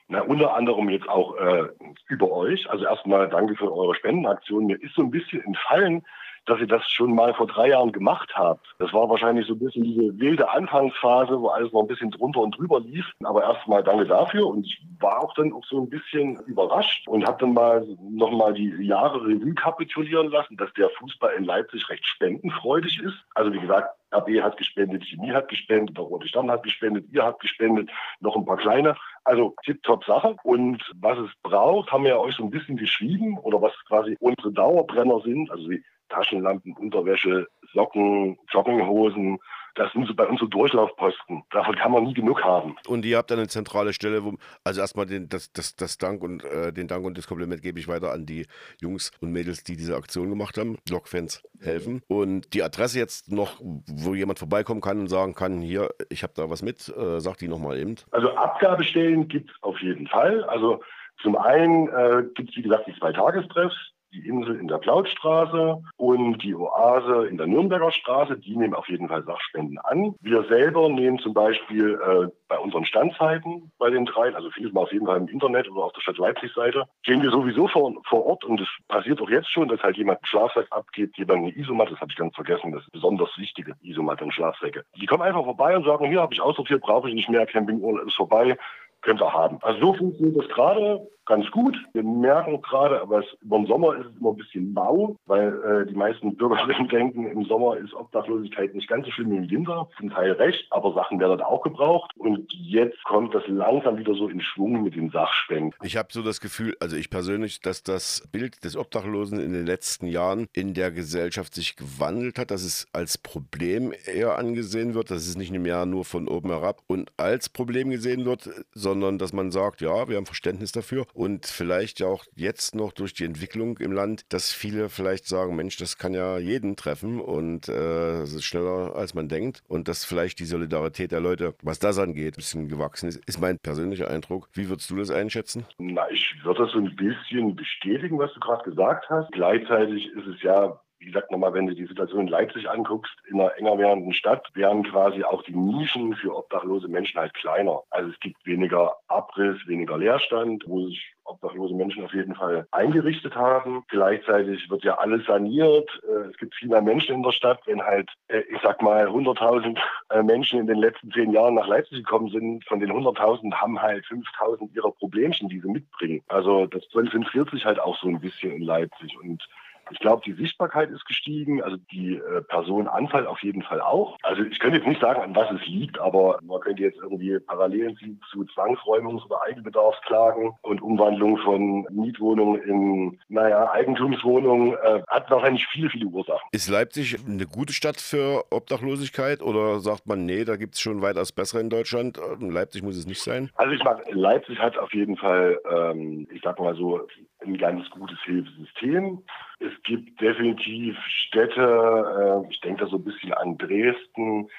Na, 0.08 0.22
unter 0.22 0.54
anderem 0.54 0.90
jetzt 0.90 1.10
auch 1.10 1.36
äh, 1.38 1.68
über 2.08 2.32
euch. 2.32 2.70
Also 2.70 2.86
erstmal 2.86 3.28
danke 3.28 3.56
für 3.56 3.74
eure 3.74 3.96
Spendenaktion. 3.96 4.68
Mir 4.68 4.82
ist 4.82 4.94
so 4.96 5.02
ein 5.02 5.10
bisschen 5.10 5.42
entfallen, 5.42 6.06
dass 6.46 6.60
ihr 6.60 6.68
das 6.68 6.88
schon 6.90 7.16
mal 7.16 7.34
vor 7.34 7.48
drei 7.48 7.70
Jahren 7.70 7.92
gemacht 7.92 8.32
habt. 8.36 8.66
Das 8.80 8.94
war 8.94 9.10
wahrscheinlich 9.10 9.48
so 9.48 9.54
ein 9.54 9.60
bisschen 9.60 9.84
diese 9.84 10.20
wilde 10.20 10.50
Anfangsphase, 10.50 11.40
wo 11.40 11.48
alles 11.48 11.72
noch 11.72 11.82
ein 11.82 11.88
bisschen 11.88 12.12
drunter 12.12 12.42
und 12.42 12.58
drüber 12.58 12.80
lief. 12.80 13.06
Aber 13.24 13.44
erstmal 13.44 13.84
danke 13.84 14.06
dafür 14.06 14.48
und 14.48 14.66
ich 14.66 14.82
war 15.00 15.24
auch 15.24 15.34
dann 15.34 15.54
auch 15.54 15.66
so 15.66 15.82
ein 15.82 15.90
bisschen 15.90 16.40
überrascht 16.46 17.08
und 17.08 17.26
habe 17.26 17.38
dann 17.40 17.54
mal 17.54 17.86
nochmal 18.00 18.54
die 18.54 18.70
Jahre 18.86 19.22
Revue 19.22 19.54
kapitulieren 19.54 20.30
lassen, 20.30 20.58
dass 20.58 20.72
der 20.74 20.90
Fußball 20.90 21.34
in 21.34 21.46
Leipzig 21.46 21.90
recht 21.90 22.06
spendenfreudig 22.06 23.00
ist. 23.02 23.18
Also 23.34 23.52
wie 23.54 23.60
gesagt, 23.60 23.90
RB 24.14 24.42
hat 24.42 24.58
gespendet, 24.58 25.04
Chemie 25.04 25.32
hat 25.32 25.50
gespendet, 25.50 25.98
der 25.98 26.04
Rote 26.04 26.28
Stern 26.28 26.50
hat 26.50 26.64
gespendet, 26.64 27.06
ihr 27.12 27.24
habt 27.24 27.42
gespendet, 27.42 27.90
noch 28.20 28.36
ein 28.36 28.46
paar 28.46 28.58
kleine. 28.58 28.96
Also 29.26 29.56
tipptopp 29.66 30.06
Sache. 30.06 30.36
Und 30.44 30.82
was 31.02 31.18
es 31.18 31.32
braucht, 31.42 31.92
haben 31.92 32.04
wir 32.04 32.12
ja 32.12 32.18
euch 32.18 32.36
so 32.36 32.44
ein 32.44 32.52
bisschen 32.52 32.78
geschrieben 32.78 33.38
oder 33.40 33.62
was 33.62 33.74
quasi 33.88 34.16
unsere 34.20 34.54
Dauerbrenner 34.54 35.20
sind, 35.22 35.52
also 35.52 35.70
wie 35.70 35.84
Taschenlampen, 36.10 36.74
Unterwäsche, 36.78 37.48
Socken, 37.74 38.38
Jogginghosen. 38.50 39.40
Das 39.76 39.92
sind 39.92 40.08
so 40.08 40.14
bei 40.14 40.26
uns 40.26 40.40
so 40.40 40.48
Durchlaufposten. 40.48 41.44
Davon 41.52 41.76
kann 41.76 41.92
man 41.92 42.04
nie 42.04 42.14
genug 42.14 42.44
haben. 42.44 42.76
Und 42.88 43.06
ihr 43.06 43.18
habt 43.18 43.32
eine 43.32 43.48
zentrale 43.48 43.94
Stelle, 43.94 44.24
wo, 44.24 44.36
also 44.64 44.82
erstmal 44.82 45.06
den, 45.06 45.30
das, 45.30 45.52
das, 45.52 45.76
das 45.76 45.98
Dank 45.98 46.24
und 46.24 46.44
äh, 46.46 46.72
den 46.72 46.88
Dank 46.88 47.06
und 47.06 47.18
das 47.18 47.28
Kompliment 47.28 47.62
gebe 47.62 47.80
ich 47.80 47.88
weiter 47.88 48.12
an 48.12 48.26
die 48.26 48.46
Jungs 48.82 49.12
und 49.20 49.32
Mädels, 49.32 49.64
die 49.64 49.76
diese 49.76 49.96
Aktion 49.96 50.30
gemacht 50.30 50.58
haben. 50.58 50.78
Lokfans 50.90 51.44
helfen. 51.62 52.02
Und 52.08 52.54
die 52.54 52.64
Adresse 52.64 53.00
jetzt 53.00 53.32
noch, 53.32 53.60
wo 53.62 54.16
jemand 54.16 54.40
vorbeikommen 54.40 54.82
kann 54.82 55.00
und 55.00 55.08
sagen 55.08 55.36
kann, 55.36 55.62
hier, 55.62 55.90
ich 56.10 56.24
habe 56.24 56.34
da 56.36 56.50
was 56.50 56.62
mit, 56.62 56.88
äh, 56.90 57.20
sagt 57.20 57.42
die 57.42 57.48
nochmal 57.48 57.78
eben. 57.78 57.96
Also 58.12 58.30
Abgabestellen 58.36 59.28
gibt 59.28 59.52
es 59.52 59.56
auf 59.62 59.80
jeden 59.82 60.08
Fall. 60.08 60.44
Also 60.46 60.82
zum 61.22 61.38
einen 61.38 61.88
äh, 61.90 62.24
gibt 62.34 62.50
es, 62.50 62.58
wie 62.58 62.62
gesagt, 62.62 62.88
die 62.88 62.96
zwei 62.98 63.12
Tagestreffs 63.12 63.76
die 64.16 64.28
Insel 64.28 64.60
in 64.60 64.68
der 64.68 64.78
Plautstraße 64.78 65.84
und 65.98 66.42
die 66.44 66.56
Oase 66.56 67.28
in 67.28 67.38
der 67.38 67.48
Nürnberger 67.48 67.92
Straße. 67.92 68.38
Die 68.38 68.56
nehmen 68.56 68.74
auf 68.74 68.88
jeden 68.88 69.10
Fall 69.10 69.24
Sachspenden 69.24 69.78
an. 69.80 70.16
Wir 70.22 70.44
selber 70.46 70.90
nehmen 70.90 71.20
zum 71.20 71.34
Beispiel 71.34 72.00
äh, 72.02 72.28
bei 72.48 72.58
unseren 72.58 72.86
Standzeiten 72.86 73.72
bei 73.78 73.90
den 73.90 74.06
dreien, 74.06 74.36
also 74.36 74.50
findet 74.52 74.74
man 74.74 74.84
auf 74.84 74.92
jeden 74.92 75.06
Fall 75.06 75.18
im 75.18 75.28
Internet 75.28 75.70
oder 75.70 75.86
auf 75.86 75.94
der 75.94 76.02
Stadt 76.02 76.18
Leipzig-Seite, 76.18 76.86
gehen 77.04 77.22
wir 77.22 77.32
sowieso 77.32 77.68
vor, 77.68 77.94
vor 78.08 78.26
Ort 78.26 78.46
und 78.46 78.62
es 78.62 78.68
passiert 78.88 79.22
auch 79.22 79.30
jetzt 79.30 79.52
schon, 79.52 79.68
dass 79.68 79.82
halt 79.82 79.98
jemand 79.98 80.20
einen 80.20 80.26
Schlafsack 80.26 80.68
abgibt, 80.72 81.18
jemand 81.18 81.40
eine 81.40 81.56
Isomatte, 81.56 81.92
das 81.92 82.02
habe 82.02 82.12
ich 82.12 82.18
ganz 82.18 82.36
vergessen, 82.36 82.72
das 82.72 82.84
ist 82.84 82.92
besonders 82.92 83.30
wichtige 83.38 83.74
Isomatte 83.82 84.24
und 84.24 84.34
Schlafsäcke. 84.34 84.84
Die 84.96 85.06
kommen 85.06 85.24
einfach 85.24 85.44
vorbei 85.44 85.76
und 85.76 85.86
sagen, 85.86 86.08
hier 86.08 86.22
habe 86.22 86.34
ich 86.34 86.42
aussortiert, 86.42 86.82
brauche 86.82 87.10
ich 87.10 87.16
nicht 87.16 87.30
mehr, 87.30 87.46
Campingurlaub 87.46 88.08
ist 88.08 88.16
vorbei, 88.16 88.58
könnt 89.02 89.22
ihr 89.22 89.34
haben. 89.34 89.58
Also 89.62 89.80
so 89.80 89.94
funktioniert 89.94 90.38
das 90.38 90.50
gerade 90.50 91.08
ganz 91.26 91.50
gut. 91.52 91.78
Wir 91.94 92.04
merken 92.04 92.62
gerade, 92.62 93.02
aber 93.02 93.20
es, 93.20 93.26
über 93.42 93.58
den 93.58 93.68
Sommer 93.68 93.96
ist 93.96 94.08
es 94.08 94.20
immer 94.20 94.32
ein 94.32 94.38
bisschen 94.38 94.74
mau, 94.74 95.16
weil 95.26 95.54
äh, 95.64 95.86
die 95.88 95.96
meisten 95.96 96.36
Bürgerinnen 96.36 96.88
denken, 96.90 97.26
im 97.26 97.46
Sommer 97.46 97.78
ist 97.78 97.94
Obdachlosigkeit 97.94 98.74
nicht 98.74 98.88
ganz 98.88 99.06
so 99.06 99.12
schlimm 99.12 99.32
wie 99.32 99.38
im 99.38 99.50
Winter. 99.50 99.90
Zum 99.98 100.10
Teil 100.10 100.32
recht, 100.34 100.68
aber 100.72 100.94
Sachen 100.94 101.20
werden 101.20 101.42
auch 101.42 101.62
gebraucht. 101.62 102.12
Und 102.18 102.46
jetzt 102.54 103.04
kommt 103.04 103.34
das 103.34 103.44
langsam 103.48 103.98
wieder 103.98 104.14
so 104.14 104.28
in 104.28 104.42
Schwung 104.42 104.84
mit 104.84 104.96
den 104.96 105.10
Sachspenden. 105.10 105.74
Ich 105.84 105.98
habe 105.98 106.10
so 106.12 106.22
das 106.22 106.40
Gefühl, 106.42 106.76
also 106.80 106.96
ich 106.96 107.10
persönlich, 107.10 107.62
dass 107.62 107.84
das 107.84 108.28
Bild 108.32 108.64
des 108.64 108.78
Obdachlosen 108.78 109.40
in 109.40 109.54
den 109.54 109.66
letzten 109.66 110.08
Jahren 110.08 110.48
in 110.54 110.74
der 110.74 110.92
Gesellschaft 110.92 111.54
sich 111.54 111.76
gewandelt 111.76 112.38
hat, 112.38 112.52
dass 112.52 112.64
es 112.64 112.88
als 112.94 113.18
Problem 113.18 113.94
eher 114.06 114.38
angesehen 114.38 114.94
wird, 114.94 115.12
dass 115.12 115.28
es 115.28 115.38
nicht 115.38 115.52
mehr 115.52 115.86
nur 115.86 116.06
von 116.06 116.28
oben 116.28 116.50
herab 116.50 116.82
und 116.88 117.12
als 117.18 117.50
Problem 117.50 117.90
gesehen 117.90 118.26
wird, 118.26 118.50
sondern 118.74 119.18
dass 119.18 119.34
man 119.34 119.52
sagt, 119.52 119.82
ja, 119.82 120.08
wir 120.08 120.18
haben 120.18 120.26
Verständnis 120.26 120.72
dafür 120.72 121.06
und 121.16 121.46
vielleicht 121.46 122.02
ja 122.02 122.08
auch 122.08 122.26
jetzt 122.36 122.76
noch 122.76 122.92
durch 122.92 123.14
die 123.14 123.24
Entwicklung 123.24 123.78
im 123.78 123.94
Land, 123.94 124.26
dass 124.30 124.52
viele 124.52 124.90
vielleicht 124.90 125.28
sagen, 125.28 125.56
Mensch, 125.56 125.78
das 125.78 125.98
kann 125.98 126.14
ja 126.14 126.38
jeden 126.38 126.76
treffen 126.76 127.22
und 127.22 127.70
äh, 127.70 128.22
es 128.22 128.34
ist 128.34 128.44
schneller 128.44 128.96
als 128.96 129.14
man 129.14 129.30
denkt 129.30 129.64
und 129.68 129.88
dass 129.88 130.04
vielleicht 130.04 130.40
die 130.40 130.46
Solidarität 130.46 131.12
der 131.12 131.22
Leute, 131.22 131.56
was 131.62 131.80
das 131.80 131.98
angeht, 131.98 132.34
ein 132.34 132.38
bisschen 132.38 132.68
gewachsen 132.68 133.08
ist, 133.08 133.24
ist 133.26 133.40
mein 133.40 133.58
persönlicher 133.60 134.10
Eindruck. 134.10 134.50
Wie 134.54 134.70
würdest 134.70 134.90
du 134.90 134.98
das 134.98 135.10
einschätzen? 135.10 135.66
Na, 135.78 136.10
ich 136.12 136.36
würde 136.44 136.64
das 136.64 136.72
so 136.74 136.80
ein 136.80 136.96
bisschen 136.96 137.56
bestätigen, 137.56 138.20
was 138.20 138.34
du 138.34 138.40
gerade 138.42 138.64
gesagt 138.70 139.10
hast. 139.10 139.32
Gleichzeitig 139.32 140.08
ist 140.08 140.28
es 140.28 140.42
ja 140.42 140.80
wie 141.00 141.06
gesagt, 141.06 141.32
nochmal, 141.32 141.54
wenn 141.54 141.68
du 141.68 141.76
die 141.76 141.86
Situation 141.86 142.22
in 142.22 142.28
Leipzig 142.28 142.70
anguckst, 142.70 143.14
in 143.30 143.40
einer 143.40 143.56
enger 143.58 143.78
werdenden 143.78 144.14
Stadt, 144.14 144.48
werden 144.54 144.84
quasi 144.84 145.24
auch 145.24 145.44
die 145.44 145.56
Nischen 145.56 146.16
für 146.16 146.36
obdachlose 146.36 146.88
Menschen 146.88 147.20
halt 147.20 147.34
kleiner. 147.34 147.84
Also 147.90 148.12
es 148.12 148.20
gibt 148.20 148.46
weniger 148.46 148.96
Abriss, 149.08 149.58
weniger 149.68 149.98
Leerstand, 149.98 150.64
wo 150.68 150.86
sich 150.86 151.16
obdachlose 151.26 151.74
Menschen 151.74 152.04
auf 152.04 152.14
jeden 152.14 152.36
Fall 152.36 152.68
eingerichtet 152.72 153.36
haben. 153.36 153.84
Gleichzeitig 153.90 154.70
wird 154.70 154.84
ja 154.84 154.98
alles 154.98 155.26
saniert. 155.26 155.90
Äh, 156.08 156.30
es 156.30 156.38
gibt 156.38 156.56
viel 156.56 156.70
mehr 156.70 156.82
Menschen 156.82 157.16
in 157.16 157.24
der 157.24 157.32
Stadt. 157.32 157.60
Wenn 157.66 157.82
halt, 157.82 158.10
äh, 158.28 158.42
ich 158.50 158.62
sag 158.62 158.82
mal, 158.82 159.08
100.000 159.08 159.78
äh, 160.10 160.24
Menschen 160.24 160.60
in 160.60 160.68
den 160.68 160.78
letzten 160.78 161.12
zehn 161.12 161.32
Jahren 161.32 161.56
nach 161.56 161.68
Leipzig 161.68 161.98
gekommen 161.98 162.30
sind, 162.30 162.66
von 162.66 162.80
den 162.80 162.92
100.000 162.92 163.54
haben 163.56 163.82
halt 163.82 164.06
5.000 164.06 164.76
ihre 164.76 164.92
Problemchen, 164.92 165.50
die 165.50 165.60
sie 165.60 165.70
mitbringen. 165.70 166.22
Also 166.28 166.68
das 166.68 166.88
konzentriert 166.92 167.50
sich 167.50 167.66
halt 167.66 167.80
auch 167.80 167.98
so 168.00 168.08
ein 168.08 168.22
bisschen 168.22 168.52
in 168.52 168.64
Leipzig 168.64 169.18
und 169.20 169.44
ich 169.92 170.00
glaube, 170.00 170.22
die 170.26 170.34
Sichtbarkeit 170.34 170.90
ist 170.90 171.06
gestiegen, 171.06 171.62
also 171.62 171.78
die 171.92 172.16
äh, 172.16 172.42
Personenanzahl 172.42 173.28
auf 173.28 173.42
jeden 173.42 173.62
Fall 173.62 173.82
auch. 173.82 174.18
Also 174.24 174.44
ich 174.44 174.60
könnte 174.60 174.78
jetzt 174.78 174.88
nicht 174.88 175.02
sagen, 175.02 175.22
an 175.22 175.36
was 175.36 175.52
es 175.52 175.66
liegt, 175.68 176.00
aber 176.00 176.40
man 176.44 176.60
könnte 176.62 176.84
jetzt 176.84 176.98
irgendwie 176.98 177.40
Parallelen 177.40 177.96
ziehen 177.98 178.20
zu 178.32 178.44
Zwangsräumungs- 178.44 179.26
oder 179.26 179.42
Eigenbedarfsklagen 179.44 180.54
und 180.62 180.82
Umwandlung 180.82 181.38
von 181.38 181.86
Mietwohnungen 181.92 182.62
in, 182.64 183.20
naja, 183.28 183.72
Eigentumswohnungen. 183.72 184.74
Äh, 184.74 185.02
hat 185.08 185.30
wahrscheinlich 185.30 185.66
viele, 185.68 185.90
viele 185.90 186.06
Ursachen. 186.08 186.48
Ist 186.52 186.70
Leipzig 186.70 187.18
eine 187.26 187.46
gute 187.46 187.74
Stadt 187.74 188.00
für 188.00 188.44
Obdachlosigkeit 188.52 189.42
oder 189.42 189.80
sagt 189.80 190.08
man, 190.08 190.26
nee, 190.26 190.46
da 190.46 190.56
gibt 190.56 190.76
es 190.76 190.82
schon 190.82 191.02
weitaus 191.02 191.32
bessere 191.32 191.62
in 191.62 191.70
Deutschland? 191.70 192.20
Leipzig 192.40 192.84
muss 192.84 192.98
es 192.98 193.06
nicht 193.06 193.22
sein? 193.22 193.52
Also 193.56 193.74
ich 193.74 193.84
meine, 193.84 194.02
Leipzig 194.12 194.60
hat 194.60 194.78
auf 194.78 194.94
jeden 194.94 195.18
Fall, 195.18 195.60
ähm, 195.70 196.28
ich 196.32 196.42
sag 196.44 196.60
mal 196.60 196.76
so, 196.76 197.08
ein 197.46 197.58
ganz 197.58 197.90
gutes 197.90 198.20
Hilfssystem. 198.24 199.22
Es 199.60 199.72
gibt 199.84 200.20
definitiv 200.22 200.98
Städte, 201.28 202.44
äh, 202.46 202.52
ich 202.52 202.60
denke 202.62 202.84
da 202.84 202.90
so 202.90 202.98
ein 202.98 203.04
bisschen 203.04 203.34
an 203.34 203.58
Dresden, 203.58 204.50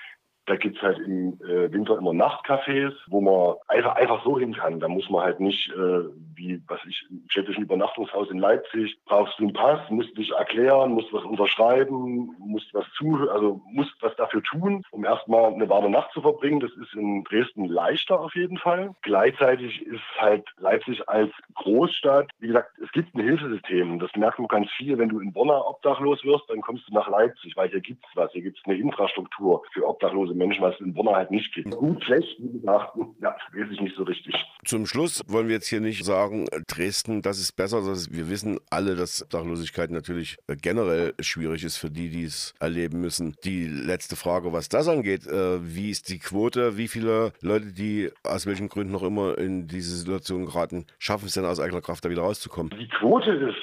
da 0.47 0.55
gibt 0.55 0.77
es 0.77 0.83
halt 0.83 0.99
im 1.01 1.39
äh, 1.43 1.73
Winter 1.73 1.99
immer 1.99 2.13
Nachtcafés, 2.13 2.93
wo 3.09 3.21
man 3.21 3.57
einfach, 3.67 3.97
einfach 3.97 4.23
so 4.25 4.39
hin 4.39 4.55
kann. 4.55 4.79
Da 4.79 4.89
muss 4.89 5.11
man 5.11 5.23
halt 5.23 5.41
nicht, 5.41 5.69
äh, 5.71 6.05
wie 6.35 6.63
was 6.69 6.81
ich, 6.89 7.05
im 7.11 7.25
städtischen 7.29 7.65
Übernachtungshaus 7.65 8.31
in 8.31 8.39
Leipzig, 8.39 8.97
brauchst 9.07 9.39
du 9.39 9.45
einen 9.45 9.53
Pass, 9.53 9.81
musst 9.91 10.17
dich 10.17 10.31
erklären, 10.31 10.93
musst 10.93 11.13
was 11.13 11.25
unterschreiben, 11.25 12.37
musst 12.39 12.73
was 12.73 12.85
zu, 12.97 13.29
also 13.31 13.61
musst 13.73 13.95
was 14.01 14.15
dafür 14.17 14.43
tun, 14.43 14.85
um 14.93 15.05
erstmal 15.05 15.53
eine 15.53 15.69
warme 15.69 15.91
Nacht 15.91 16.13
zu 16.13 16.21
verbringen. 16.21 16.61
Das 16.61 16.71
ist 16.73 16.95
in 16.95 17.25
Dresden 17.25 17.67
leichter 17.67 18.21
auf 18.21 18.35
jeden 18.37 18.59
Fall. 18.59 18.95
Gleichzeitig 19.03 19.83
ist 19.83 20.01
halt 20.19 20.47
Leipzig 20.59 21.09
als 21.09 21.33
Großstadt, 21.55 22.31
wie 22.39 22.49
gesagt, 22.49 22.71
es 22.83 22.93
gibt 22.93 23.15
ein 23.15 23.23
Hilfesystem. 23.23 23.99
Das 23.99 24.15
merkt 24.15 24.39
man 24.39 24.49
ganz 24.49 24.71
viel, 24.73 24.97
wenn 24.99 25.09
du 25.09 25.19
in 25.19 25.33
Bonner 25.33 25.67
obdachlos 25.67 26.23
wirst, 26.25 26.49
dann 26.49 26.61
kommst 26.61 26.89
du 26.89 26.95
nach 26.95 27.09
Leipzig, 27.09 27.57
weil 27.57 27.69
hier 27.69 27.81
gibt's 27.81 28.09
was. 28.15 28.31
Hier 28.33 28.43
gibt's 28.43 28.61
eine 28.65 28.77
Infrastruktur 28.77 29.63
für 29.73 29.89
obdachlose 29.89 30.36
Menschen, 30.37 30.63
was 30.63 30.79
in 30.81 30.95
Bonner 30.95 31.13
halt 31.13 31.31
nicht 31.31 31.53
gibt. 31.55 31.71
Gut, 31.71 32.03
schlecht, 32.05 32.37
wie 32.39 32.59
gesagt, 32.59 32.97
ja, 33.21 33.37
weiß 33.53 33.71
ich 33.71 33.81
nicht 33.81 33.97
so 33.97 34.03
richtig. 34.05 34.35
Zum 34.65 34.87
Schluss 34.87 35.23
wollen 35.29 35.49
wir 35.49 35.55
jetzt 35.55 35.69
hier 35.69 35.81
nicht 35.81 36.05
sagen, 36.05 36.47
Dresden, 36.69 37.23
das 37.23 37.39
ist 37.39 37.53
besser. 37.53 37.83
wir 37.85 38.31
wissen 38.31 38.59
alle, 38.71 38.97
dass 38.97 39.23
Obdachlosigkeit 39.23 39.91
natürlich 39.91 40.37
generell 40.63 41.15
schwierig 41.21 41.65
ist 41.65 41.77
für 41.77 41.91
die, 41.91 42.11
die 42.11 42.25
es 42.25 42.55
erleben 42.61 43.01
müssen. 43.01 43.37
Die 43.45 43.67
letzte 43.67 44.17
Frage, 44.17 44.53
was 44.53 44.69
das 44.69 44.89
angeht, 44.89 45.27
äh, 45.27 45.59
wie 45.63 45.91
ist 45.91 46.09
die 46.09 46.19
Quote? 46.19 46.77
Wie 46.77 46.89
viele 46.89 47.33
Leute, 47.41 47.73
die 47.73 48.11
aus 48.25 48.47
welchen 48.47 48.69
Gründen 48.69 48.93
noch 48.93 49.03
immer 49.03 49.39
in 49.39 49.67
diese 49.67 49.97
Situation 49.97 50.47
geraten, 50.47 50.87
schaffen 50.99 51.27
es 51.27 51.35
denn 51.35 51.45
aus 51.45 51.61
eigener 51.61 51.81
Kraft 51.81 52.05
da 52.05 52.11
wieder 52.11 52.23
rauszukommen? 52.23 52.73
Die 52.79 52.89
Quote 52.89 53.31
ist 53.33 53.57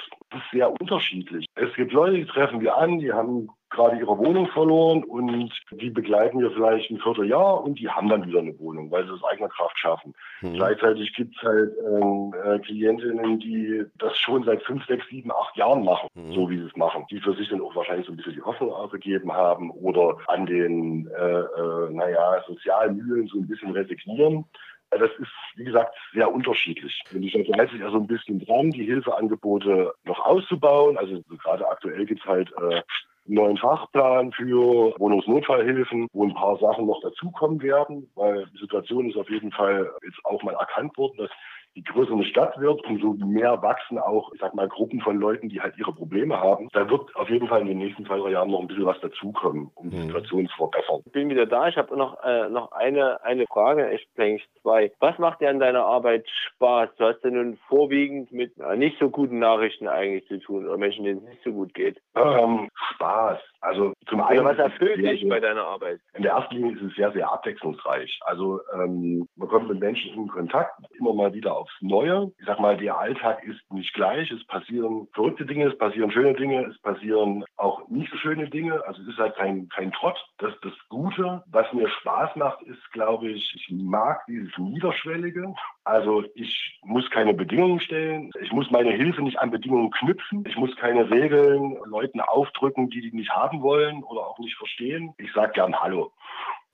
sehr 0.52 0.70
unterschiedlich. 0.80 1.46
Es 1.54 1.72
gibt 1.74 1.92
Leute, 1.92 2.16
die 2.16 2.26
treffen 2.26 2.60
wir 2.60 2.76
an, 2.76 2.98
die 2.98 3.12
haben 3.12 3.48
gerade 3.74 3.96
ihre 3.96 4.16
Wohnung 4.16 4.46
verloren 4.48 5.04
und 5.04 5.52
die 5.72 5.90
begleiten 5.90 6.38
wir 6.38 6.50
vielleicht 6.52 6.90
ein 6.90 6.98
Vierteljahr 6.98 7.62
und 7.62 7.78
die 7.78 7.88
haben 7.88 8.08
dann 8.08 8.26
wieder 8.26 8.38
eine 8.38 8.58
Wohnung, 8.58 8.90
weil 8.90 9.06
sie 9.06 9.12
es 9.12 9.24
eigener 9.24 9.48
Kraft 9.48 9.78
schaffen. 9.78 10.14
Mhm. 10.40 10.54
Gleichzeitig 10.54 11.12
gibt 11.14 11.36
es 11.36 11.42
halt 11.42 11.72
ähm, 11.86 12.34
äh, 12.44 12.58
Klientinnen, 12.60 13.40
die 13.40 13.84
das 13.98 14.16
schon 14.18 14.44
seit 14.44 14.62
fünf, 14.62 14.86
sechs, 14.86 15.06
sieben, 15.08 15.30
acht 15.32 15.56
Jahren 15.56 15.84
machen, 15.84 16.08
mhm. 16.14 16.32
so 16.32 16.48
wie 16.48 16.58
sie 16.58 16.66
es 16.66 16.76
machen, 16.76 17.04
die 17.10 17.20
für 17.20 17.34
sich 17.34 17.48
dann 17.48 17.60
auch 17.60 17.74
wahrscheinlich 17.74 18.06
so 18.06 18.12
ein 18.12 18.16
bisschen 18.16 18.34
die 18.34 18.42
Hoffnung 18.42 18.72
aufgegeben 18.72 19.32
haben 19.32 19.70
oder 19.70 20.16
an 20.28 20.46
den, 20.46 21.08
äh, 21.08 21.40
äh, 21.40 21.90
naja, 21.90 22.42
sozialen 22.46 22.96
Mühlen 22.96 23.26
so 23.26 23.38
ein 23.38 23.48
bisschen 23.48 23.72
resignieren. 23.72 24.44
das 24.90 25.10
ist, 25.18 25.32
wie 25.56 25.64
gesagt, 25.64 25.94
sehr 26.12 26.32
unterschiedlich. 26.32 27.02
Und 27.12 27.22
ich 27.24 27.34
halte 27.34 27.72
sich 27.72 27.84
also 27.84 27.98
ein 27.98 28.06
bisschen 28.06 28.38
dran, 28.38 28.70
die 28.70 28.84
Hilfeangebote 28.84 29.92
noch 30.04 30.24
auszubauen. 30.24 30.96
Also 30.96 31.20
gerade 31.42 31.68
aktuell 31.68 32.06
gibt 32.06 32.20
es 32.20 32.26
halt 32.26 32.52
äh, 32.60 32.82
einen 33.26 33.36
neuen 33.36 33.56
Fachplan 33.56 34.32
für 34.32 34.94
Wohnungsnotfallhilfen, 34.98 36.08
wo 36.12 36.24
ein 36.24 36.34
paar 36.34 36.58
Sachen 36.58 36.86
noch 36.86 37.00
dazukommen 37.00 37.62
werden, 37.62 38.10
weil 38.14 38.46
die 38.54 38.58
Situation 38.58 39.08
ist 39.08 39.16
auf 39.16 39.30
jeden 39.30 39.52
Fall 39.52 39.90
jetzt 40.04 40.18
auch 40.24 40.42
mal 40.42 40.54
erkannt 40.54 40.96
worden, 40.98 41.16
dass 41.18 41.30
je 41.74 41.82
größer 41.82 42.12
eine 42.12 42.24
Stadt 42.24 42.58
wird, 42.58 42.84
umso 42.84 43.14
mehr 43.14 43.60
wachsen 43.62 43.98
auch, 43.98 44.32
ich 44.32 44.40
sag 44.40 44.54
mal, 44.54 44.68
Gruppen 44.68 45.00
von 45.00 45.18
Leuten, 45.18 45.48
die 45.48 45.60
halt 45.60 45.76
ihre 45.76 45.92
Probleme 45.92 46.38
haben. 46.40 46.68
Da 46.72 46.88
wird 46.88 47.14
auf 47.16 47.28
jeden 47.28 47.48
Fall 47.48 47.62
in 47.62 47.66
den 47.66 47.78
nächsten 47.78 48.06
zwei, 48.06 48.18
drei 48.18 48.30
Jahren 48.30 48.50
noch 48.50 48.60
ein 48.60 48.66
bisschen 48.68 48.86
was 48.86 49.00
dazukommen, 49.00 49.70
um 49.74 49.90
die 49.90 49.96
Mhm. 49.96 50.02
Situation 50.06 50.48
zu 50.48 50.56
verbessern. 50.56 51.02
Ich 51.04 51.12
bin 51.12 51.28
wieder 51.28 51.46
da. 51.46 51.68
Ich 51.68 51.76
habe 51.76 51.96
noch, 51.96 52.22
äh, 52.24 52.48
noch 52.48 52.72
eine, 52.72 53.22
eine 53.24 53.46
Frage, 53.46 53.90
echt 53.90 54.08
eigentlich 54.16 54.46
zwei. 54.62 54.92
Was 55.00 55.18
macht 55.18 55.40
dir 55.40 55.50
an 55.50 55.58
deiner 55.60 55.84
Arbeit 55.84 56.26
Spaß? 56.28 56.90
Du 56.96 57.04
hast 57.04 57.22
ja 57.24 57.30
nun 57.30 57.58
vorwiegend 57.68 58.30
mit 58.32 58.56
äh, 58.58 58.76
nicht 58.76 58.98
so 58.98 59.10
guten 59.10 59.38
Nachrichten 59.38 59.88
eigentlich 59.88 60.26
zu 60.28 60.38
tun 60.38 60.66
oder 60.66 60.78
Menschen, 60.78 61.04
denen 61.04 61.18
es 61.18 61.28
nicht 61.28 61.42
so 61.44 61.52
gut 61.52 61.74
geht. 61.74 62.00
Ähm, 62.14 62.68
Spaß. 62.94 63.38
Also 63.64 63.94
zum 64.08 64.20
einen. 64.20 64.44
Was 64.44 64.58
erfüllt 64.58 64.98
dich 64.98 65.26
bei 65.28 65.40
deiner 65.40 65.64
Arbeit? 65.64 66.00
In 66.14 66.22
der 66.22 66.32
ersten 66.32 66.54
Linie 66.54 66.76
ist 66.76 66.82
es 66.82 66.94
sehr, 66.94 67.12
sehr 67.12 67.32
abwechslungsreich. 67.32 68.20
Also 68.24 68.60
ähm, 68.74 69.26
man 69.36 69.48
kommt 69.48 69.68
mit 69.68 69.80
Menschen 69.80 70.14
in 70.14 70.28
Kontakt, 70.28 70.74
immer 70.98 71.14
mal 71.14 71.32
wieder 71.32 71.56
aufs 71.56 71.74
Neue. 71.80 72.30
Ich 72.38 72.46
sag 72.46 72.60
mal, 72.60 72.76
der 72.76 72.98
Alltag 72.98 73.42
ist 73.44 73.60
nicht 73.72 73.94
gleich. 73.94 74.30
Es 74.30 74.46
passieren 74.46 75.08
verrückte 75.14 75.46
Dinge, 75.46 75.66
es 75.66 75.78
passieren 75.78 76.10
schöne 76.10 76.34
Dinge, 76.34 76.66
es 76.66 76.78
passieren 76.82 77.44
auch 77.56 77.88
nicht 77.88 78.10
so 78.10 78.18
schöne 78.18 78.48
Dinge. 78.50 78.84
Also 78.86 79.00
es 79.02 79.08
ist 79.08 79.18
halt 79.18 79.34
kein, 79.36 79.68
kein 79.70 79.92
Trott. 79.92 80.22
Das 80.38 80.52
ist 80.52 80.64
das 80.64 80.74
Gute. 80.90 81.42
Was 81.46 81.72
mir 81.72 81.88
Spaß 81.88 82.36
macht, 82.36 82.62
ist, 82.62 82.92
glaube 82.92 83.30
ich, 83.30 83.50
ich 83.56 83.74
mag 83.74 84.24
dieses 84.26 84.56
Niederschwellige. 84.58 85.54
Also 85.84 86.22
ich 86.34 86.78
muss 86.82 87.10
keine 87.10 87.32
Bedingungen 87.32 87.80
stellen. 87.80 88.30
Ich 88.42 88.52
muss 88.52 88.70
meine 88.70 88.90
Hilfe 88.90 89.22
nicht 89.22 89.38
an 89.38 89.50
Bedingungen 89.50 89.90
knüpfen. 89.90 90.44
Ich 90.46 90.56
muss 90.56 90.74
keine 90.76 91.10
Regeln 91.10 91.78
Leuten 91.86 92.20
aufdrücken, 92.20 92.90
die 92.90 93.00
die 93.00 93.16
nicht 93.16 93.30
haben 93.30 93.53
wollen 93.62 94.02
oder 94.04 94.26
auch 94.26 94.38
nicht 94.38 94.56
verstehen. 94.56 95.14
Ich 95.18 95.32
sage 95.32 95.52
gern 95.52 95.78
Hallo. 95.80 96.12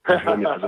Also, 0.03 0.67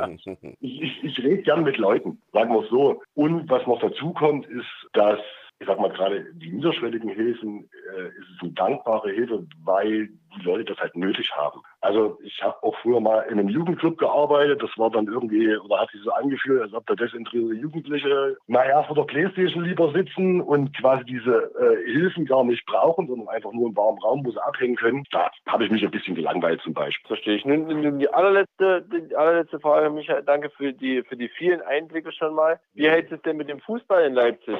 ich, 0.59 0.81
ich, 0.81 1.03
ich 1.03 1.19
rede 1.19 1.41
gern 1.41 1.63
mit 1.63 1.77
Leuten, 1.77 2.21
sagen 2.33 2.53
wir 2.53 2.61
es 2.61 2.69
so. 2.69 3.01
Und 3.15 3.49
was 3.49 3.65
noch 3.65 3.79
dazu 3.79 4.13
kommt, 4.13 4.45
ist, 4.45 4.67
dass, 4.93 5.19
ich 5.59 5.65
sag 5.65 5.79
mal 5.79 5.89
gerade, 5.91 6.31
die 6.35 6.51
niederschwelligen 6.51 7.09
Hilfen, 7.09 7.67
äh, 7.97 8.09
ist 8.09 8.29
es 8.35 8.43
eine 8.43 8.51
dankbare 8.51 9.09
Hilfe, 9.09 9.47
weil 9.63 10.09
die 10.39 10.45
Leute 10.45 10.65
das 10.65 10.77
halt 10.77 10.95
nötig 10.95 11.31
haben. 11.35 11.61
Also 11.81 12.17
ich 12.23 12.41
habe 12.41 12.55
auch 12.63 12.75
früher 12.81 12.99
mal 12.99 13.21
in 13.29 13.39
einem 13.39 13.49
Jugendclub 13.49 13.97
gearbeitet, 13.97 14.61
das 14.61 14.71
war 14.77 14.89
dann 14.89 15.07
irgendwie, 15.07 15.55
oder 15.57 15.81
hat 15.81 15.91
sich 15.91 16.01
so 16.01 16.11
angefühlt, 16.11 16.61
als 16.61 16.73
ob 16.73 16.85
da 16.87 16.95
desinteressierte 16.95 17.55
Jugendliche, 17.55 18.37
naja, 18.47 18.83
vor 18.83 18.95
der 18.95 19.03
Playstation 19.03 19.65
lieber 19.65 19.91
sitzen 19.91 20.41
und 20.41 20.75
quasi 20.77 21.03
diese 21.05 21.51
äh, 21.59 21.91
Hilfen 21.91 22.25
gar 22.25 22.43
nicht 22.43 22.65
brauchen, 22.65 23.07
sondern 23.07 23.27
einfach 23.27 23.51
nur 23.51 23.69
im 23.69 23.75
warmen 23.75 23.99
Raum, 23.99 24.25
wo 24.25 24.31
sie 24.31 24.43
abhängen 24.43 24.75
können. 24.75 25.03
Da 25.11 25.31
habe 25.47 25.65
ich 25.65 25.71
mich 25.71 25.83
ein 25.83 25.91
bisschen 25.91 26.15
gelangweilt 26.15 26.61
zum 26.61 26.73
Beispiel. 26.73 27.07
Verstehe 27.07 27.35
ich. 27.35 27.45
Nun, 27.45 27.67
nun 27.67 27.99
die 27.99 28.09
allerletzte, 28.09 28.85
die 28.91 29.15
allerletzte 29.15 29.59
Frage, 29.59 29.89
Michael, 29.89 30.23
danke 30.23 30.49
für 30.51 30.73
die, 30.73 31.03
für 31.03 31.17
die 31.17 31.29
vielen 31.29 31.61
Einblicke 31.61 32.11
schon 32.11 32.33
mal. 32.33 32.59
Wie 32.73 32.89
hältst 32.89 33.11
du 33.11 33.15
es 33.15 33.21
denn 33.23 33.37
mit 33.37 33.49
dem 33.49 33.59
Fußball 33.59 34.03
in 34.05 34.13
Leipzig? 34.13 34.57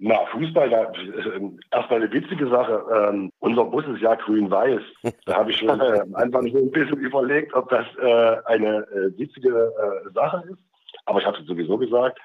Na, 0.00 0.26
Fußball, 0.26 0.68
da, 0.68 0.82
äh, 0.92 1.40
erstmal 1.70 2.02
eine 2.02 2.12
witzige 2.12 2.48
Sache. 2.48 2.84
Ähm, 2.92 3.30
unser 3.40 3.64
Bus 3.64 3.84
ist 3.86 4.02
ja 4.02 4.14
grün-weiß. 4.14 4.82
Da 5.26 5.36
habe 5.36 5.50
ich 5.50 5.58
schon 5.58 5.80
äh, 5.80 6.00
am 6.00 6.14
Anfang 6.14 6.50
so 6.50 6.58
ein 6.58 6.70
bisschen 6.70 6.98
überlegt, 6.98 7.54
ob 7.54 7.68
das 7.68 7.86
äh, 8.00 8.36
eine 8.46 8.86
äh, 8.88 9.18
witzige 9.18 9.50
äh, 9.50 10.12
Sache 10.12 10.44
ist. 10.48 10.58
Aber 11.06 11.20
ich 11.20 11.26
habe 11.26 11.38
es 11.38 11.46
sowieso 11.46 11.76
gesagt. 11.76 12.18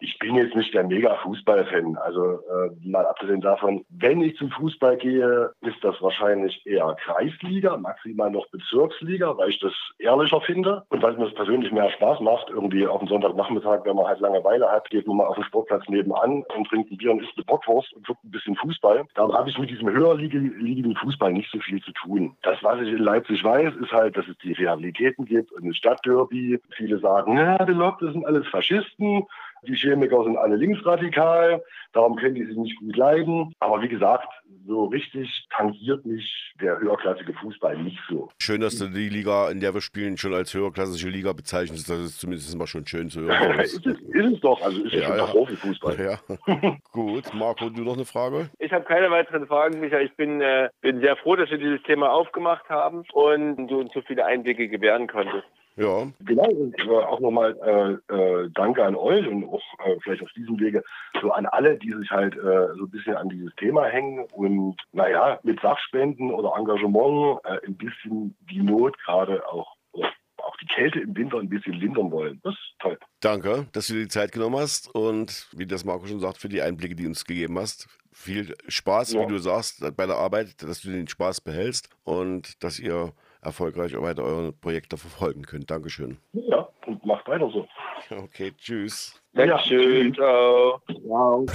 Ich 0.00 0.18
bin 0.18 0.34
jetzt 0.36 0.54
nicht 0.54 0.74
der 0.74 0.84
Mega-Fußball-Fan. 0.84 1.96
Also 1.96 2.22
äh, 2.24 2.88
mal 2.88 3.06
abgesehen 3.06 3.40
davon, 3.40 3.84
wenn 3.88 4.20
ich 4.20 4.36
zum 4.36 4.50
Fußball 4.50 4.96
gehe, 4.96 5.50
ist 5.62 5.82
das 5.82 6.00
wahrscheinlich 6.00 6.64
eher 6.66 6.96
Kreisliga, 7.02 7.76
maximal 7.76 8.30
noch 8.30 8.46
Bezirksliga, 8.48 9.36
weil 9.36 9.50
ich 9.50 9.60
das 9.60 9.72
ehrlicher 9.98 10.40
finde 10.40 10.84
und 10.90 11.02
weil 11.02 11.16
mir 11.16 11.24
das 11.24 11.34
persönlich 11.34 11.72
mehr 11.72 11.90
Spaß 11.90 12.20
macht. 12.20 12.50
Irgendwie 12.50 12.86
auf 12.86 13.00
dem 13.00 13.08
Sonntagnachmittag, 13.08 13.84
wenn 13.84 13.96
man 13.96 14.06
halt 14.06 14.20
Langeweile 14.20 14.70
hat, 14.70 14.88
geht 14.90 15.06
man 15.06 15.18
mal 15.18 15.26
auf 15.26 15.36
den 15.36 15.44
Sportplatz 15.44 15.88
nebenan 15.88 16.44
und 16.56 16.68
trinkt 16.68 16.90
ein 16.90 16.96
Bier 16.96 17.12
und 17.12 17.22
isst 17.22 17.32
eine 17.36 17.44
Bockwurst 17.44 17.92
und 17.94 18.06
guckt 18.06 18.24
ein 18.24 18.30
bisschen 18.30 18.56
Fußball. 18.56 19.04
Da 19.14 19.28
habe 19.32 19.50
ich 19.50 19.58
mit 19.58 19.70
diesem 19.70 19.90
höher 19.90 20.14
liegenden 20.16 20.96
Fußball 20.96 21.32
nicht 21.32 21.50
so 21.50 21.58
viel 21.60 21.82
zu 21.82 21.92
tun. 21.92 22.36
Das, 22.42 22.62
was 22.62 22.80
ich 22.80 22.88
in 22.88 22.98
Leipzig 22.98 23.42
weiß, 23.42 23.74
ist 23.76 23.92
halt, 23.92 24.16
dass 24.16 24.26
es 24.28 24.36
die 24.38 24.52
Realitäten 24.52 25.24
gibt 25.24 25.52
und 25.52 25.64
ein 25.64 25.74
Stadtderby. 25.74 26.60
Viele 26.76 26.98
sagen, 26.98 27.36
ja, 27.36 27.64
die 27.64 27.72
Lok, 27.72 27.98
das 28.00 28.12
sind 28.12 28.26
alles 28.26 28.46
Faschisten. 28.48 29.24
Die 29.66 29.74
Chemiker 29.74 30.24
sind 30.24 30.36
alle 30.36 30.56
linksradikal, 30.56 31.62
darum 31.92 32.16
können 32.16 32.34
die 32.34 32.44
sich 32.44 32.56
nicht 32.56 32.78
gut 32.78 32.96
leiden. 32.96 33.52
Aber 33.60 33.82
wie 33.82 33.88
gesagt, 33.88 34.28
so 34.66 34.84
richtig 34.86 35.46
tangiert 35.56 36.04
mich 36.04 36.52
der 36.60 36.78
höherklassige 36.78 37.32
Fußball 37.34 37.78
nicht 37.78 37.98
so. 38.08 38.28
Schön, 38.38 38.60
dass 38.60 38.78
du 38.78 38.86
die 38.88 39.08
Liga, 39.08 39.50
in 39.50 39.60
der 39.60 39.74
wir 39.74 39.80
spielen, 39.80 40.16
schon 40.16 40.34
als 40.34 40.52
höherklassische 40.54 41.08
Liga 41.08 41.32
bezeichnest. 41.32 41.88
Das 41.88 41.98
ist 41.98 42.20
zumindest 42.20 42.56
mal 42.56 42.66
schon 42.66 42.86
schön 42.86 43.08
zu 43.08 43.22
hören. 43.22 43.60
ist, 43.60 43.86
es, 43.86 43.98
ist 43.98 44.34
es 44.34 44.40
doch, 44.40 44.60
also 44.62 44.82
ist 44.84 44.94
es 44.94 45.02
Ja. 45.02 45.26
Profifußball. 45.26 45.96
Ja, 45.98 46.76
gut. 46.92 47.32
Marco, 47.34 47.70
du 47.70 47.82
noch 47.82 47.94
eine 47.94 48.04
Frage? 48.04 48.50
Ich 48.58 48.72
habe 48.72 48.84
keine 48.84 49.10
weiteren 49.10 49.46
Fragen, 49.46 49.80
Michael. 49.80 50.06
Ich 50.06 50.14
bin, 50.16 50.40
äh, 50.40 50.68
bin 50.80 51.00
sehr 51.00 51.16
froh, 51.16 51.36
dass 51.36 51.50
wir 51.50 51.58
dieses 51.58 51.82
Thema 51.82 52.10
aufgemacht 52.12 52.68
haben 52.68 53.04
und 53.12 53.68
du 53.68 53.80
uns 53.80 53.92
so 53.92 54.02
viele 54.02 54.24
Einblicke 54.24 54.68
gewähren 54.68 55.06
konntest. 55.06 55.46
Ja, 55.78 56.08
Genau, 56.20 56.44
und 56.50 56.74
auch 56.90 57.20
nochmal 57.20 58.00
äh, 58.10 58.14
äh, 58.14 58.50
Danke 58.54 58.84
an 58.84 58.96
euch 58.96 59.26
und 59.26 59.44
auch 59.44 59.62
äh, 59.86 59.96
vielleicht 60.02 60.22
auf 60.22 60.32
diesem 60.32 60.58
Wege 60.58 60.82
so 61.22 61.30
an 61.30 61.46
alle, 61.46 61.76
die 61.78 61.92
sich 61.92 62.10
halt 62.10 62.34
äh, 62.36 62.74
so 62.76 62.84
ein 62.84 62.90
bisschen 62.90 63.14
an 63.14 63.28
dieses 63.28 63.54
Thema 63.56 63.84
hängen 63.86 64.26
und 64.32 64.76
naja, 64.92 65.38
mit 65.44 65.60
Sachspenden 65.60 66.32
oder 66.32 66.52
Engagement 66.58 67.40
äh, 67.44 67.64
ein 67.66 67.76
bisschen 67.76 68.36
die 68.50 68.60
Not 68.62 68.98
gerade 69.04 69.46
auch, 69.48 69.76
auch 69.92 70.56
die 70.60 70.66
Kälte 70.66 71.00
im 71.00 71.16
Winter 71.16 71.38
ein 71.38 71.48
bisschen 71.48 71.74
lindern 71.74 72.10
wollen. 72.10 72.40
Das 72.42 72.54
ist 72.54 72.74
toll. 72.80 72.98
danke, 73.20 73.66
dass 73.72 73.86
du 73.86 73.94
dir 73.94 74.02
die 74.02 74.08
Zeit 74.08 74.32
genommen 74.32 74.56
hast 74.56 74.92
und 74.94 75.48
wie 75.56 75.66
das 75.66 75.84
Marco 75.84 76.06
schon 76.06 76.20
sagt, 76.20 76.38
für 76.38 76.48
die 76.48 76.62
Einblicke, 76.62 76.94
die 76.96 77.04
du 77.04 77.08
uns 77.10 77.24
gegeben 77.24 77.58
hast. 77.58 77.88
Viel 78.12 78.56
Spaß, 78.66 79.12
Ja. 79.12 79.22
wie 79.22 79.26
du 79.32 79.38
sagst, 79.38 79.80
bei 79.96 80.06
der 80.06 80.16
Arbeit, 80.16 80.60
dass 80.62 80.80
du 80.80 80.90
den 80.90 81.06
Spaß 81.06 81.40
behältst 81.40 81.88
und 82.04 82.62
dass 82.64 82.80
ihr 82.80 83.12
erfolgreich 83.40 84.00
weiter 84.00 84.24
eure 84.24 84.52
Projekte 84.52 84.96
verfolgen 84.96 85.42
könnt. 85.42 85.70
Dankeschön. 85.70 86.18
Ja, 86.32 86.68
und 86.86 87.04
macht 87.04 87.26
weiter 87.28 87.50
so. 87.50 87.66
Okay, 88.16 88.52
tschüss. 88.56 89.20
Dankeschön. 89.32 90.14
Ciao. 90.14 90.80
Ciao. 91.06 91.46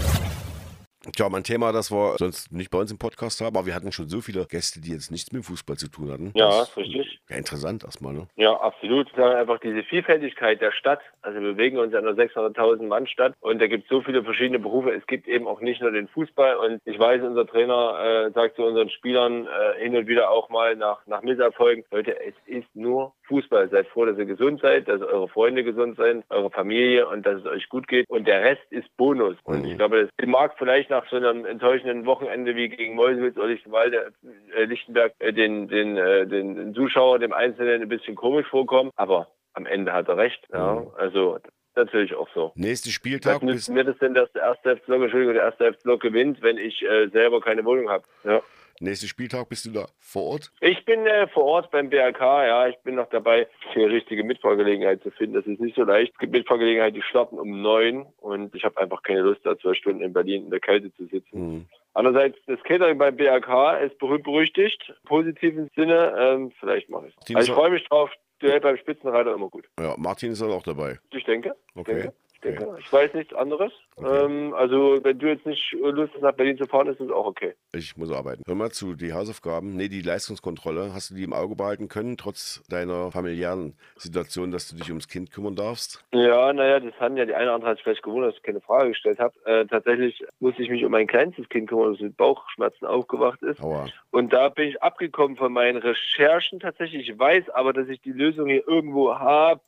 Tja, 1.11 1.27
mein 1.27 1.43
Thema, 1.43 1.73
das 1.73 1.91
wir 1.91 2.15
sonst 2.17 2.53
nicht 2.53 2.71
bei 2.71 2.77
uns 2.77 2.89
im 2.89 2.97
Podcast 2.97 3.41
haben, 3.41 3.57
aber 3.57 3.65
wir 3.65 3.75
hatten 3.75 3.91
schon 3.91 4.07
so 4.07 4.21
viele 4.21 4.45
Gäste, 4.45 4.79
die 4.79 4.93
jetzt 4.93 5.11
nichts 5.11 5.33
mit 5.33 5.43
Fußball 5.43 5.75
zu 5.75 5.89
tun 5.89 6.09
hatten. 6.09 6.31
Ja, 6.33 6.47
Das 6.47 6.69
ist 6.69 6.77
richtig. 6.77 7.19
Ja, 7.29 7.35
interessant 7.35 7.83
erstmal, 7.83 8.13
ne? 8.13 8.27
Ja, 8.37 8.53
absolut. 8.53 9.09
Sage 9.15 9.35
einfach 9.35 9.59
diese 9.59 9.83
Vielfältigkeit 9.83 10.61
der 10.61 10.71
Stadt. 10.71 11.01
Also 11.21 11.41
wir 11.41 11.53
bewegen 11.53 11.77
uns 11.77 11.91
in 11.91 11.99
einer 11.99 12.11
600.000 12.11 12.87
Mann 12.87 13.05
Stadt 13.07 13.33
und 13.41 13.61
da 13.61 13.67
gibt 13.67 13.83
es 13.83 13.89
so 13.89 14.01
viele 14.01 14.23
verschiedene 14.23 14.59
Berufe. 14.59 14.91
Es 14.91 15.05
gibt 15.05 15.27
eben 15.27 15.45
auch 15.45 15.59
nicht 15.59 15.81
nur 15.81 15.91
den 15.91 16.07
Fußball 16.07 16.55
und 16.55 16.81
ich 16.85 16.97
weiß, 16.97 17.21
unser 17.21 17.45
Trainer 17.47 18.27
äh, 18.27 18.31
sagt 18.31 18.55
zu 18.55 18.63
unseren 18.63 18.89
Spielern 18.89 19.45
äh, 19.45 19.83
hin 19.83 19.97
und 19.97 20.07
wieder 20.07 20.29
auch 20.29 20.49
mal 20.49 20.77
nach, 20.77 21.05
nach 21.05 21.21
Misserfolgen, 21.21 21.83
Leute, 21.91 22.17
es 22.21 22.35
ist 22.45 22.73
nur 22.75 23.13
Fußball. 23.33 23.69
Seid 23.69 23.87
froh, 23.87 24.05
dass 24.05 24.17
ihr 24.17 24.25
gesund 24.25 24.61
seid, 24.61 24.87
dass 24.87 25.01
eure 25.01 25.27
Freunde 25.27 25.63
gesund 25.63 25.97
sind, 25.97 26.23
eure 26.29 26.51
Familie 26.51 27.07
und 27.07 27.25
dass 27.25 27.39
es 27.39 27.45
euch 27.45 27.67
gut 27.69 27.87
geht 27.87 28.07
und 28.09 28.27
der 28.27 28.41
Rest 28.41 28.61
ist 28.69 28.87
Bonus. 28.97 29.37
Und 29.43 29.65
ich 29.65 29.77
glaube, 29.77 30.07
das 30.15 30.27
mag 30.27 30.53
vielleicht 30.57 30.89
nach 30.91 31.09
so 31.09 31.15
einem 31.15 31.45
enttäuschenden 31.45 32.05
Wochenende 32.05 32.55
wie 32.55 32.69
gegen 32.69 32.95
Meuselwitz 32.95 33.37
oder 33.37 33.47
Lichtenwalde, 33.47 34.13
äh, 34.55 34.65
Lichtenberg 34.65 35.13
äh, 35.19 35.33
den, 35.33 35.67
den, 35.67 35.97
äh, 35.97 36.27
den, 36.27 36.75
Zuschauer, 36.75 37.19
dem 37.19 37.33
Einzelnen 37.33 37.81
ein 37.81 37.89
bisschen 37.89 38.15
komisch 38.15 38.47
vorkommen, 38.47 38.91
aber 38.95 39.27
am 39.53 39.65
Ende 39.65 39.93
hat 39.93 40.07
er 40.07 40.17
recht. 40.17 40.47
Ja, 40.51 40.85
also 40.97 41.39
natürlich 41.75 42.13
auch 42.13 42.29
so. 42.33 42.51
Nächster 42.55 42.87
Was 42.87 42.93
Spieltag 42.93 43.41
nützt 43.41 43.67
bis, 43.67 43.69
mir 43.69 43.83
das 43.83 43.97
denn, 43.97 44.13
dass 44.13 44.31
der 44.33 44.43
erste 44.43 44.77
FC 44.77 44.89
Entschuldigung, 44.89 45.33
der 45.33 45.43
erste 45.43 45.73
FC 45.73 45.99
gewinnt, 45.99 46.41
wenn 46.41 46.57
ich 46.57 46.83
äh, 46.83 47.07
selber 47.09 47.41
keine 47.41 47.65
Wohnung 47.65 47.89
habe? 47.89 48.03
Ja. 48.23 48.41
Nächster 48.83 49.07
Spieltag 49.07 49.49
bist 49.49 49.65
du 49.65 49.71
da 49.71 49.87
vor 49.99 50.23
Ort? 50.23 50.51
Ich 50.61 50.85
bin 50.85 51.05
äh, 51.05 51.27
vor 51.27 51.45
Ort 51.45 51.71
beim 51.71 51.89
BRK, 51.89 52.45
ja, 52.45 52.67
ich 52.67 52.77
bin 52.79 52.95
noch 52.95 53.09
dabei, 53.09 53.47
die 53.75 53.83
richtige 53.83 54.23
Mitfahrgelegenheit 54.23 55.01
zu 55.01 55.11
finden. 55.11 55.35
Das 55.35 55.45
ist 55.45 55.59
nicht 55.59 55.75
so 55.75 55.83
leicht. 55.83 56.13
Es 56.13 56.19
gibt 56.19 56.33
Mitfahrgelegenheit, 56.33 56.95
die 56.95 57.01
starten 57.01 57.39
um 57.39 57.61
neun 57.61 58.05
und 58.17 58.53
ich 58.55 58.63
habe 58.63 58.79
einfach 58.79 59.01
keine 59.03 59.21
Lust, 59.21 59.41
da 59.43 59.57
zwölf 59.57 59.77
Stunden 59.77 60.01
in 60.01 60.13
Berlin 60.13 60.45
in 60.45 60.49
der 60.51 60.59
Kälte 60.59 60.93
zu 60.95 61.05
sitzen. 61.05 61.31
Hm. 61.31 61.65
Andererseits, 61.95 62.37
das 62.47 62.61
Catering 62.63 62.97
beim 62.97 63.15
BRK 63.15 63.77
ist 63.77 63.97
berühmt 63.99 64.23
berüchtigt, 64.23 64.93
positiven 65.05 65.69
Sinne. 65.75 66.13
Ähm, 66.17 66.51
vielleicht 66.59 66.89
mache 66.89 67.07
ich 67.07 67.15
Die 67.27 67.35
Also 67.35 67.51
ich 67.51 67.55
freue 67.55 67.69
mich 67.69 67.87
drauf. 67.87 68.09
Duell 68.39 68.59
beim 68.59 68.77
Spitzenreiter 68.77 69.33
immer 69.33 69.47
gut. 69.47 69.65
Ja, 69.79 69.95
Martin 69.97 70.31
ist 70.31 70.41
dann 70.41 70.51
auch 70.51 70.63
dabei. 70.63 70.99
Ich 71.11 71.23
denke. 71.23 71.55
Okay. 71.75 71.93
denke. 71.93 72.13
Denke, 72.43 72.77
ich 72.79 72.91
weiß 72.91 73.13
nichts 73.13 73.33
anderes. 73.33 73.71
Okay. 73.95 74.25
Ähm, 74.25 74.53
also 74.53 74.99
wenn 75.03 75.19
du 75.19 75.27
jetzt 75.27 75.45
nicht 75.45 75.71
Lust 75.73 76.13
hast, 76.13 76.21
nach 76.21 76.33
Berlin 76.33 76.57
zu 76.57 76.65
fahren, 76.65 76.87
ist 76.87 76.99
das 76.99 77.09
auch 77.09 77.25
okay. 77.25 77.53
Ich 77.73 77.95
muss 77.97 78.11
arbeiten. 78.11 78.43
Hör 78.45 78.55
mal 78.55 78.71
zu, 78.71 78.93
die 78.95 79.13
Hausaufgaben, 79.13 79.75
nee, 79.75 79.87
die 79.87 80.01
Leistungskontrolle, 80.01 80.93
hast 80.93 81.11
du 81.11 81.15
die 81.15 81.23
im 81.23 81.33
Auge 81.33 81.55
behalten 81.55 81.87
können, 81.87 82.17
trotz 82.17 82.63
deiner 82.69 83.11
familiären 83.11 83.75
Situation, 83.95 84.51
dass 84.51 84.67
du 84.69 84.75
dich 84.75 84.89
ums 84.89 85.07
Kind 85.07 85.31
kümmern 85.31 85.55
darfst? 85.55 86.03
Ja, 86.13 86.53
naja, 86.53 86.79
das 86.79 86.93
haben 86.99 87.17
ja 87.17 87.25
die 87.25 87.33
eine 87.33 87.45
oder 87.45 87.55
andere 87.55 87.71
hat 87.71 87.77
sich 87.77 87.83
vielleicht 87.83 88.03
gewundert, 88.03 88.31
dass 88.31 88.37
ich 88.37 88.43
keine 88.43 88.61
Frage 88.61 88.89
gestellt 88.89 89.19
habe. 89.19 89.33
Äh, 89.45 89.65
tatsächlich 89.65 90.23
musste 90.39 90.63
ich 90.63 90.69
mich 90.69 90.83
um 90.85 90.91
mein 90.91 91.07
kleinstes 91.07 91.47
Kind 91.49 91.69
kümmern, 91.69 91.93
das 91.93 92.01
mit 92.01 92.17
Bauchschmerzen 92.17 92.85
aufgewacht 92.85 93.41
ist. 93.41 93.61
Aua. 93.61 93.87
Und 94.11 94.33
da 94.33 94.49
bin 94.49 94.69
ich 94.69 94.81
abgekommen 94.81 95.37
von 95.37 95.51
meinen 95.51 95.77
Recherchen 95.77 96.59
tatsächlich. 96.59 97.09
Ich 97.09 97.19
weiß 97.19 97.49
aber, 97.49 97.73
dass 97.73 97.87
ich 97.87 98.01
die 98.01 98.11
Lösung 98.11 98.47
hier 98.47 98.67
irgendwo 98.67 99.15
habe. 99.15 99.61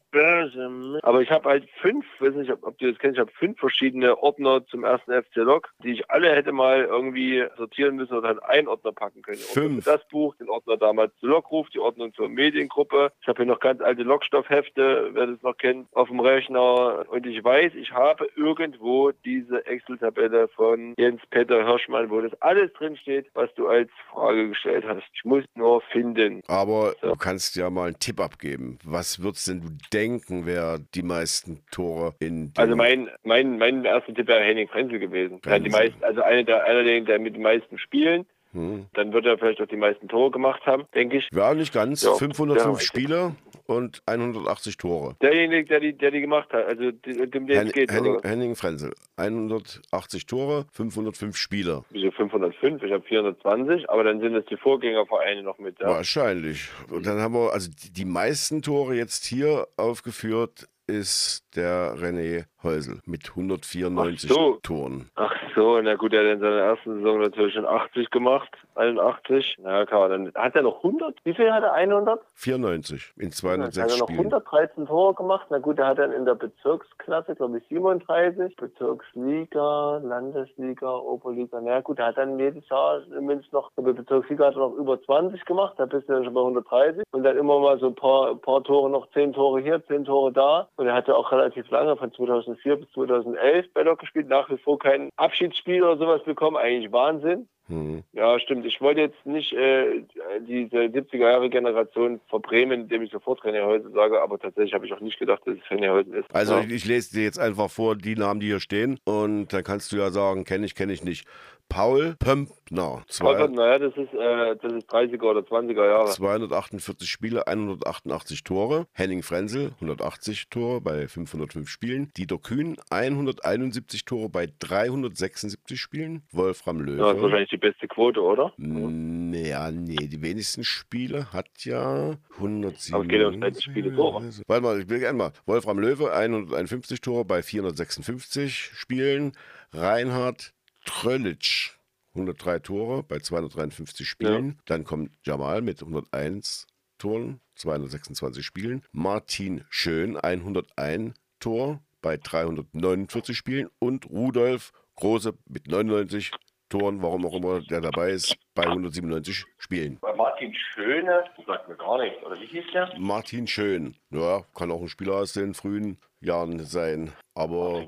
Aber 1.04 1.22
ich 1.22 1.30
habe 1.32 1.50
halt 1.50 1.68
fünf, 1.82 2.06
weiß 2.20 2.34
nicht, 2.36 2.52
ob, 2.52 2.64
ob 2.64 2.78
du 2.78 2.90
das 2.90 3.00
kennst, 3.00 3.16
ich 3.18 3.22
habe 3.22 3.32
fünf 3.34 3.60
verschiedene 3.60 4.18
Ordner 4.22 4.66
zum 4.68 4.84
ersten 4.84 5.12
FC 5.12 5.36
Log, 5.38 5.70
die 5.84 5.92
ich 5.92 6.10
alle 6.10 6.34
hätte 6.36 6.52
mal 6.52 6.84
irgendwie 6.86 7.44
sortieren 7.58 7.96
müssen 7.96 8.14
oder 8.16 8.30
halt 8.30 8.44
einen 8.44 8.68
Ordner 8.68 8.92
packen 8.92 9.22
können. 9.22 9.38
Fünf? 9.38 9.86
Das 9.86 10.08
Buch, 10.08 10.36
den 10.36 10.50
Ordner 10.50 10.78
damals 10.78 11.14
zu 11.20 11.28
Logruf, 11.28 11.70
die 11.70 11.80
Ordnung 11.80 12.14
zur 12.14 12.30
Mediengruppe. 12.30 13.12
Ich 13.22 13.28
habe 13.28 13.38
hier 13.44 13.52
noch 13.52 13.60
ganz 13.60 13.82
alte 13.82 14.04
Logstoffhefte, 14.04 15.10
wer 15.14 15.28
das 15.28 15.42
noch 15.42 15.58
kennt, 15.58 15.88
auf 15.94 16.08
dem 16.10 16.20
Rechner. 16.20 17.06
Und 17.10 17.26
ich 17.26 17.44
weiß, 17.44 17.74
ich 17.76 17.92
habe 17.92 18.28
irgendwo 18.36 19.12
diese 19.26 19.66
Excel-Tabelle 19.66 20.48
von 20.50 20.94
Jens-Peter 20.98 21.66
Hirschmann, 21.66 22.10
wo 22.10 22.22
das 22.22 22.34
alles 22.42 22.72
drinsteht, 22.74 23.28
was 23.34 23.54
du 23.56 23.68
als 23.68 23.90
Frage 24.12 24.50
gestellt 24.50 24.86
hast. 24.88 25.04
Ich 25.14 25.24
muss 25.26 25.44
nur 25.56 25.82
finden. 25.92 26.42
Aber 26.48 26.94
So. 27.02 27.10
du 27.10 27.16
kannst 27.16 27.56
ja 27.56 27.70
mal 27.70 27.88
einen 27.88 28.00
Tipp 28.00 28.20
abgeben. 28.20 28.78
Was 28.84 29.22
würdest 29.22 29.48
denn 29.48 29.62
du 29.62 29.68
denken, 29.94 30.05
wer 30.46 30.80
die 30.94 31.04
meisten 31.04 31.64
Tore 31.72 32.16
in 32.20 32.52
Also 32.58 32.76
mein, 32.76 33.10
mein, 33.24 33.58
mein 33.58 33.86
erster 33.86 34.14
Tipp 34.14 34.28
wäre 34.28 34.44
Henning 34.44 34.68
Frenzel 34.68 35.00
gewesen. 35.00 35.36
Hat 35.46 35.66
die 35.66 35.70
Frenzel. 35.70 35.72
meisten, 35.72 36.04
also 36.04 36.22
einer 36.22 36.44
der, 36.44 36.64
einer 36.66 36.84
der, 36.84 37.02
der 37.02 37.20
mit 37.20 37.36
den 37.36 37.42
meisten 37.42 37.78
Spielen. 37.78 38.26
Hm. 38.54 38.86
Dann 38.94 39.12
wird 39.12 39.26
er 39.26 39.38
vielleicht 39.38 39.62
auch 39.62 39.68
die 39.68 39.76
meisten 39.76 40.08
Tore 40.08 40.32
gemacht 40.32 40.66
haben, 40.66 40.86
denke 40.94 41.18
ich. 41.18 41.28
Ja, 41.34 41.54
nicht 41.54 41.74
ganz. 41.74 42.04
Ja, 42.04 42.14
505 42.14 42.80
ja. 42.80 42.86
Spiele 42.86 43.36
und 43.66 44.02
180 44.06 44.78
Tore. 44.78 45.16
Derjenige, 45.22 45.66
der 45.68 45.80
die, 45.80 45.94
der 45.94 46.12
die 46.12 46.22
gemacht 46.22 46.52
hat, 46.54 46.66
also 46.66 46.92
dem 46.92 47.48
der 47.48 47.58
Hen 47.58 47.68
jetzt 47.68 47.74
geht. 47.74 47.92
Henning, 47.92 48.16
oder? 48.16 48.30
Henning 48.30 48.56
Frenzel. 48.56 48.94
180 49.18 50.26
Tore, 50.26 50.66
505 50.72 51.36
Spieler. 51.36 51.84
Wieso 51.90 52.12
505? 52.12 52.84
Ich 52.84 52.92
habe 52.92 53.04
420, 53.04 53.90
aber 53.90 54.04
dann 54.04 54.20
sind 54.20 54.36
es 54.36 54.46
die 54.46 54.58
Vorgängervereine 54.58 55.44
noch 55.44 55.58
mit. 55.58 55.80
Ja. 55.80 55.88
Wahrscheinlich. 55.88 56.70
Und 56.90 57.06
dann 57.06 57.20
haben 57.20 57.34
wir, 57.34 57.54
also 57.54 57.70
die, 57.72 57.92
die 57.92 58.06
meisten 58.06 58.62
Tore 58.62 58.96
jetzt 58.96 59.26
hier 59.26 59.68
aufgeführt 59.78 60.68
ist 60.88 61.44
der 61.56 61.96
René 61.96 62.46
Häusel 62.64 63.00
mit 63.06 63.30
194 63.30 64.30
Ach 64.30 64.36
so. 64.36 64.60
Toren. 64.64 65.10
Ach 65.16 65.34
so, 65.56 65.80
na 65.82 65.96
gut, 65.96 66.14
er 66.14 66.26
hat 66.26 66.34
in 66.34 66.40
seiner 66.40 66.58
ersten 66.58 66.96
Saison 66.98 67.22
natürlich 67.22 67.54
schon 67.54 67.66
80 67.66 68.10
gemacht, 68.12 68.50
81. 68.76 69.58
Na 69.62 69.86
klar, 69.86 70.10
dann 70.10 70.32
hat 70.36 70.56
er 70.56 70.64
noch 70.64 70.78
100. 70.78 71.18
Wie 71.24 71.34
viel 71.34 71.52
hat 71.52 71.64
er? 71.64 71.74
100? 71.74 72.20
94 72.34 73.14
in 73.16 73.24
Dann 73.24 73.32
206 73.32 73.84
hat 73.84 73.92
er 73.92 73.98
noch 73.98 74.08
Spielen. 74.08 74.20
113 74.20 74.86
Tore 74.88 75.14
gemacht. 75.14 75.48
Na 75.50 75.60
gut, 75.60 75.80
er 75.80 75.88
hat 75.88 76.00
dann 76.00 76.12
in 76.12 76.26
der 76.26 76.36
Bezirksklasse, 76.36 77.36
glaube 77.36 77.60
ich, 77.60 77.68
37. 77.70 78.56
Bezirksliga, 78.56 80.02
Landesliga, 80.04 80.94
Oberliga. 80.98 81.62
Na 81.62 81.82
gut, 81.82 82.00
er 82.00 82.08
hat 82.08 82.18
dann 82.18 82.38
jedes 82.38 82.68
Jahr 82.70 83.02
zumindest 83.14 83.54
noch, 83.54 83.72
in 83.78 83.86
der 83.86 83.94
Bezirksliga 83.94 84.48
hat 84.48 84.56
er 84.56 84.60
noch 84.60 84.76
über 84.76 85.02
20 85.02 85.46
gemacht. 85.46 85.76
Da 85.78 85.86
bist 85.86 86.10
du 86.10 86.14
dann 86.14 86.26
schon 86.26 86.34
bei 86.34 86.42
130. 86.42 87.04
Und 87.12 87.24
dann 87.24 87.38
immer 87.38 87.60
mal 87.60 87.80
so 87.80 87.88
ein 87.88 87.96
paar, 87.96 88.32
ein 88.32 88.40
paar 88.40 88.64
Tore 88.64 88.90
noch, 88.90 89.10
10 89.12 89.34
Tore 89.34 89.62
hier, 89.62 89.86
10 89.86 90.06
Tore 90.06 90.34
da. 90.34 90.68
Und 90.78 90.88
er 90.88 90.94
hatte 90.94 91.16
auch 91.16 91.32
relativ 91.32 91.70
lange, 91.70 91.96
von 91.96 92.12
2004 92.12 92.76
bis 92.76 92.92
2011 92.92 93.74
bei 93.74 93.84
Lok 93.84 94.00
gespielt. 94.00 94.28
Nach 94.28 94.50
wie 94.50 94.58
vor 94.58 94.78
kein 94.78 95.10
Abschiedsspiel 95.16 95.84
oder 95.84 95.98
sowas 95.98 96.24
bekommen. 96.24 96.58
Eigentlich 96.58 96.92
Wahnsinn. 96.92 97.48
Hm. 97.68 98.04
Ja, 98.14 98.40
stimmt. 98.40 98.66
Ich 98.66 98.80
wollte 98.80 99.02
jetzt 99.02 99.26
nicht 99.26 99.54
äh, 99.54 100.04
diese 100.42 100.78
70er-Jahre-Generation 100.78 102.20
verbremen, 102.30 102.82
indem 102.82 103.02
ich 103.02 103.12
sofort 103.12 103.42
René 103.42 103.66
Häusel 103.66 103.92
sage, 103.92 104.22
aber 104.22 104.38
tatsächlich 104.38 104.74
habe 104.74 104.86
ich 104.86 104.94
auch 104.94 105.00
nicht 105.00 105.18
gedacht, 105.18 105.42
dass 105.46 105.56
es 105.56 105.64
René 105.72 105.92
Häusel 105.92 106.14
ist. 106.16 106.34
Also 106.34 106.54
ja. 106.54 106.62
ich, 106.62 106.72
ich 106.72 106.86
lese 106.86 107.16
dir 107.16 107.24
jetzt 107.24 107.40
einfach 107.40 107.72
vor 107.72 107.96
die 107.96 108.16
Namen, 108.16 108.40
die 108.40 108.48
hier 108.48 108.60
stehen 108.60 109.00
und 109.06 109.52
dann 109.52 109.64
kannst 109.64 109.92
du 109.92 109.98
ja 109.98 110.12
sagen, 110.12 110.44
kenne 110.44 110.66
ich, 110.66 110.76
kenne 110.76 110.94
ich 110.94 111.04
nicht. 111.04 111.26
Paul 111.70 112.16
Pömpner, 112.20 113.04
zwei, 113.08 113.34
Paul 113.34 113.50
naja, 113.50 113.80
das 113.80 113.98
ist, 113.98 114.14
äh, 114.14 114.56
das 114.62 114.72
ist 114.72 114.90
30er 114.90 115.24
oder 115.24 115.42
20er 115.42 115.86
Jahre. 115.86 116.10
248 116.10 117.10
Spiele, 117.10 117.48
188 117.48 118.44
Tore. 118.44 118.88
Henning 118.94 119.24
Frenzel, 119.24 119.72
180 119.82 120.50
Tore 120.50 120.80
bei 120.82 121.08
505 121.08 121.68
Spielen. 121.68 122.12
Dieter 122.16 122.38
Kühn, 122.38 122.78
171 122.92 124.06
Tore 124.06 124.30
bei 124.30 124.48
376 124.60 125.80
Spielen. 125.80 126.22
Wolfram 126.32 126.80
Löwe. 126.80 127.00
Ja, 127.00 127.08
das 127.08 127.18
ist 127.18 127.24
wahrscheinlich 127.24 127.50
die 127.56 127.68
beste 127.68 127.88
Quote, 127.88 128.22
oder? 128.22 128.54
Mm, 128.58 129.34
Ja, 129.34 129.72
nee, 129.72 130.08
die 130.08 130.22
wenigsten 130.22 130.64
Spiele 130.64 131.32
hat 131.34 131.48
ja 131.66 132.18
107. 132.36 132.94
Aber 132.96 133.04
es 133.04 133.10
geht 133.10 133.22
ja 133.22 133.28
um 133.28 133.40
beide 133.40 133.62
Spiele 133.62 133.96
Tore. 133.96 134.30
Warte 134.48 134.64
mal, 134.64 134.80
ich 134.82 134.90
will 134.90 135.00
gerne 135.00 135.18
mal. 135.18 135.32
Wolfram 135.46 135.80
Löwe, 135.80 136.14
151 136.14 137.02
Tore 137.02 137.26
bei 137.26 137.42
456 137.44 138.54
Spielen. 138.74 139.34
Reinhard 139.72 140.54
Tröllitsch, 140.86 141.72
103 142.14 142.60
Tore 142.60 143.04
bei 143.04 143.20
253 143.20 144.08
Spielen. 144.08 144.60
Dann 144.66 144.84
kommt 144.84 145.12
Jamal 145.24 145.62
mit 145.62 145.82
101 145.82 146.68
Toren, 146.98 147.42
226 147.56 148.46
Spielen. 148.46 148.84
Martin 148.92 149.64
Schön, 149.70 150.16
101 150.18 151.14
Tor 151.40 151.82
bei 152.02 152.18
349 152.18 153.36
Spielen. 153.36 153.70
Und 153.80 154.10
Rudolf 154.10 154.72
Große 154.96 155.34
mit 155.50 155.68
99 155.68 156.32
Toren, 156.70 157.02
warum 157.02 157.26
auch 157.26 157.34
immer 157.36 157.62
der 157.62 157.82
dabei 157.82 158.12
ist, 158.12 158.36
bei 158.56 158.64
197 158.64 159.46
Spielen. 159.58 160.00
Bei 160.02 160.16
Martin 160.16 160.54
Schöne, 160.54 161.26
das 161.36 161.46
sagt 161.46 161.70
mir 161.70 161.76
gar 161.76 162.02
nichts, 162.02 162.24
oder 162.24 162.40
wie 162.40 162.46
hieß 162.46 162.66
der? 162.74 162.92
Martin 162.98 163.48
Schön, 163.48 163.96
ja, 164.10 164.44
kann 164.56 164.72
auch 164.72 164.82
ein 164.82 164.88
Spieler 164.88 165.16
aus 165.16 165.34
den 165.34 165.54
frühen 165.54 165.98
Jahren 166.22 166.60
sein, 166.60 167.12
aber 167.36 167.86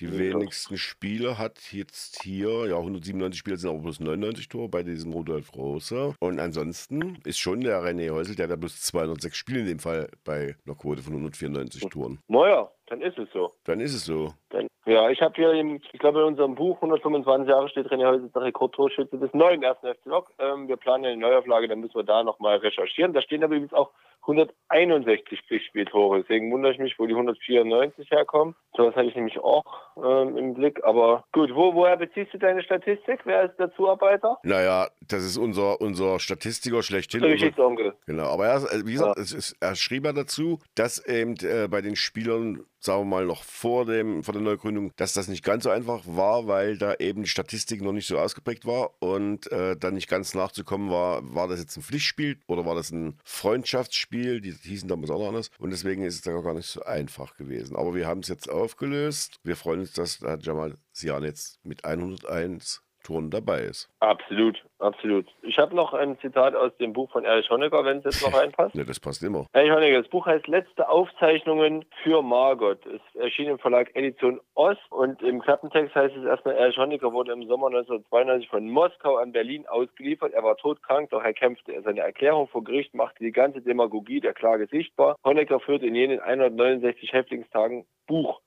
die 0.00 0.18
wenigsten 0.18 0.76
Spiele 0.76 1.38
hat 1.38 1.72
jetzt 1.72 2.22
hier, 2.22 2.66
ja, 2.68 2.76
197 2.76 3.38
Spiele 3.38 3.56
sind 3.56 3.70
aber 3.70 3.80
bloß 3.80 4.00
99 4.00 4.48
Tore 4.48 4.68
bei 4.68 4.82
diesem 4.82 5.12
Rudolf 5.12 5.54
Rose. 5.54 6.14
Und 6.20 6.40
ansonsten 6.40 7.18
ist 7.24 7.38
schon 7.38 7.60
der 7.60 7.80
René 7.82 8.10
Häusel, 8.10 8.36
der 8.36 8.44
hat 8.44 8.50
ja 8.50 8.56
bloß 8.56 8.82
206 8.82 9.36
Spiele 9.36 9.60
in 9.60 9.66
dem 9.66 9.78
Fall 9.78 10.10
bei 10.24 10.56
einer 10.66 10.76
Quote 10.76 11.02
von 11.02 11.14
194 11.14 11.82
Toren. 11.88 12.18
Naja, 12.28 12.70
dann 12.86 13.00
ist 13.00 13.18
es 13.18 13.28
so. 13.32 13.52
Dann 13.64 13.80
ist 13.80 13.94
es 13.94 14.04
so. 14.04 14.34
Dann, 14.50 14.66
ja, 14.86 15.08
ich 15.08 15.20
habe 15.22 15.34
hier, 15.36 15.52
im, 15.52 15.76
ich 15.92 16.00
glaube, 16.00 16.20
in 16.20 16.26
unserem 16.26 16.56
Buch 16.56 16.76
125 16.76 17.48
Jahre 17.48 17.68
steht 17.68 17.86
René 17.86 18.06
Häusel 18.08 18.30
der 18.30 18.42
Rekordtorschütze 18.42 19.18
des 19.18 19.32
neuen 19.32 19.62
ersten 19.62 19.86
Lok. 20.04 20.30
Ähm, 20.38 20.68
wir 20.68 20.76
planen 20.76 21.04
eine 21.04 21.16
Neuauflage, 21.16 21.68
dann 21.68 21.80
müssen 21.80 21.94
wir 21.94 22.04
da 22.04 22.22
nochmal 22.22 22.58
recherchieren. 22.58 23.12
Da 23.12 23.22
stehen 23.22 23.44
aber 23.44 23.54
übrigens 23.54 23.74
auch 23.74 23.90
161 24.22 25.40
Pflichtspieltore. 25.46 26.20
Deswegen 26.22 26.50
wundere 26.52 26.72
ich 26.72 26.78
mich, 26.78 26.98
wo 26.98 27.06
die 27.06 27.14
194 27.14 28.10
herkommen. 28.10 28.54
Sowas 28.76 28.94
hatte 28.94 29.08
ich 29.08 29.16
nämlich 29.16 29.38
auch 29.38 29.64
ähm, 29.96 30.36
im 30.36 30.54
Blick. 30.54 30.82
Aber 30.84 31.24
gut, 31.32 31.54
wo, 31.54 31.74
woher 31.74 31.96
beziehst 31.96 32.32
du 32.32 32.38
deine 32.38 32.62
Statistik? 32.62 33.20
Wer 33.24 33.50
ist 33.50 33.58
der 33.58 33.72
Zuarbeiter? 33.74 34.38
Naja, 34.42 34.88
das 35.08 35.24
ist 35.24 35.36
unser, 35.36 35.80
unser 35.80 36.20
Statistiker 36.20 36.82
schlechthin. 36.82 37.22
Der 37.22 37.32
Geschichtsonkel. 37.32 37.94
Genau, 38.06 38.28
aber 38.28 38.46
er, 38.46 38.52
also 38.52 38.86
wie 38.86 38.92
gesagt, 38.92 39.18
es 39.18 39.32
ist, 39.32 39.56
er 39.60 39.74
schrieb 39.74 40.04
ja 40.04 40.12
dazu, 40.12 40.60
dass 40.74 41.04
eben 41.04 41.34
äh, 41.42 41.68
bei 41.68 41.80
den 41.80 41.96
Spielern, 41.96 42.64
sagen 42.78 43.02
wir 43.02 43.06
mal, 43.06 43.26
noch 43.26 43.42
vor, 43.42 43.86
dem, 43.86 44.22
vor 44.22 44.32
der 44.32 44.42
Neugründung, 44.42 44.92
dass 44.96 45.14
das 45.14 45.28
nicht 45.28 45.44
ganz 45.44 45.64
so 45.64 45.70
einfach 45.70 46.02
war, 46.06 46.46
weil 46.46 46.78
da 46.78 46.94
eben 46.94 47.22
die 47.22 47.28
Statistik 47.28 47.82
noch 47.82 47.92
nicht 47.92 48.06
so 48.06 48.18
ausgeprägt 48.18 48.66
war 48.66 48.90
und 49.00 49.50
äh, 49.50 49.76
dann 49.76 49.94
nicht 49.94 50.08
ganz 50.08 50.34
nachzukommen 50.34 50.90
war, 50.90 51.22
war 51.34 51.48
das 51.48 51.60
jetzt 51.60 51.76
ein 51.76 51.82
Pflichtspiel 51.82 52.38
oder 52.46 52.64
war 52.64 52.74
das 52.74 52.90
ein 52.90 53.18
Freundschaftsspiel, 53.24 54.09
die 54.10 54.52
hießen 54.52 54.88
damals 54.88 55.10
auch 55.10 55.18
noch 55.18 55.28
anders 55.28 55.50
und 55.58 55.70
deswegen 55.70 56.02
ist 56.02 56.16
es 56.16 56.22
da 56.22 56.32
gar 56.40 56.54
nicht 56.54 56.66
so 56.66 56.82
einfach 56.82 57.36
gewesen. 57.36 57.76
Aber 57.76 57.94
wir 57.94 58.06
haben 58.06 58.20
es 58.20 58.28
jetzt 58.28 58.48
aufgelöst. 58.48 59.36
Wir 59.42 59.56
freuen 59.56 59.80
uns, 59.80 59.92
dass 59.92 60.18
da 60.18 60.36
Jamal 60.36 60.76
Sian 60.92 61.22
jetzt 61.22 61.64
mit 61.64 61.84
101 61.84 62.82
Toren 63.00 63.30
dabei 63.30 63.60
ist. 63.60 63.88
Absolut, 64.00 64.62
absolut. 64.78 65.26
Ich 65.42 65.58
habe 65.58 65.74
noch 65.74 65.94
ein 65.94 66.18
Zitat 66.20 66.54
aus 66.54 66.76
dem 66.78 66.92
Buch 66.92 67.10
von 67.10 67.24
Erich 67.24 67.48
Honecker, 67.50 67.84
wenn 67.84 67.98
es 67.98 68.04
jetzt 68.04 68.22
noch 68.22 68.38
reinpasst. 68.38 68.74
Ne, 68.74 68.84
das 68.84 69.00
passt 69.00 69.22
immer. 69.22 69.46
Erich 69.52 69.70
Honecker, 69.70 70.02
das 70.02 70.10
Buch 70.10 70.26
heißt 70.26 70.46
Letzte 70.46 70.88
Aufzeichnungen 70.88 71.84
für 72.02 72.22
Margot. 72.22 72.78
Es 72.86 73.00
erschien 73.20 73.48
im 73.48 73.58
Verlag 73.58 73.90
Edition 73.94 74.40
Ost 74.54 74.80
und 74.90 75.22
im 75.22 75.40
Klappentext 75.40 75.94
heißt 75.94 76.16
es 76.16 76.24
erstmal, 76.24 76.54
Erich 76.56 76.76
Honecker 76.76 77.12
wurde 77.12 77.32
im 77.32 77.46
Sommer 77.46 77.68
1992 77.68 78.48
von 78.48 78.68
Moskau 78.68 79.16
an 79.16 79.32
Berlin 79.32 79.66
ausgeliefert. 79.66 80.32
Er 80.32 80.42
war 80.42 80.56
todkrank, 80.56 81.10
doch 81.10 81.22
er 81.22 81.34
kämpfte. 81.34 81.80
Seine 81.82 82.00
Erklärung 82.00 82.48
vor 82.48 82.64
Gericht 82.64 82.94
machte 82.94 83.22
die 83.24 83.32
ganze 83.32 83.60
Demagogie 83.60 84.20
der 84.20 84.34
Klage 84.34 84.66
sichtbar. 84.66 85.16
Honecker 85.24 85.60
führte 85.60 85.86
in 85.86 85.94
jenen 85.94 86.20
169 86.20 87.12
Häftlingstagen 87.12 87.86
Buch. 88.06 88.40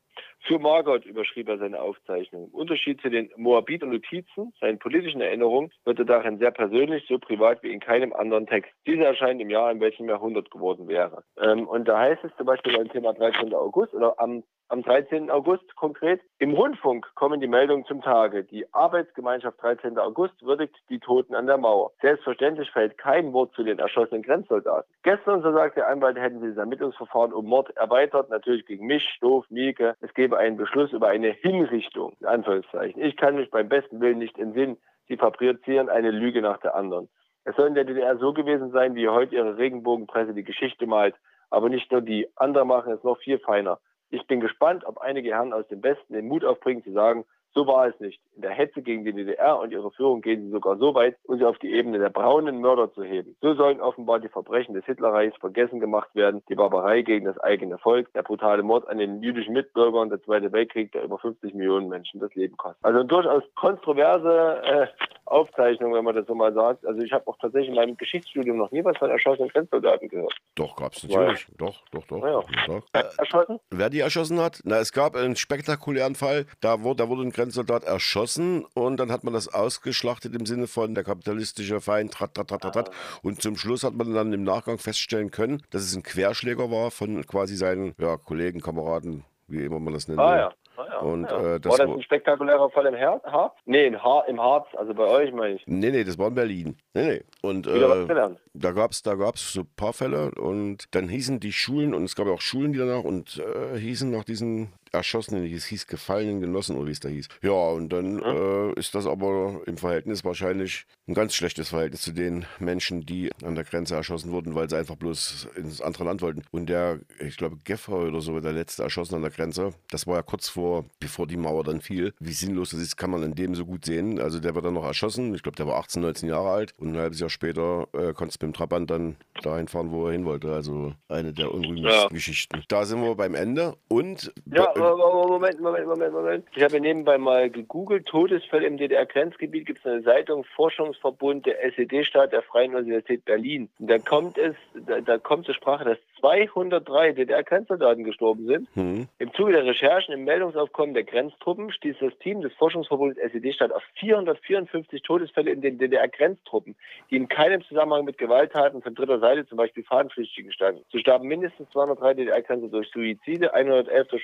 Für 0.46 0.60
Margot 0.60 1.06
überschrieb 1.06 1.48
er 1.48 1.58
seine 1.58 1.82
Aufzeichnung. 1.82 2.50
Im 2.50 2.54
Unterschied 2.54 3.00
zu 3.02 3.10
den 3.10 3.30
Moabiter 3.38 3.86
Notizen, 3.86 4.54
seinen 4.60 4.78
politischen 4.78 5.22
Erinnerungen, 5.22 5.72
wird 5.86 6.00
er 6.00 6.06
darin 6.06 6.38
sehr 6.38 6.52
persönlich, 6.52 7.06
so 7.08 7.18
privat 7.18 7.64
wie 7.64 7.72
in 7.72 7.80
keinem 7.80 8.12
anderen 8.12 8.46
Text. 8.46 8.70
Diese 8.86 9.06
erscheint 9.06 9.42
im 9.42 9.50
Jahr, 9.50 9.72
in 9.72 9.80
welchem 9.80 10.10
er 10.10 10.16
100 10.16 10.52
geworden 10.52 10.90
wäre. 10.90 11.24
Ähm, 11.38 11.66
und 11.66 11.88
da 11.88 11.98
heißt 11.98 12.26
es 12.26 12.36
zum 12.36 12.46
Beispiel 12.46 12.76
beim 12.76 12.90
Thema 12.90 13.14
13. 13.14 13.54
August 13.54 13.94
oder 13.94 14.20
am 14.20 14.44
am 14.74 14.82
13. 14.82 15.30
August 15.30 15.76
konkret. 15.76 16.20
Im 16.40 16.56
Rundfunk 16.56 17.08
kommen 17.14 17.40
die 17.40 17.48
Meldungen 17.48 17.86
zum 17.86 18.02
Tage. 18.02 18.44
Die 18.44 18.66
Arbeitsgemeinschaft 18.74 19.62
13. 19.62 20.00
August 20.00 20.42
würdigt 20.42 20.76
die 20.90 20.98
Toten 20.98 21.36
an 21.36 21.46
der 21.46 21.60
Mauer. 21.60 21.92
Selbstverständlich 22.02 22.72
fällt 22.72 22.98
kein 22.98 23.34
Wort 23.34 23.54
zu 23.54 23.64
den 23.64 23.78
erschossenen 23.78 24.24
Grenzsoldaten. 24.24 24.92
Gestern, 25.04 25.44
so 25.44 25.54
sagt 25.54 25.78
der 25.78 25.90
Anwalt, 25.90 26.18
hätten 26.18 26.42
sie 26.42 26.48
das 26.48 26.58
Ermittlungsverfahren 26.58 27.34
um 27.34 27.46
Mord 27.46 27.70
erweitert, 27.78 28.32
natürlich 28.32 28.66
gegen 28.66 28.88
mich, 28.88 29.08
Stoff, 29.16 29.46
Mieke. 29.52 29.96
Es 30.02 30.12
gebe 30.16 30.40
einen 30.40 30.58
Beschluss 30.58 30.92
über 30.92 31.10
eine 31.10 31.30
Hinrichtung, 31.30 32.18
in 32.20 32.26
Anführungszeichen. 32.26 33.00
Ich 33.00 33.16
kann 33.16 33.36
mich 33.36 33.52
beim 33.52 33.70
besten 33.70 34.02
Willen 34.02 34.18
nicht 34.18 34.40
entsinnen. 34.40 34.78
Sie 35.08 35.18
fabrizieren 35.18 35.90
eine 35.90 36.10
Lüge 36.10 36.42
nach 36.42 36.58
der 36.58 36.74
anderen. 36.74 37.10
Es 37.44 37.56
soll 37.58 37.68
in 37.68 37.76
der 37.76 37.84
DDR 37.84 38.18
so 38.18 38.34
gewesen 38.34 38.72
sein, 38.72 38.96
wie 38.96 39.08
heute 39.08 39.36
ihre 39.36 39.56
Regenbogenpresse 39.56 40.34
die 40.34 40.44
Geschichte 40.44 40.88
malt. 40.88 41.14
Aber 41.52 41.70
nicht 41.70 41.92
nur 41.92 42.02
die, 42.02 42.28
andere 42.36 42.66
machen 42.66 42.94
es 42.94 43.04
noch 43.04 43.20
viel 43.20 43.38
feiner. 43.38 43.78
Ich 44.14 44.28
bin 44.28 44.42
gespannt, 44.42 44.86
ob 44.86 45.00
einige 45.00 45.32
Herren 45.32 45.54
aus 45.54 45.68
dem 45.70 45.82
Westen 45.82 46.14
den 46.14 46.28
Mut 46.28 46.46
aufbringen 46.46 46.84
zu 46.84 46.92
sagen, 46.92 47.26
so 47.56 47.66
war 47.66 47.88
es 47.88 48.00
nicht. 48.00 48.22
In 48.36 48.44
der 48.44 48.52
Hetze 48.52 48.84
gegen 48.84 49.04
die 49.06 49.12
DDR 49.14 49.60
und 49.60 49.72
ihre 49.72 49.90
Führung 49.90 50.22
gehen 50.22 50.44
sie 50.44 50.52
sogar 50.52 50.78
so 50.78 50.94
weit, 50.94 51.18
um 51.24 51.40
sie 51.40 51.46
auf 51.46 51.58
die 51.58 51.74
Ebene 51.74 51.98
der 51.98 52.10
braunen 52.10 52.62
Mörder 52.62 52.94
zu 52.94 53.04
heben. 53.04 53.36
So 53.42 53.56
sollen 53.56 53.82
offenbar 53.82 54.20
die 54.20 54.30
Verbrechen 54.30 54.76
des 54.76 54.86
Hitlerreichs 54.86 55.36
vergessen 55.38 55.80
gemacht 55.80 56.10
werden, 56.14 56.44
die 56.48 56.54
Barbarei 56.54 57.02
gegen 57.02 57.26
das 57.26 57.40
eigene 57.40 57.80
Volk, 57.80 58.14
der 58.14 58.22
brutale 58.22 58.62
Mord 58.62 58.88
an 58.88 59.00
den 59.00 59.24
jüdischen 59.24 59.54
Mitbürgern, 59.54 60.10
der 60.10 60.22
Zweite 60.22 60.52
Weltkrieg, 60.52 60.92
der 60.92 61.04
über 61.04 61.18
50 61.18 61.56
Millionen 61.56 61.90
Menschen 61.90 62.20
das 62.20 62.36
Leben 62.36 62.56
kostet. 62.56 62.86
Also 62.86 63.02
durchaus 63.02 63.42
kontroverse 63.56 64.62
äh, 64.64 64.88
Aufzeichnung, 65.26 65.94
wenn 65.94 66.04
man 66.04 66.16
das 66.16 66.28
so 66.28 66.36
mal 66.36 66.54
sagt. 66.54 66.86
Also 66.86 67.02
ich 67.02 67.12
habe 67.12 67.26
auch 67.28 67.38
tatsächlich 67.40 67.70
in 67.70 67.76
meinem 67.76 67.98
Geschichtsstudium 67.98 68.58
noch 68.58 68.72
nie 68.72 68.84
was 68.84 68.98
von 68.98 69.10
erschossenen 69.10 69.50
Grenzsoldaten 69.50 70.10
gehört. 70.10 70.34
Doch, 70.56 70.76
gab 70.76 70.94
es 70.94 71.04
natürlich. 71.04 71.48
Weil, 71.50 71.56
doch, 71.58 71.82
doch, 71.92 72.06
doch. 72.08 72.24
Ja. 72.24 72.42
doch. 72.68 72.84
Äh, 72.94 73.04
erschossen? 73.18 73.60
Wer 73.70 73.90
die 73.90 74.00
erschossen 74.00 74.40
hat? 74.40 74.60
Na, 74.64 74.78
es 74.78 74.92
gab 74.92 75.16
einen 75.16 75.36
spektakulären 75.36 76.16
Fall, 76.16 76.46
da 76.62 76.84
wurde, 76.84 77.04
da 77.04 77.10
wurde 77.10 77.24
ein 77.24 77.32
Grenzsoldat 77.32 77.84
erschossen 77.84 78.66
und 78.74 78.98
dann 78.98 79.12
hat 79.12 79.24
man 79.24 79.34
das 79.34 79.54
ausgeschlachtet 79.54 80.36
im 80.36 80.46
Sinne 80.46 80.68
von 80.68 80.94
der 80.94 81.04
kapitalistische 81.04 81.82
Feind, 81.82 82.14
trat, 82.14 82.36
trat, 82.36 82.50
trat, 82.50 82.62
trat, 82.62 82.74
trat. 82.74 82.92
Und 83.22 83.42
zum 83.42 83.56
Schluss 83.56 83.84
hat 83.84 83.94
man 83.94 84.14
dann 84.14 84.34
im 84.34 84.44
Nachgang 84.44 84.78
feststellen 84.78 85.32
können, 85.32 85.64
dass 85.72 85.84
es 85.84 85.96
ein 85.96 86.04
Querschläger 86.04 86.70
war 86.70 86.92
von 86.92 87.26
quasi 87.26 87.56
seinen 87.56 87.96
ja, 87.98 88.18
Kollegen, 88.18 88.62
Kameraden, 88.62 89.24
wie 89.48 89.64
immer 89.64 89.80
man 89.80 89.94
das 89.94 90.08
nennt. 90.08 90.20
Ah, 90.20 90.38
ja. 90.38 90.54
Ah, 90.76 90.86
ja, 90.90 91.00
und, 91.00 91.24
ja. 91.30 91.56
Äh, 91.56 91.60
das 91.60 91.72
war 91.72 91.86
das 91.86 91.96
ein 91.96 92.02
spektakulärer 92.02 92.70
Fall 92.70 92.86
im 92.88 92.96
Her 92.96 93.22
Harz? 93.26 93.54
Nee, 93.66 93.88
im, 93.88 94.04
Har 94.04 94.28
im 94.28 94.42
Harz, 94.42 94.68
also 94.76 94.94
bei 94.94 95.06
euch 95.06 95.32
meine 95.32 95.56
ich. 95.56 95.64
Nee, 95.68 95.92
nee, 95.92 96.04
das 96.04 96.18
war 96.18 96.30
in 96.30 96.36
Berlin. 96.36 96.78
Nee, 96.94 97.08
nee. 97.08 97.24
Und 97.42 97.68
äh, 97.68 98.08
da 98.54 98.72
gab 98.72 98.92
es 98.92 99.04
da 99.04 99.16
gab's 99.16 99.54
so 99.54 99.62
ein 99.62 99.70
paar 99.76 99.94
Fälle 99.94 100.32
und 100.32 100.86
dann 100.96 101.10
hießen 101.10 101.40
die 101.40 101.52
Schulen, 101.52 101.94
und 101.94 102.04
es 102.06 102.16
gab 102.16 102.28
ja 102.28 102.34
auch 102.34 102.42
Schulen, 102.42 102.74
die 102.74 102.80
danach, 102.80 103.04
und 103.04 103.40
äh, 103.40 103.78
hießen 103.78 104.10
nach 104.10 104.24
diesen 104.24 104.74
Erschossenen, 104.94 105.46
es 105.52 105.66
hieß 105.66 105.88
gefallenen 105.88 106.42
Genossen 106.42 106.76
oder 106.78 106.88
wie 106.88 106.92
es 106.92 107.00
da 107.00 107.10
hieß. 107.10 107.28
Ja, 107.42 107.52
und 107.52 107.90
dann 107.90 108.16
mhm. 108.16 108.74
äh, 108.76 108.80
ist 108.80 108.96
das 108.96 109.06
aber 109.06 109.62
im 109.66 109.78
Verhältnis 109.78 110.24
wahrscheinlich 110.24 110.86
ein 111.08 111.14
ganz 111.14 111.34
schlechtes 111.34 111.70
Verhältnis 111.70 112.02
zu 112.02 112.12
den 112.12 112.46
Menschen, 112.60 113.06
die 113.06 113.30
an 113.44 113.56
der 113.56 113.64
Grenze 113.64 113.96
erschossen 113.96 114.32
wurden, 114.32 114.56
weil 114.56 114.70
sie 114.70 114.78
einfach 114.78 114.96
bloß 114.96 115.50
ins 115.56 115.82
andere 115.82 116.06
Land 116.06 116.22
wollten. 116.22 116.44
Und 116.52 116.68
der, 116.68 117.00
ich 117.20 117.38
glaube, 117.38 117.58
Geffer 117.64 117.94
oder 117.94 118.22
so, 118.22 118.40
der 118.40 118.54
letzte 118.54 118.84
erschossen 118.84 119.16
an 119.16 119.22
der 119.22 119.32
Grenze, 119.32 119.74
das 119.90 120.08
war 120.08 120.18
ja 120.18 120.22
kurz 120.22 120.48
vor, 120.48 120.86
bevor 121.00 121.28
die 121.28 121.38
Mauer 121.38 121.64
dann 121.64 121.82
fiel. 121.82 122.14
Wie 122.20 122.34
sinnlos 122.34 122.70
das 122.70 122.80
ist, 122.80 122.96
kann 122.96 123.10
man 123.10 123.24
in 123.24 123.36
dem 123.36 123.56
so 123.56 123.66
gut 123.66 123.86
sehen. 123.86 124.20
Also 124.20 124.40
der 124.40 124.56
wird 124.56 124.66
dann 124.66 124.76
noch 124.76 124.86
erschossen. 124.86 125.34
Ich 125.36 125.44
glaube, 125.44 125.56
der 125.56 125.68
war 125.68 125.78
18, 125.80 126.02
19 126.02 126.30
Jahre 126.30 126.52
alt 126.52 126.74
und 126.78 126.94
ein 126.94 126.98
halbes 126.98 127.20
Jahr 127.20 127.30
später 127.30 127.88
äh, 127.94 128.14
konnte 128.14 128.30
es 128.30 128.36
mit 128.36 128.44
dem 128.44 128.54
Trabant 128.54 128.90
dann 128.90 129.18
dahin 129.42 129.68
fahren, 129.68 129.92
wo 129.92 130.08
er 130.08 130.14
hin 130.14 130.26
wollte. 130.26 130.54
Also 130.54 130.94
eine 131.10 131.34
der 131.34 131.54
unrühmlichsten 131.54 132.04
ja. 132.04 132.08
Geschichten. 132.08 132.64
Da 132.68 132.86
sind 132.86 133.02
wir 133.02 133.16
beim 133.16 133.36
Ende 133.36 133.76
und 133.88 134.32
ja, 134.46 134.74
Moment, 134.84 135.62
Moment, 135.62 135.88
Moment, 135.88 136.14
Moment. 136.14 136.46
Ich 136.56 136.64
habe 136.64 136.80
nebenbei 136.80 137.18
mal 137.18 137.50
gegoogelt. 137.50 138.06
Todesfälle 138.06 138.68
im 138.68 138.78
DDR-Grenzgebiet 138.78 139.66
gibt 139.66 139.80
es 139.80 139.86
eine 139.86 140.04
Zeitung 140.04 140.44
Forschungsverbund 140.56 141.46
der 141.46 141.64
SED-Staat 141.64 142.34
der 142.34 142.42
Freien 142.42 142.76
Universität 142.76 143.24
Berlin. 143.26 143.70
Und 143.80 143.90
da 143.90 143.98
kommt 144.00 144.38
es, 144.38 144.56
da, 144.86 145.00
da 145.02 145.18
kommt 145.18 145.46
zur 145.46 145.56
Sprache, 145.56 145.86
dass 145.86 145.98
203 146.20 147.14
DDR-Grenzsoldaten 147.14 148.04
gestorben 148.04 148.48
sind. 148.48 148.76
Mhm. 148.76 149.08
Im 149.20 149.34
Zuge 149.34 149.52
der 149.52 149.66
Recherchen 149.66 150.14
im 150.14 150.24
Meldungsaufkommen 150.24 150.94
der 150.94 151.04
Grenztruppen 151.04 151.72
stieß 151.72 151.98
das 152.00 152.18
Team 152.20 152.42
des 152.42 152.54
Forschungsverbundes 152.54 153.18
SED-Stadt 153.18 153.74
auf 153.74 153.84
454 154.00 155.02
Todesfälle 155.02 155.52
in 155.52 155.62
den 155.62 155.78
DDR-Grenztruppen, 155.78 156.76
die 157.10 157.18
in 157.18 157.28
keinem 157.28 157.62
Zusammenhang 157.64 158.06
mit 158.06 158.18
Gewalttaten 158.18 158.82
von 158.82 158.96
dritter 158.96 159.20
Seite, 159.20 159.46
zum 159.48 159.58
Beispiel 159.58 159.84
Fahnenpflichtigen, 159.84 160.52
standen. 160.54 160.84
So 160.92 160.98
starben 160.98 161.28
mindestens 161.28 161.70
203 161.72 162.14
DDR-Grenzer 162.14 162.70
durch 162.70 162.90
Suizide, 162.92 163.54
111 163.54 164.08
durch 164.08 164.24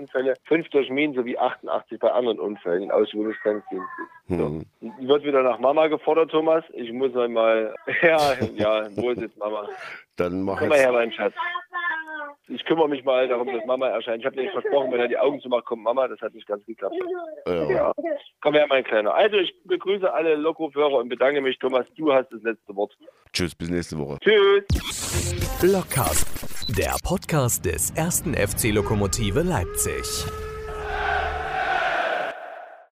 Schusswaffenunfälle, 0.00 0.34
5 0.44 0.68
durch 0.70 0.90
Minen 0.90 1.14
sowie 1.14 1.36
88 1.36 1.98
bei 1.98 2.10
anderen 2.10 2.38
Unfällen 2.38 2.84
in 2.84 2.90
Ausübungsgrenzdiensten. 2.90 4.06
Mhm. 4.28 4.64
So. 4.80 5.08
Wird 5.08 5.24
wieder 5.24 5.42
nach 5.42 5.58
Mama 5.58 5.88
gefordert, 5.88 6.30
Thomas. 6.30 6.64
Ich 6.72 6.92
muss 6.92 7.14
einmal, 7.16 7.74
ja, 8.02 8.34
ja, 8.56 8.88
wo 8.96 9.10
ist 9.10 9.20
jetzt 9.20 9.38
Mama? 9.38 9.68
Dann 10.16 10.42
mach 10.42 10.58
Komm 10.58 10.68
mal 10.68 10.78
her, 10.78 10.92
mein 10.92 11.12
Schatz. 11.12 11.34
Ich 12.48 12.64
kümmere 12.64 12.88
mich 12.88 13.04
mal 13.04 13.28
darum, 13.28 13.46
dass 13.46 13.64
Mama 13.64 13.86
erscheint. 13.88 14.20
Ich 14.20 14.26
habe 14.26 14.36
dir 14.36 14.50
versprochen, 14.50 14.90
wenn 14.90 15.00
er 15.00 15.06
die 15.06 15.18
Augen 15.18 15.40
zumacht, 15.40 15.64
kommt 15.66 15.84
Mama. 15.84 16.08
Das 16.08 16.20
hat 16.20 16.34
nicht 16.34 16.48
ganz 16.48 16.64
geklappt. 16.66 16.96
Ja. 17.46 17.70
ja. 17.70 17.92
Komm 18.40 18.54
her, 18.54 18.66
mein 18.68 18.82
Kleiner. 18.82 19.14
Also, 19.14 19.36
ich 19.36 19.54
begrüße 19.64 20.12
alle 20.12 20.34
Lockruf-Hörer 20.34 20.98
und 20.98 21.08
bedanke 21.08 21.40
mich. 21.40 21.58
Thomas, 21.58 21.86
du 21.96 22.12
hast 22.12 22.30
das 22.32 22.42
letzte 22.42 22.74
Wort. 22.74 22.96
Tschüss, 23.32 23.54
bis 23.54 23.70
nächste 23.70 23.98
Woche. 23.98 24.18
Tschüss. 24.20 25.60
Blockcast, 25.60 26.76
der 26.76 26.96
Podcast 27.04 27.64
des 27.64 27.90
ersten 27.96 28.34
FC 28.34 28.72
Lokomotive 28.74 29.42
Leipzig. 29.42 30.26